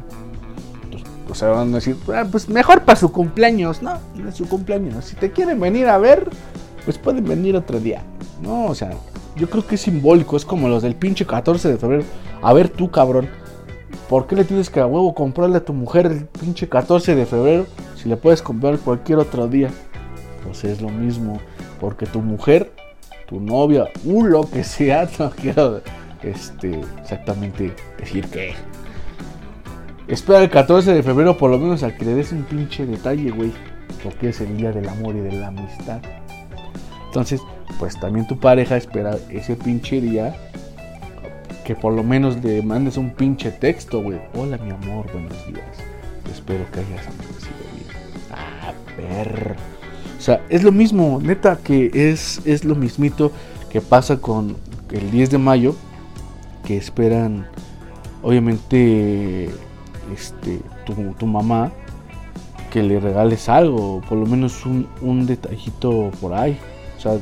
O 1.30 1.34
sea, 1.34 1.48
van 1.48 1.72
a 1.72 1.76
decir, 1.76 1.96
ah, 2.14 2.26
pues 2.30 2.48
mejor 2.48 2.82
para 2.82 2.98
su 2.98 3.10
cumpleaños, 3.10 3.82
¿no? 3.82 3.98
Es 4.28 4.34
su 4.34 4.48
cumpleaños. 4.48 5.04
Si 5.06 5.16
te 5.16 5.30
quieren 5.30 5.58
venir 5.60 5.86
a 5.86 5.96
ver, 5.96 6.28
pues 6.84 6.98
pueden 6.98 7.24
venir 7.24 7.56
otro 7.56 7.80
día. 7.80 8.02
No, 8.42 8.66
o 8.66 8.74
sea, 8.74 8.90
yo 9.36 9.48
creo 9.48 9.66
que 9.66 9.76
es 9.76 9.80
simbólico, 9.80 10.36
es 10.36 10.44
como 10.44 10.68
los 10.68 10.82
del 10.82 10.94
pinche 10.94 11.24
14 11.24 11.68
de 11.68 11.78
febrero. 11.78 12.04
A 12.42 12.52
ver 12.52 12.68
tú, 12.68 12.90
cabrón, 12.90 13.28
¿por 14.08 14.26
qué 14.26 14.36
le 14.36 14.44
tienes 14.44 14.68
que 14.68 14.80
a 14.80 14.86
huevo 14.86 15.14
comprarle 15.14 15.58
a 15.58 15.64
tu 15.64 15.72
mujer 15.72 16.06
el 16.06 16.26
pinche 16.26 16.68
14 16.68 17.14
de 17.14 17.24
febrero 17.24 17.66
si 17.96 18.08
le 18.08 18.16
puedes 18.16 18.42
comprar 18.42 18.78
cualquier 18.78 19.18
otro 19.18 19.48
día? 19.48 19.70
Pues 20.44 20.64
es 20.64 20.82
lo 20.82 20.90
mismo, 20.90 21.40
porque 21.80 22.04
tu 22.04 22.20
mujer, 22.20 22.72
tu 23.26 23.40
novia, 23.40 23.86
u 24.04 24.24
lo 24.24 24.42
que 24.42 24.64
sea, 24.64 25.08
no 25.18 25.30
quiero 25.30 25.80
este, 26.22 26.80
exactamente 27.00 27.74
decir 27.98 28.26
que. 28.26 28.54
Espera 30.08 30.42
el 30.42 30.50
14 30.50 30.92
de 30.92 31.02
febrero 31.02 31.36
por 31.36 31.50
lo 31.50 31.58
menos 31.58 31.82
a 31.82 31.96
que 31.96 32.04
le 32.04 32.14
des 32.14 32.32
un 32.32 32.42
pinche 32.42 32.86
detalle, 32.86 33.30
güey. 33.30 33.52
Porque 34.02 34.30
es 34.30 34.40
el 34.40 34.56
día 34.56 34.72
del 34.72 34.88
amor 34.88 35.14
y 35.14 35.20
de 35.20 35.32
la 35.32 35.48
amistad. 35.48 36.00
Entonces, 37.06 37.40
pues 37.78 37.98
también 38.00 38.26
tu 38.26 38.38
pareja 38.38 38.76
espera 38.76 39.16
ese 39.30 39.54
pinche 39.54 40.00
día 40.00 40.34
que 41.64 41.74
por 41.74 41.92
lo 41.92 42.02
menos 42.02 42.42
le 42.42 42.62
mandes 42.62 42.96
un 42.96 43.10
pinche 43.10 43.50
texto, 43.50 44.02
güey. 44.02 44.20
Hola, 44.34 44.58
mi 44.58 44.70
amor, 44.70 45.10
buenos 45.12 45.46
días. 45.46 45.64
Espero 46.32 46.64
que 46.72 46.80
hayas 46.80 47.06
amanecido 47.06 47.54
bien. 47.74 47.86
Ah, 48.32 48.72
ver. 48.96 49.56
O 50.18 50.20
sea, 50.20 50.40
es 50.48 50.62
lo 50.62 50.72
mismo, 50.72 51.20
neta, 51.22 51.58
que 51.62 51.90
es, 51.92 52.40
es 52.44 52.64
lo 52.64 52.74
mismito 52.74 53.32
que 53.70 53.80
pasa 53.80 54.18
con 54.18 54.56
el 54.90 55.10
10 55.10 55.30
de 55.30 55.38
mayo, 55.38 55.76
que 56.64 56.76
esperan, 56.76 57.46
obviamente, 58.22 59.50
este, 60.12 60.60
tu, 61.18 61.26
mamá, 61.26 61.72
que 62.70 62.82
le 62.82 63.00
regales 63.00 63.48
algo, 63.48 64.00
por 64.08 64.18
lo 64.18 64.26
menos 64.26 64.64
un, 64.66 64.86
un 65.00 65.26
detallito 65.26 66.10
por 66.20 66.34
ahí. 66.34 66.58
O 66.96 67.00
sea, 67.00 67.18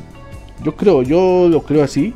yo 0.63 0.77
creo, 0.77 1.03
yo 1.03 1.49
lo 1.49 1.63
creo 1.63 1.85
así. 1.85 2.15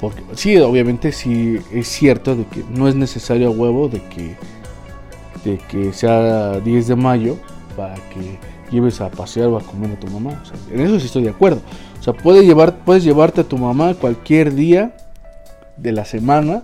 Porque 0.00 0.22
sí, 0.34 0.56
obviamente 0.58 1.12
sí 1.12 1.58
es 1.72 1.86
cierto 1.86 2.34
de 2.34 2.44
que 2.46 2.64
no 2.70 2.88
es 2.88 2.96
necesario 2.96 3.48
a 3.48 3.50
huevo 3.50 3.88
de 3.88 4.02
que 4.08 4.36
de 5.44 5.58
que 5.58 5.92
sea 5.92 6.60
10 6.60 6.88
de 6.88 6.96
mayo 6.96 7.36
para 7.76 7.94
que 7.94 8.38
lleves 8.70 9.00
a 9.00 9.10
pasear 9.10 9.48
o 9.48 9.58
a 9.58 9.60
comer 9.60 9.92
a 9.92 10.00
tu 10.00 10.06
mamá. 10.08 10.42
en 10.70 10.80
eso 10.80 10.98
sí 10.98 11.06
estoy 11.06 11.24
de 11.24 11.30
acuerdo. 11.30 11.60
O 12.00 12.02
sea, 12.02 12.12
puedes, 12.12 12.44
llevar, 12.44 12.78
puedes 12.84 13.04
llevarte 13.04 13.42
a 13.42 13.44
tu 13.44 13.58
mamá 13.58 13.94
cualquier 13.94 14.54
día 14.54 14.96
de 15.76 15.92
la 15.92 16.04
semana 16.04 16.62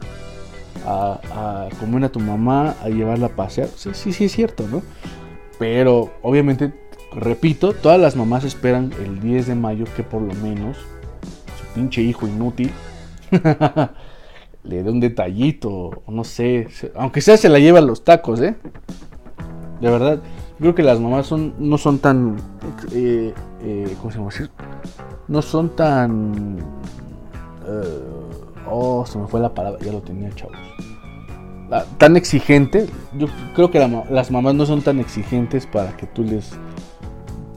a, 0.87 1.69
comer 1.81 2.05
a 2.05 2.09
tu 2.09 2.21
mamá, 2.21 2.77
a 2.83 2.89
llevarla 2.89 3.27
a 3.27 3.31
pasear. 3.31 3.69
Sí, 3.69 3.91
sí, 3.93 4.13
sí 4.13 4.25
es 4.25 4.33
cierto, 4.33 4.67
¿no? 4.69 4.83
Pero 5.59 6.13
obviamente 6.23 6.73
Repito, 7.13 7.73
todas 7.73 7.99
las 7.99 8.17
mamás 8.17 8.45
esperan 8.45 8.93
el 9.03 9.21
10 9.21 9.47
de 9.47 9.55
mayo 9.55 9.87
que 9.97 10.03
por 10.03 10.21
lo 10.21 10.35
menos 10.35 10.77
su 10.77 11.75
pinche 11.75 12.03
hijo 12.03 12.27
inútil 12.27 12.71
le 14.63 14.83
dé 14.83 14.91
un 14.91 15.01
detallito, 15.01 16.03
no 16.07 16.25
sé, 16.25 16.69
aunque 16.95 17.23
sea 17.23 17.39
se 17.39 17.49
la 17.49 17.59
lleva 17.59 17.79
a 17.79 17.83
los 17.83 18.05
tacos, 18.05 18.41
¿eh? 18.41 18.57
De 19.81 19.91
verdad, 19.91 20.21
creo 20.59 20.75
que 20.75 20.83
las 20.83 21.01
mamás 21.01 21.27
son, 21.27 21.55
no 21.59 21.79
son 21.79 21.99
tan, 21.99 22.37
eh, 22.93 23.33
eh, 23.63 23.97
¿cómo 24.01 24.11
se 24.11 24.19
llama? 24.19 24.51
No 25.29 25.41
son 25.41 25.75
tan... 25.75 26.59
Eh, 27.67 28.28
oh, 28.71 29.07
se 29.07 29.19
me 29.19 29.27
fue 29.27 29.41
la 29.41 29.55
palabra, 29.55 29.79
ya 29.85 29.93
lo 29.93 30.01
tenía, 30.01 30.31
chavos. 30.35 30.57
Tan 31.99 32.17
exigente, 32.17 32.87
yo 33.19 33.27
creo 33.55 33.71
que 33.71 33.79
las 34.11 34.31
mamás 34.31 34.55
no 34.55 34.65
son 34.65 34.81
tan 34.81 34.99
exigentes 35.01 35.67
para 35.67 35.97
que 35.97 36.07
tú 36.07 36.25
les 36.25 36.55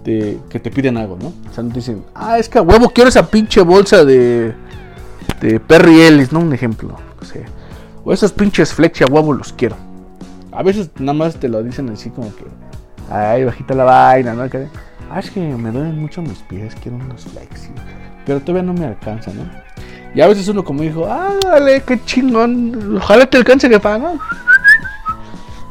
que 0.04 0.60
te 0.62 0.72
piden 0.72 0.98
algo, 0.98 1.18
¿no? 1.22 1.34
O 1.50 1.54
sea, 1.54 1.64
no 1.64 1.70
te 1.70 1.76
dicen, 1.76 2.04
ah, 2.16 2.40
es 2.40 2.50
que 2.50 2.58
a 2.58 2.62
huevo 2.62 2.90
quiero 2.90 3.10
esa 3.10 3.30
pinche 3.30 3.62
bolsa 3.62 4.04
de, 4.04 4.54
de 5.40 5.60
Perry 5.60 6.02
Ellis, 6.02 6.32
¿no? 6.32 6.40
Un 6.40 6.54
ejemplo. 6.54 6.96
O, 7.22 7.26
sea, 7.26 7.44
o 8.04 8.12
esos 8.12 8.32
pinches 8.32 8.74
flex 8.74 9.02
a 9.02 9.06
huevo 9.06 9.34
los 9.34 9.54
quiero. 9.54 9.76
A 10.52 10.64
veces 10.64 10.90
nada 11.00 11.14
más 11.14 11.36
te 11.36 11.48
lo 11.48 11.64
dicen 11.64 11.90
así 11.90 12.10
como 12.10 12.36
que, 12.36 12.46
ay, 13.10 13.46
bajita 13.46 13.74
la 13.74 13.84
vaina, 13.84 14.34
¿no? 14.34 14.44
ah, 14.44 15.20
es 15.20 15.30
que 15.30 15.40
me 15.40 15.72
duelen 15.72 16.00
mucho 16.00 16.22
mis 16.22 16.40
pies, 16.40 16.76
quiero 16.82 16.98
unos 16.98 17.26
flex. 17.26 17.70
Pero 18.26 18.40
todavía 18.40 18.64
no 18.64 18.74
me 18.74 18.86
alcanza, 18.86 19.32
¿no? 19.34 19.44
Y 20.14 20.22
a 20.22 20.28
veces 20.28 20.48
uno 20.48 20.64
como 20.64 20.82
dijo, 20.82 21.06
ah, 21.06 21.38
dale, 21.42 21.82
qué 21.84 22.04
chingón, 22.04 22.98
ojalá 22.98 23.26
te 23.26 23.38
alcance 23.38 23.70
que 23.70 23.80
paga, 23.80 24.14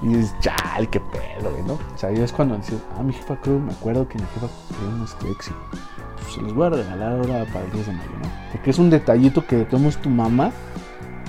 y 0.02 0.08
dices, 0.08 0.34
chal, 0.40 0.88
qué 0.88 0.98
pedo, 0.98 1.52
¿no? 1.66 1.74
O 1.74 1.98
sea, 1.98 2.10
ya 2.10 2.24
es 2.24 2.32
cuando 2.32 2.56
dices, 2.56 2.78
ah, 2.98 3.02
mi 3.02 3.12
jefa 3.12 3.36
creo, 3.36 3.58
me 3.58 3.72
acuerdo 3.72 4.08
que 4.08 4.18
mi 4.18 4.24
jefa 4.34 4.48
quería 4.68 4.94
unos 4.94 5.14
Clexi. 5.14 5.52
Pues 6.16 6.34
se 6.34 6.40
los 6.40 6.54
voy 6.54 6.68
a 6.68 6.70
regalar 6.70 7.12
ahora 7.12 7.44
para 7.52 7.64
el 7.66 7.72
10 7.72 7.86
de 7.86 7.92
mayo, 7.92 8.10
¿no? 8.22 8.28
Porque 8.52 8.70
es 8.70 8.78
un 8.78 8.88
detallito 8.88 9.46
que 9.46 9.64
tenemos 9.64 9.98
tu 9.98 10.08
mamá, 10.08 10.52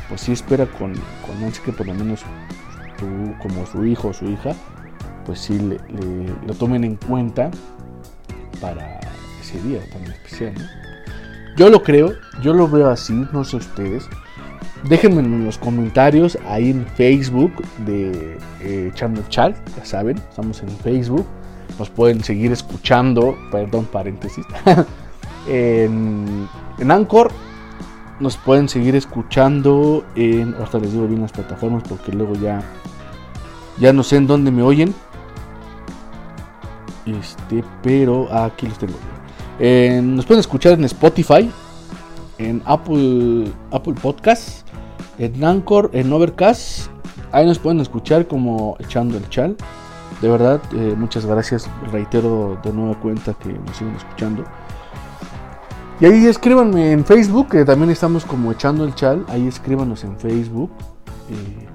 pues 0.07 0.22
sí 0.22 0.32
espera 0.32 0.66
con, 0.66 0.93
con 0.93 1.51
que 1.66 1.74
por 1.74 1.86
lo 1.86 1.93
menos 1.93 2.22
tú, 2.97 3.05
como 3.41 3.66
su 3.66 3.86
hijo 3.86 4.09
o 4.09 4.14
su 4.14 4.26
hija, 4.26 4.53
pues 5.26 5.39
sí 5.39 5.59
lo 6.45 6.53
tomen 6.53 6.86
en 6.86 6.95
cuenta 6.95 7.51
para 8.62 8.99
ese 9.41 9.62
día 9.64 9.82
tan 9.91 10.03
especial, 10.03 10.53
¿no? 10.53 10.91
Yo 11.62 11.70
lo 11.70 11.84
creo, 11.84 12.16
yo 12.41 12.55
lo 12.55 12.68
veo 12.68 12.89
así, 12.89 13.14
no 13.32 13.43
sé 13.43 13.57
ustedes. 13.57 14.09
Déjenme 14.89 15.20
en 15.20 15.45
los 15.45 15.59
comentarios 15.59 16.36
ahí 16.47 16.72
en 16.72 16.88
Facebook 16.88 17.51
de 17.86 18.39
eh, 18.62 18.89
Echando 18.91 19.22
Chal, 19.30 19.53
ya 19.78 19.86
saben, 19.86 20.18
estamos 20.18 20.64
en 20.64 20.70
Facebook. 20.70 21.24
Nos 21.78 21.91
pueden 21.91 22.24
seguir 22.24 22.51
escuchando, 22.51 23.38
perdón, 23.51 23.86
paréntesis. 23.86 24.43
en, 25.47 26.49
en 26.80 26.91
Anchor 26.91 27.32
nos 28.20 28.38
pueden 28.38 28.68
seguir 28.68 28.95
escuchando 28.95 30.03
en. 30.16 30.55
Ahorita 30.55 30.80
les 30.80 30.93
digo 30.93 31.05
bien 31.05 31.22
las 31.22 31.32
plataformas 31.32 31.84
porque 31.88 32.12
luego 32.12 32.34
ya. 32.34 32.59
Ya 33.78 33.93
no 33.93 34.01
sé 34.01 34.16
en 34.16 34.26
dónde 34.26 34.49
me 34.49 34.64
oyen. 34.64 34.95
Este, 37.05 37.64
pero 37.84 38.34
aquí 38.34 38.66
los 38.66 38.80
tengo. 38.80 39.11
Nos 39.62 40.26
pueden 40.26 40.39
escuchar 40.39 40.74
en 40.74 40.84
Spotify, 40.86 41.49
en 42.38 42.62
Apple, 42.66 43.51
Apple 43.72 43.93
Podcasts 44.01 44.66
en 45.22 45.43
Anchor, 45.43 45.89
en 45.93 46.12
Overcast. 46.12 46.89
Ahí 47.32 47.45
nos 47.45 47.59
pueden 47.59 47.80
escuchar 47.80 48.28
como 48.28 48.76
echando 48.80 49.18
el 49.18 49.30
chal. 49.30 49.55
De 50.22 50.30
verdad, 50.30 50.59
eh, 50.74 50.95
muchas 50.97 51.26
gracias. 51.26 51.70
Reitero 51.91 52.59
de 52.64 52.74
nueva 52.74 52.99
cuenta 52.99 53.34
que 53.34 53.53
nos 53.53 53.78
siguen 53.78 53.95
escuchando. 53.95 54.43
Y 55.99 56.05
ahí 56.05 56.26
escríbanme 56.26 56.91
en 56.91 57.05
Facebook, 57.05 57.49
que 57.49 57.64
también 57.64 57.91
estamos 57.91 58.26
como 58.26 58.51
echando 58.51 58.84
el 58.84 58.95
chal. 58.95 59.24
Ahí 59.30 59.47
escríbanos 59.47 60.03
en 60.03 60.18
Facebook. 60.18 60.72
Eh, 61.30 61.68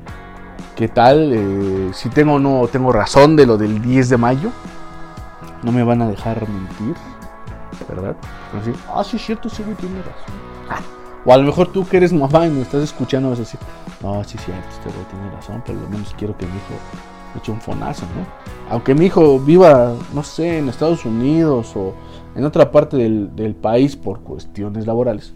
¿Qué 0.74 0.88
tal? 0.88 1.32
Eh, 1.32 1.90
si 1.94 2.08
tengo 2.10 2.34
o 2.34 2.38
no 2.38 2.66
tengo 2.66 2.92
razón 2.92 3.36
de 3.36 3.46
lo 3.46 3.56
del 3.56 3.80
10 3.80 4.08
de 4.08 4.16
mayo. 4.16 4.50
No 5.62 5.70
me 5.70 5.84
van 5.84 6.02
a 6.02 6.08
dejar 6.08 6.46
mentir. 6.48 6.96
¿Verdad? 7.88 8.16
Entonces, 8.52 8.82
ah, 8.88 9.04
sí, 9.04 9.16
es 9.16 9.24
cierto, 9.24 9.48
sí, 9.48 9.62
tiene 9.78 9.98
razón. 10.00 10.34
Ah, 10.68 10.80
o 11.24 11.32
a 11.32 11.36
lo 11.36 11.42
mejor 11.42 11.72
tú 11.72 11.86
que 11.86 11.96
eres 11.96 12.12
mamá 12.12 12.46
y 12.46 12.50
me 12.50 12.62
estás 12.62 12.82
escuchando 12.82 13.30
vas 13.30 13.38
a 13.38 13.42
decir, 13.42 13.60
no, 14.02 14.22
sí, 14.24 14.38
cierto, 14.38 14.68
este 14.68 14.90
güey 14.90 15.04
tiene 15.10 15.30
razón, 15.30 15.60
por 15.62 15.74
lo 15.74 15.88
menos 15.88 16.14
quiero 16.16 16.36
que 16.36 16.46
mi 16.46 16.52
hijo 16.52 16.74
eche 17.36 17.52
un 17.52 17.60
fonazo, 17.60 18.06
¿no? 18.16 18.26
Aunque 18.70 18.94
mi 18.94 19.06
hijo 19.06 19.38
viva, 19.38 19.94
no 20.14 20.22
sé, 20.22 20.58
en 20.58 20.68
Estados 20.68 21.04
Unidos 21.04 21.72
o 21.76 21.94
en 22.34 22.44
otra 22.44 22.70
parte 22.70 22.96
del, 22.96 23.54
país 23.54 23.96
por 23.96 24.20
cuestiones 24.20 24.86
laborales. 24.86 25.32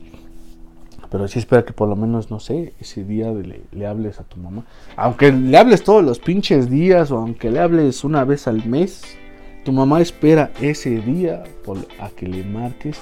Pero 1.11 1.27
sí 1.27 1.41
espera 1.41 1.65
que 1.65 1.73
por 1.73 1.89
lo 1.89 1.97
menos, 1.97 2.31
no 2.31 2.39
sé, 2.39 2.75
ese 2.79 3.05
día 3.05 3.33
le, 3.33 3.87
hables 3.87 4.21
a 4.21 4.25
tu 4.25 4.39
mamá. 4.39 4.65
Aunque 4.97 5.33
le 5.33 5.57
hables 5.57 5.83
todos 5.83 6.05
los 6.05 6.21
pinches 6.21 6.71
días 6.71 7.11
o 7.11 7.19
aunque 7.19 7.51
le 7.51 7.59
hables 7.59 8.05
una 8.05 8.25
vez 8.25 8.47
al 8.47 8.65
mes, 8.65 9.17
tu 9.65 9.73
mamá 9.73 10.01
espera 10.01 10.51
ese 10.61 11.01
día 11.01 11.45
a 11.99 12.09
que 12.11 12.27
le 12.27 12.45
marques, 12.45 12.99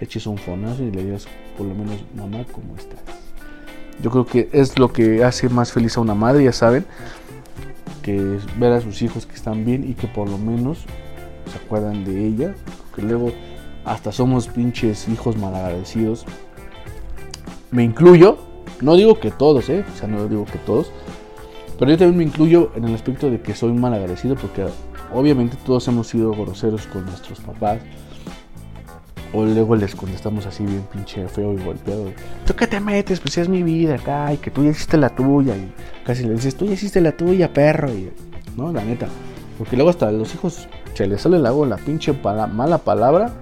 eches 0.00 0.26
un 0.26 0.38
fonazo 0.38 0.82
y 0.82 0.90
le 0.90 1.04
digas 1.04 1.26
por 1.56 1.66
lo 1.66 1.74
menos, 1.74 2.04
mamá, 2.14 2.44
¿cómo 2.52 2.76
estás? 2.76 3.00
Yo 4.02 4.10
creo 4.10 4.26
que 4.26 4.48
es 4.52 4.78
lo 4.78 4.92
que 4.92 5.22
hace 5.24 5.48
más 5.48 5.72
feliz 5.72 5.96
a 5.96 6.00
una 6.00 6.14
madre, 6.14 6.44
ya 6.44 6.52
saben, 6.52 6.84
que 8.02 8.38
ver 8.58 8.72
a 8.72 8.80
sus 8.80 9.00
hijos 9.02 9.26
que 9.26 9.34
están 9.34 9.64
bien 9.64 9.88
y 9.88 9.94
que 9.94 10.08
por 10.08 10.28
lo 10.28 10.38
menos 10.38 10.84
se 11.50 11.58
acuerdan 11.58 12.04
de 12.04 12.26
ella, 12.26 12.54
que 12.94 13.02
luego 13.02 13.32
hasta 13.84 14.12
somos 14.12 14.48
pinches 14.48 15.08
hijos 15.08 15.36
malagradecidos. 15.36 16.24
Me 17.70 17.84
incluyo, 17.84 18.38
no 18.80 18.96
digo 18.96 19.18
que 19.20 19.30
todos, 19.30 19.68
¿eh? 19.68 19.84
O 19.92 19.98
sea, 19.98 20.08
no 20.08 20.26
digo 20.26 20.44
que 20.44 20.58
todos, 20.58 20.90
pero 21.78 21.90
yo 21.90 21.98
también 21.98 22.18
me 22.18 22.24
incluyo 22.24 22.70
en 22.76 22.84
el 22.84 22.94
aspecto 22.94 23.30
de 23.30 23.40
que 23.40 23.54
soy 23.54 23.72
malagradecido 23.72 24.36
porque 24.36 24.66
obviamente 25.14 25.56
todos 25.64 25.86
hemos 25.88 26.08
sido 26.08 26.32
groseros 26.32 26.86
con 26.86 27.04
nuestros 27.06 27.40
papás. 27.40 27.80
O 29.34 29.44
luego 29.44 29.76
les 29.76 29.94
contestamos 29.94 30.44
así 30.44 30.62
bien 30.62 30.86
pinche 30.92 31.26
feo 31.26 31.54
y 31.54 31.64
golpeado. 31.64 32.12
¿Tú 32.46 32.54
qué 32.54 32.66
te 32.66 32.80
metes? 32.80 33.18
Pues 33.18 33.38
es 33.38 33.48
mi 33.48 33.62
vida 33.62 33.94
acá 33.94 34.32
y 34.32 34.36
que 34.36 34.50
tú 34.50 34.62
ya 34.62 34.70
hiciste 34.70 34.98
la 34.98 35.08
tuya. 35.08 35.56
Y 35.56 35.72
casi 36.04 36.24
le 36.24 36.34
dices, 36.34 36.54
tú 36.54 36.66
ya 36.66 36.74
hiciste 36.74 37.00
la 37.00 37.12
tuya, 37.12 37.50
perro. 37.50 37.90
Y, 37.90 38.12
no, 38.56 38.72
la 38.72 38.84
neta. 38.84 39.08
Porque 39.56 39.76
luego 39.76 39.88
hasta 39.88 40.12
los 40.12 40.34
hijos 40.34 40.68
se 40.94 41.06
les 41.06 41.22
sale 41.22 41.46
agua 41.46 41.66
la 41.66 41.76
pinche 41.78 42.12
mala 42.12 42.78
palabra 42.78 43.32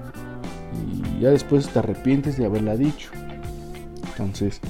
y 1.18 1.20
ya 1.22 1.30
después 1.30 1.68
te 1.68 1.78
arrepientes 1.80 2.36
de 2.36 2.46
haberla 2.46 2.76
dicho. 2.76 3.10
Entonces, 4.10 4.60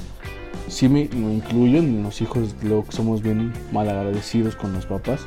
sí 0.69 0.89
me, 0.89 1.03
incluyo 1.03 1.79
en 1.79 2.03
los 2.03 2.21
hijos, 2.23 2.55
luego 2.63 2.85
que 2.85 2.93
somos 2.93 3.23
bien 3.23 3.53
mal 3.73 3.89
agradecidos 3.89 4.57
con 4.57 4.73
los 4.73 4.87
papás. 4.87 5.21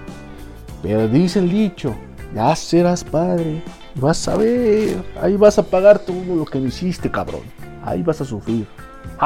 Pero 0.84 1.07
dice 1.07 1.39
el 1.39 1.49
dicho, 1.49 1.95
ya 2.36 2.53
serás 2.57 3.05
padre, 3.05 3.63
vas 3.95 4.27
a 4.27 4.36
ver, 4.36 5.01
ahí 5.21 5.38
vas 5.38 5.57
a 5.57 5.63
pagar 5.63 5.97
todo 5.97 6.36
lo 6.36 6.43
que 6.43 6.59
me 6.59 6.67
hiciste, 6.67 7.09
cabrón. 7.09 7.41
Ahí 7.86 8.03
vas 8.03 8.19
a 8.19 8.25
sufrir. 8.25 8.67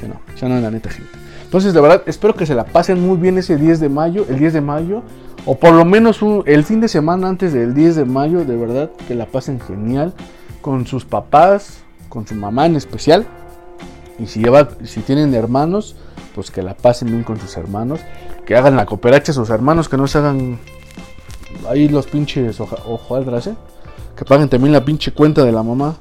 ya 0.00 0.08
no, 0.08 0.20
ya 0.40 0.48
no, 0.48 0.60
la 0.60 0.70
neta, 0.70 0.88
gente. 0.88 1.10
Entonces, 1.42 1.74
de 1.74 1.80
verdad, 1.80 2.02
espero 2.06 2.34
que 2.34 2.46
se 2.46 2.54
la 2.54 2.64
pasen 2.64 3.00
muy 3.00 3.16
bien 3.16 3.36
ese 3.36 3.56
10 3.56 3.80
de 3.80 3.88
mayo, 3.88 4.24
el 4.28 4.38
10 4.38 4.52
de 4.54 4.60
mayo. 4.60 5.02
O 5.46 5.56
por 5.56 5.74
lo 5.74 5.84
menos 5.84 6.20
el 6.46 6.64
fin 6.64 6.80
de 6.80 6.88
semana 6.88 7.28
antes 7.28 7.52
del 7.52 7.74
10 7.74 7.96
de 7.96 8.04
mayo, 8.04 8.44
de 8.44 8.56
verdad, 8.56 8.90
que 9.06 9.14
la 9.14 9.26
pasen 9.26 9.60
genial 9.60 10.14
con 10.62 10.86
sus 10.86 11.04
papás, 11.04 11.82
con 12.08 12.26
su 12.26 12.34
mamá 12.34 12.66
en 12.66 12.76
especial. 12.76 13.26
Y 14.18 14.26
si, 14.26 14.40
lleva, 14.40 14.68
si 14.84 15.00
tienen 15.00 15.34
hermanos, 15.34 15.96
pues 16.34 16.50
que 16.50 16.62
la 16.62 16.74
pasen 16.74 17.08
bien 17.08 17.22
con 17.22 17.38
sus 17.38 17.56
hermanos. 17.56 18.00
Que 18.46 18.56
hagan 18.56 18.76
la 18.76 18.86
cooperacha 18.86 19.32
a 19.32 19.34
sus 19.34 19.50
hermanos, 19.50 19.88
que 19.88 19.96
no 19.96 20.06
se 20.06 20.18
hagan 20.18 20.58
ahí 21.68 21.88
los 21.88 22.06
pinches 22.06 22.60
hojaldras, 22.60 23.46
¿eh? 23.46 23.54
Que 24.16 24.24
paguen 24.24 24.48
también 24.48 24.72
la 24.72 24.84
pinche 24.84 25.12
cuenta 25.12 25.44
de 25.44 25.52
la 25.52 25.62
mamá. 25.62 25.96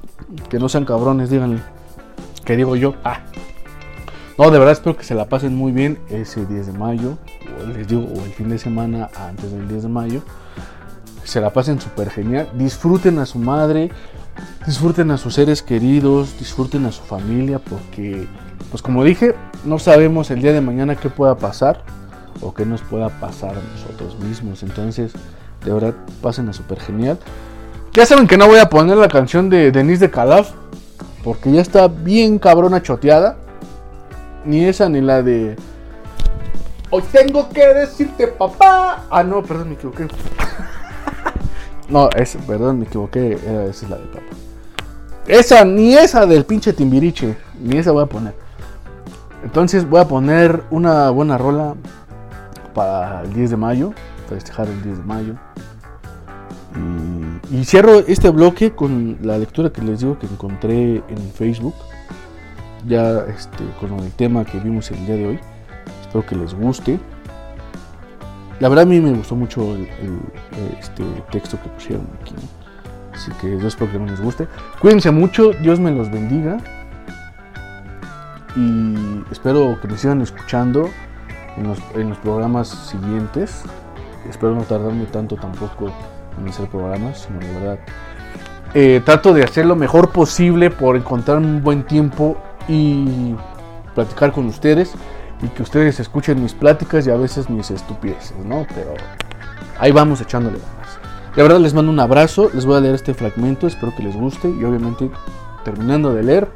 Que 0.49 0.59
no 0.59 0.69
sean 0.69 0.85
cabrones, 0.85 1.29
díganle. 1.29 1.61
Que 2.43 2.55
digo 2.55 2.75
yo, 2.75 2.95
ah. 3.03 3.19
No, 4.37 4.49
de 4.49 4.57
verdad 4.57 4.73
espero 4.73 4.97
que 4.97 5.03
se 5.03 5.13
la 5.13 5.25
pasen 5.25 5.55
muy 5.55 5.71
bien 5.71 5.99
ese 6.09 6.45
10 6.45 6.67
de 6.67 6.73
mayo 6.73 7.17
les 7.67 7.87
digo, 7.87 8.03
o 8.03 8.23
el 8.23 8.31
fin 8.31 8.49
de 8.49 8.57
semana 8.57 9.09
antes 9.15 9.51
del 9.51 9.67
10 9.67 9.83
de 9.83 9.89
mayo, 9.89 10.21
se 11.23 11.39
la 11.39 11.51
pasen 11.51 11.79
súper 11.79 12.09
genial, 12.09 12.49
disfruten 12.53 13.19
a 13.19 13.25
su 13.25 13.39
madre, 13.39 13.91
disfruten 14.65 15.11
a 15.11 15.17
sus 15.17 15.35
seres 15.35 15.61
queridos, 15.61 16.37
disfruten 16.37 16.85
a 16.85 16.91
su 16.91 17.03
familia, 17.03 17.59
porque, 17.59 18.27
pues 18.69 18.81
como 18.81 19.03
dije, 19.03 19.35
no 19.65 19.79
sabemos 19.79 20.31
el 20.31 20.41
día 20.41 20.53
de 20.53 20.61
mañana 20.61 20.95
qué 20.95 21.09
pueda 21.09 21.35
pasar 21.35 21.83
o 22.41 22.53
qué 22.53 22.65
nos 22.65 22.81
pueda 22.81 23.09
pasar 23.09 23.51
a 23.51 23.61
nosotros 23.75 24.19
mismos. 24.19 24.63
Entonces, 24.63 25.13
de 25.63 25.73
verdad, 25.73 25.93
pasen 26.21 26.49
a 26.49 26.53
súper 26.53 26.79
genial. 26.79 27.19
Ya 27.93 28.05
saben 28.05 28.27
que 28.27 28.37
no 28.37 28.47
voy 28.47 28.59
a 28.59 28.69
poner 28.69 28.97
la 28.97 29.07
canción 29.07 29.49
de 29.49 29.71
Denise 29.71 30.07
de 30.07 30.11
Calaf, 30.11 30.51
porque 31.23 31.51
ya 31.51 31.61
está 31.61 31.87
bien 31.87 32.39
cabrona 32.39 32.81
choteada. 32.81 33.37
Ni 34.45 34.65
esa 34.65 34.89
ni 34.89 34.99
la 34.99 35.21
de 35.21 35.55
Hoy 36.95 37.01
tengo 37.11 37.49
que 37.49 37.65
decirte 37.73 38.27
papá. 38.27 39.07
Ah, 39.09 39.23
no, 39.23 39.41
perdón, 39.41 39.69
me 39.69 39.73
equivoqué. 39.73 40.07
no, 41.89 42.07
es, 42.11 42.37
perdón, 42.45 42.77
me 42.77 42.85
equivoqué. 42.85 43.33
esa 43.33 43.85
es 43.85 43.89
la 43.89 43.97
de 43.97 44.05
papá. 44.05 44.25
Esa, 45.25 45.65
ni 45.65 45.95
esa 45.95 46.27
del 46.27 46.45
pinche 46.45 46.71
timbiriche. 46.71 47.35
Ni 47.59 47.77
esa 47.77 47.91
voy 47.91 48.03
a 48.03 48.05
poner. 48.05 48.42
Entonces 49.43 49.89
voy 49.89 49.99
a 49.99 50.07
poner 50.07 50.63
una 50.71 51.09
buena 51.09 51.37
rola 51.37 51.75
para 52.73 53.21
el 53.21 53.33
10 53.33 53.51
de 53.51 53.57
mayo. 53.57 53.93
Para 54.27 54.35
festejar 54.35 54.67
el 54.67 54.83
10 54.83 54.97
de 54.99 55.03
mayo. 55.03 55.35
Y, 57.51 57.65
cierro 57.65 57.99
este 57.99 58.29
bloque 58.29 58.71
con 58.71 59.17
la 59.21 59.37
lectura 59.37 59.69
que 59.71 59.81
les 59.81 59.99
digo 59.99 60.17
que 60.17 60.25
encontré 60.25 61.03
en 61.07 61.31
Facebook. 61.33 61.75
Ya 62.87 63.25
este, 63.27 63.63
con 63.79 63.99
el 63.99 64.11
tema 64.11 64.43
que 64.43 64.59
vimos 64.59 64.89
el 64.91 65.05
día 65.05 65.15
de 65.15 65.27
hoy. 65.27 65.39
Espero 66.01 66.25
que 66.25 66.35
les 66.35 66.53
guste. 66.53 66.99
La 68.59 68.69
verdad 68.69 68.83
a 68.83 68.87
mí 68.87 68.99
me 68.99 69.11
gustó 69.11 69.35
mucho 69.35 69.75
el, 69.75 69.87
este 70.79 71.03
texto 71.31 71.61
que 71.61 71.69
pusieron 71.69 72.07
aquí. 72.21 72.35
Así 73.13 73.31
que 73.39 73.59
yo 73.59 73.67
espero 73.67 73.91
que 73.91 73.99
no 73.99 74.05
les 74.05 74.21
guste. 74.21 74.47
Cuídense 74.79 75.11
mucho, 75.11 75.51
Dios 75.61 75.79
me 75.79 75.91
los 75.91 76.11
bendiga. 76.11 76.57
Y 78.55 79.23
espero 79.31 79.79
que 79.81 79.87
me 79.87 79.97
sigan 79.97 80.21
escuchando 80.21 80.89
en 81.57 81.67
los, 81.67 81.79
en 81.95 82.09
los 82.09 82.17
programas 82.19 82.67
siguientes. 82.67 83.63
Espero 84.29 84.55
no 84.55 84.61
tardarme 84.61 85.05
tanto 85.05 85.35
tampoco 85.35 85.91
en 86.39 86.47
hacer 86.47 86.67
programas, 86.67 87.27
sino 87.27 87.39
de 87.39 87.59
verdad. 87.59 87.79
Eh, 88.73 89.01
trato 89.05 89.33
de 89.33 89.43
hacer 89.43 89.65
lo 89.65 89.75
mejor 89.75 90.09
posible 90.09 90.71
por 90.71 90.95
encontrar 90.95 91.37
un 91.37 91.61
buen 91.61 91.83
tiempo 91.83 92.37
y 92.67 93.35
platicar 93.93 94.31
con 94.31 94.47
ustedes 94.47 94.93
y 95.43 95.47
que 95.49 95.61
ustedes 95.61 95.99
escuchen 95.99 96.41
mis 96.41 96.53
pláticas 96.53 97.05
y 97.05 97.11
a 97.11 97.15
veces 97.15 97.49
mis 97.49 97.69
estupideces, 97.69 98.37
¿no? 98.45 98.65
Pero 98.73 98.95
ahí 99.77 99.91
vamos 99.91 100.21
echándole 100.21 100.57
ganas. 100.57 100.99
De 101.35 101.43
verdad 101.43 101.59
les 101.59 101.73
mando 101.73 101.91
un 101.91 101.99
abrazo, 101.99 102.49
les 102.53 102.65
voy 102.65 102.77
a 102.77 102.79
leer 102.79 102.95
este 102.95 103.13
fragmento, 103.13 103.67
espero 103.67 103.93
que 103.95 104.03
les 104.03 104.15
guste 104.15 104.49
y 104.49 104.63
obviamente 104.63 105.11
terminando 105.63 106.13
de 106.13 106.23
leer, 106.23 106.47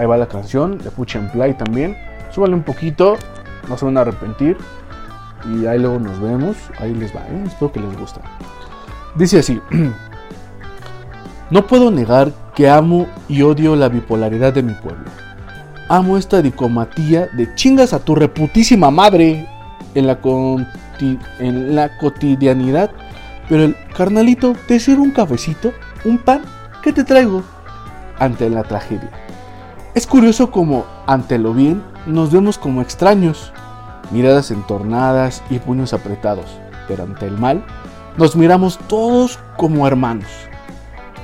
ahí 0.00 0.06
va 0.06 0.16
la 0.16 0.26
canción, 0.26 0.78
le 0.82 0.90
puchen 0.90 1.30
play 1.30 1.54
también, 1.54 1.96
súbale 2.30 2.54
un 2.54 2.62
poquito, 2.62 3.16
no 3.68 3.76
se 3.76 3.84
van 3.84 3.98
a 3.98 4.00
arrepentir 4.00 4.56
y 5.54 5.66
ahí 5.66 5.78
luego 5.78 5.98
nos 5.98 6.20
vemos, 6.20 6.56
ahí 6.78 6.94
les 6.94 7.14
va, 7.14 7.20
¿eh? 7.28 7.44
espero 7.46 7.72
que 7.72 7.80
les 7.80 7.96
guste. 7.98 8.20
Dice 9.14 9.38
así, 9.40 9.60
no 11.50 11.66
puedo 11.66 11.90
negar 11.90 12.32
que 12.54 12.68
amo 12.68 13.06
y 13.28 13.42
odio 13.42 13.76
la 13.76 13.88
bipolaridad 13.88 14.52
de 14.52 14.62
mi 14.62 14.74
pueblo 14.74 15.10
amo 15.90 16.16
esta 16.16 16.40
dicomatía 16.40 17.26
de 17.32 17.52
chingas 17.56 17.92
a 17.92 17.98
tu 17.98 18.14
reputísima 18.14 18.92
madre 18.92 19.44
en 19.96 20.06
la, 20.06 20.20
en 21.40 21.74
la 21.74 21.98
cotidianidad. 21.98 22.92
Pero 23.48 23.64
el 23.64 23.76
carnalito, 23.96 24.54
te 24.68 24.78
sirve 24.78 25.02
un 25.02 25.10
cafecito, 25.10 25.72
un 26.04 26.18
pan, 26.18 26.42
¿qué 26.84 26.92
te 26.92 27.02
traigo? 27.02 27.42
Ante 28.20 28.48
la 28.48 28.62
tragedia. 28.62 29.10
Es 29.92 30.06
curioso 30.06 30.52
como 30.52 30.84
ante 31.08 31.36
lo 31.36 31.52
bien 31.52 31.82
nos 32.06 32.30
vemos 32.30 32.58
como 32.58 32.80
extraños, 32.80 33.52
miradas 34.12 34.52
entornadas 34.52 35.42
y 35.50 35.58
puños 35.58 35.92
apretados, 35.92 36.46
pero 36.86 37.02
ante 37.02 37.26
el 37.26 37.36
mal 37.36 37.64
nos 38.16 38.36
miramos 38.36 38.78
todos 38.86 39.40
como 39.56 39.88
hermanos, 39.88 40.28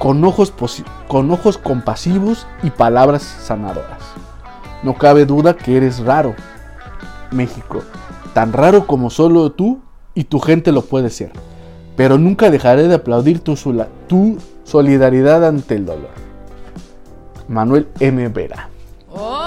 con 0.01 0.25
ojos, 0.25 0.53
con 1.07 1.31
ojos 1.31 1.59
compasivos 1.59 2.49
y 2.65 2.71
palabras 2.71 3.23
sanadoras. 3.23 4.03
No 4.83 4.95
cabe 4.95 5.27
duda 5.27 5.57
que 5.57 5.77
eres 5.77 6.01
raro, 6.01 6.35
México, 7.31 7.85
tan 8.35 8.53
raro 8.53 8.89
como 8.89 9.11
solo 9.11 9.53
tú 9.53 9.79
y 10.13 10.25
tu 10.25 10.41
gente 10.41 10.73
lo 10.73 10.83
puede 10.83 11.11
ser. 11.11 11.31
pero 11.97 12.19
nunca 12.19 12.51
dejaré 12.51 12.89
de 12.89 12.97
aplaudir 12.97 13.41
tu, 13.41 13.55
tu 14.07 14.39
solidaridad 14.65 15.47
ante 15.47 15.77
el 15.77 15.87
dolor. 15.87 16.26
Manuel 17.49 17.89
M. 18.01 18.29
Vera. 18.29 18.69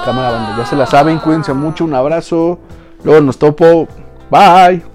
Cámara 0.05 0.31
banda, 0.31 0.57
ya 0.57 0.65
se 0.65 0.75
la 0.75 0.85
saben, 0.85 1.19
cuídense 1.19 1.53
mucho, 1.53 1.85
un 1.85 1.93
abrazo. 1.93 2.59
Luego 3.03 3.21
nos 3.21 3.37
topo. 3.37 3.87
Bye. 4.31 4.88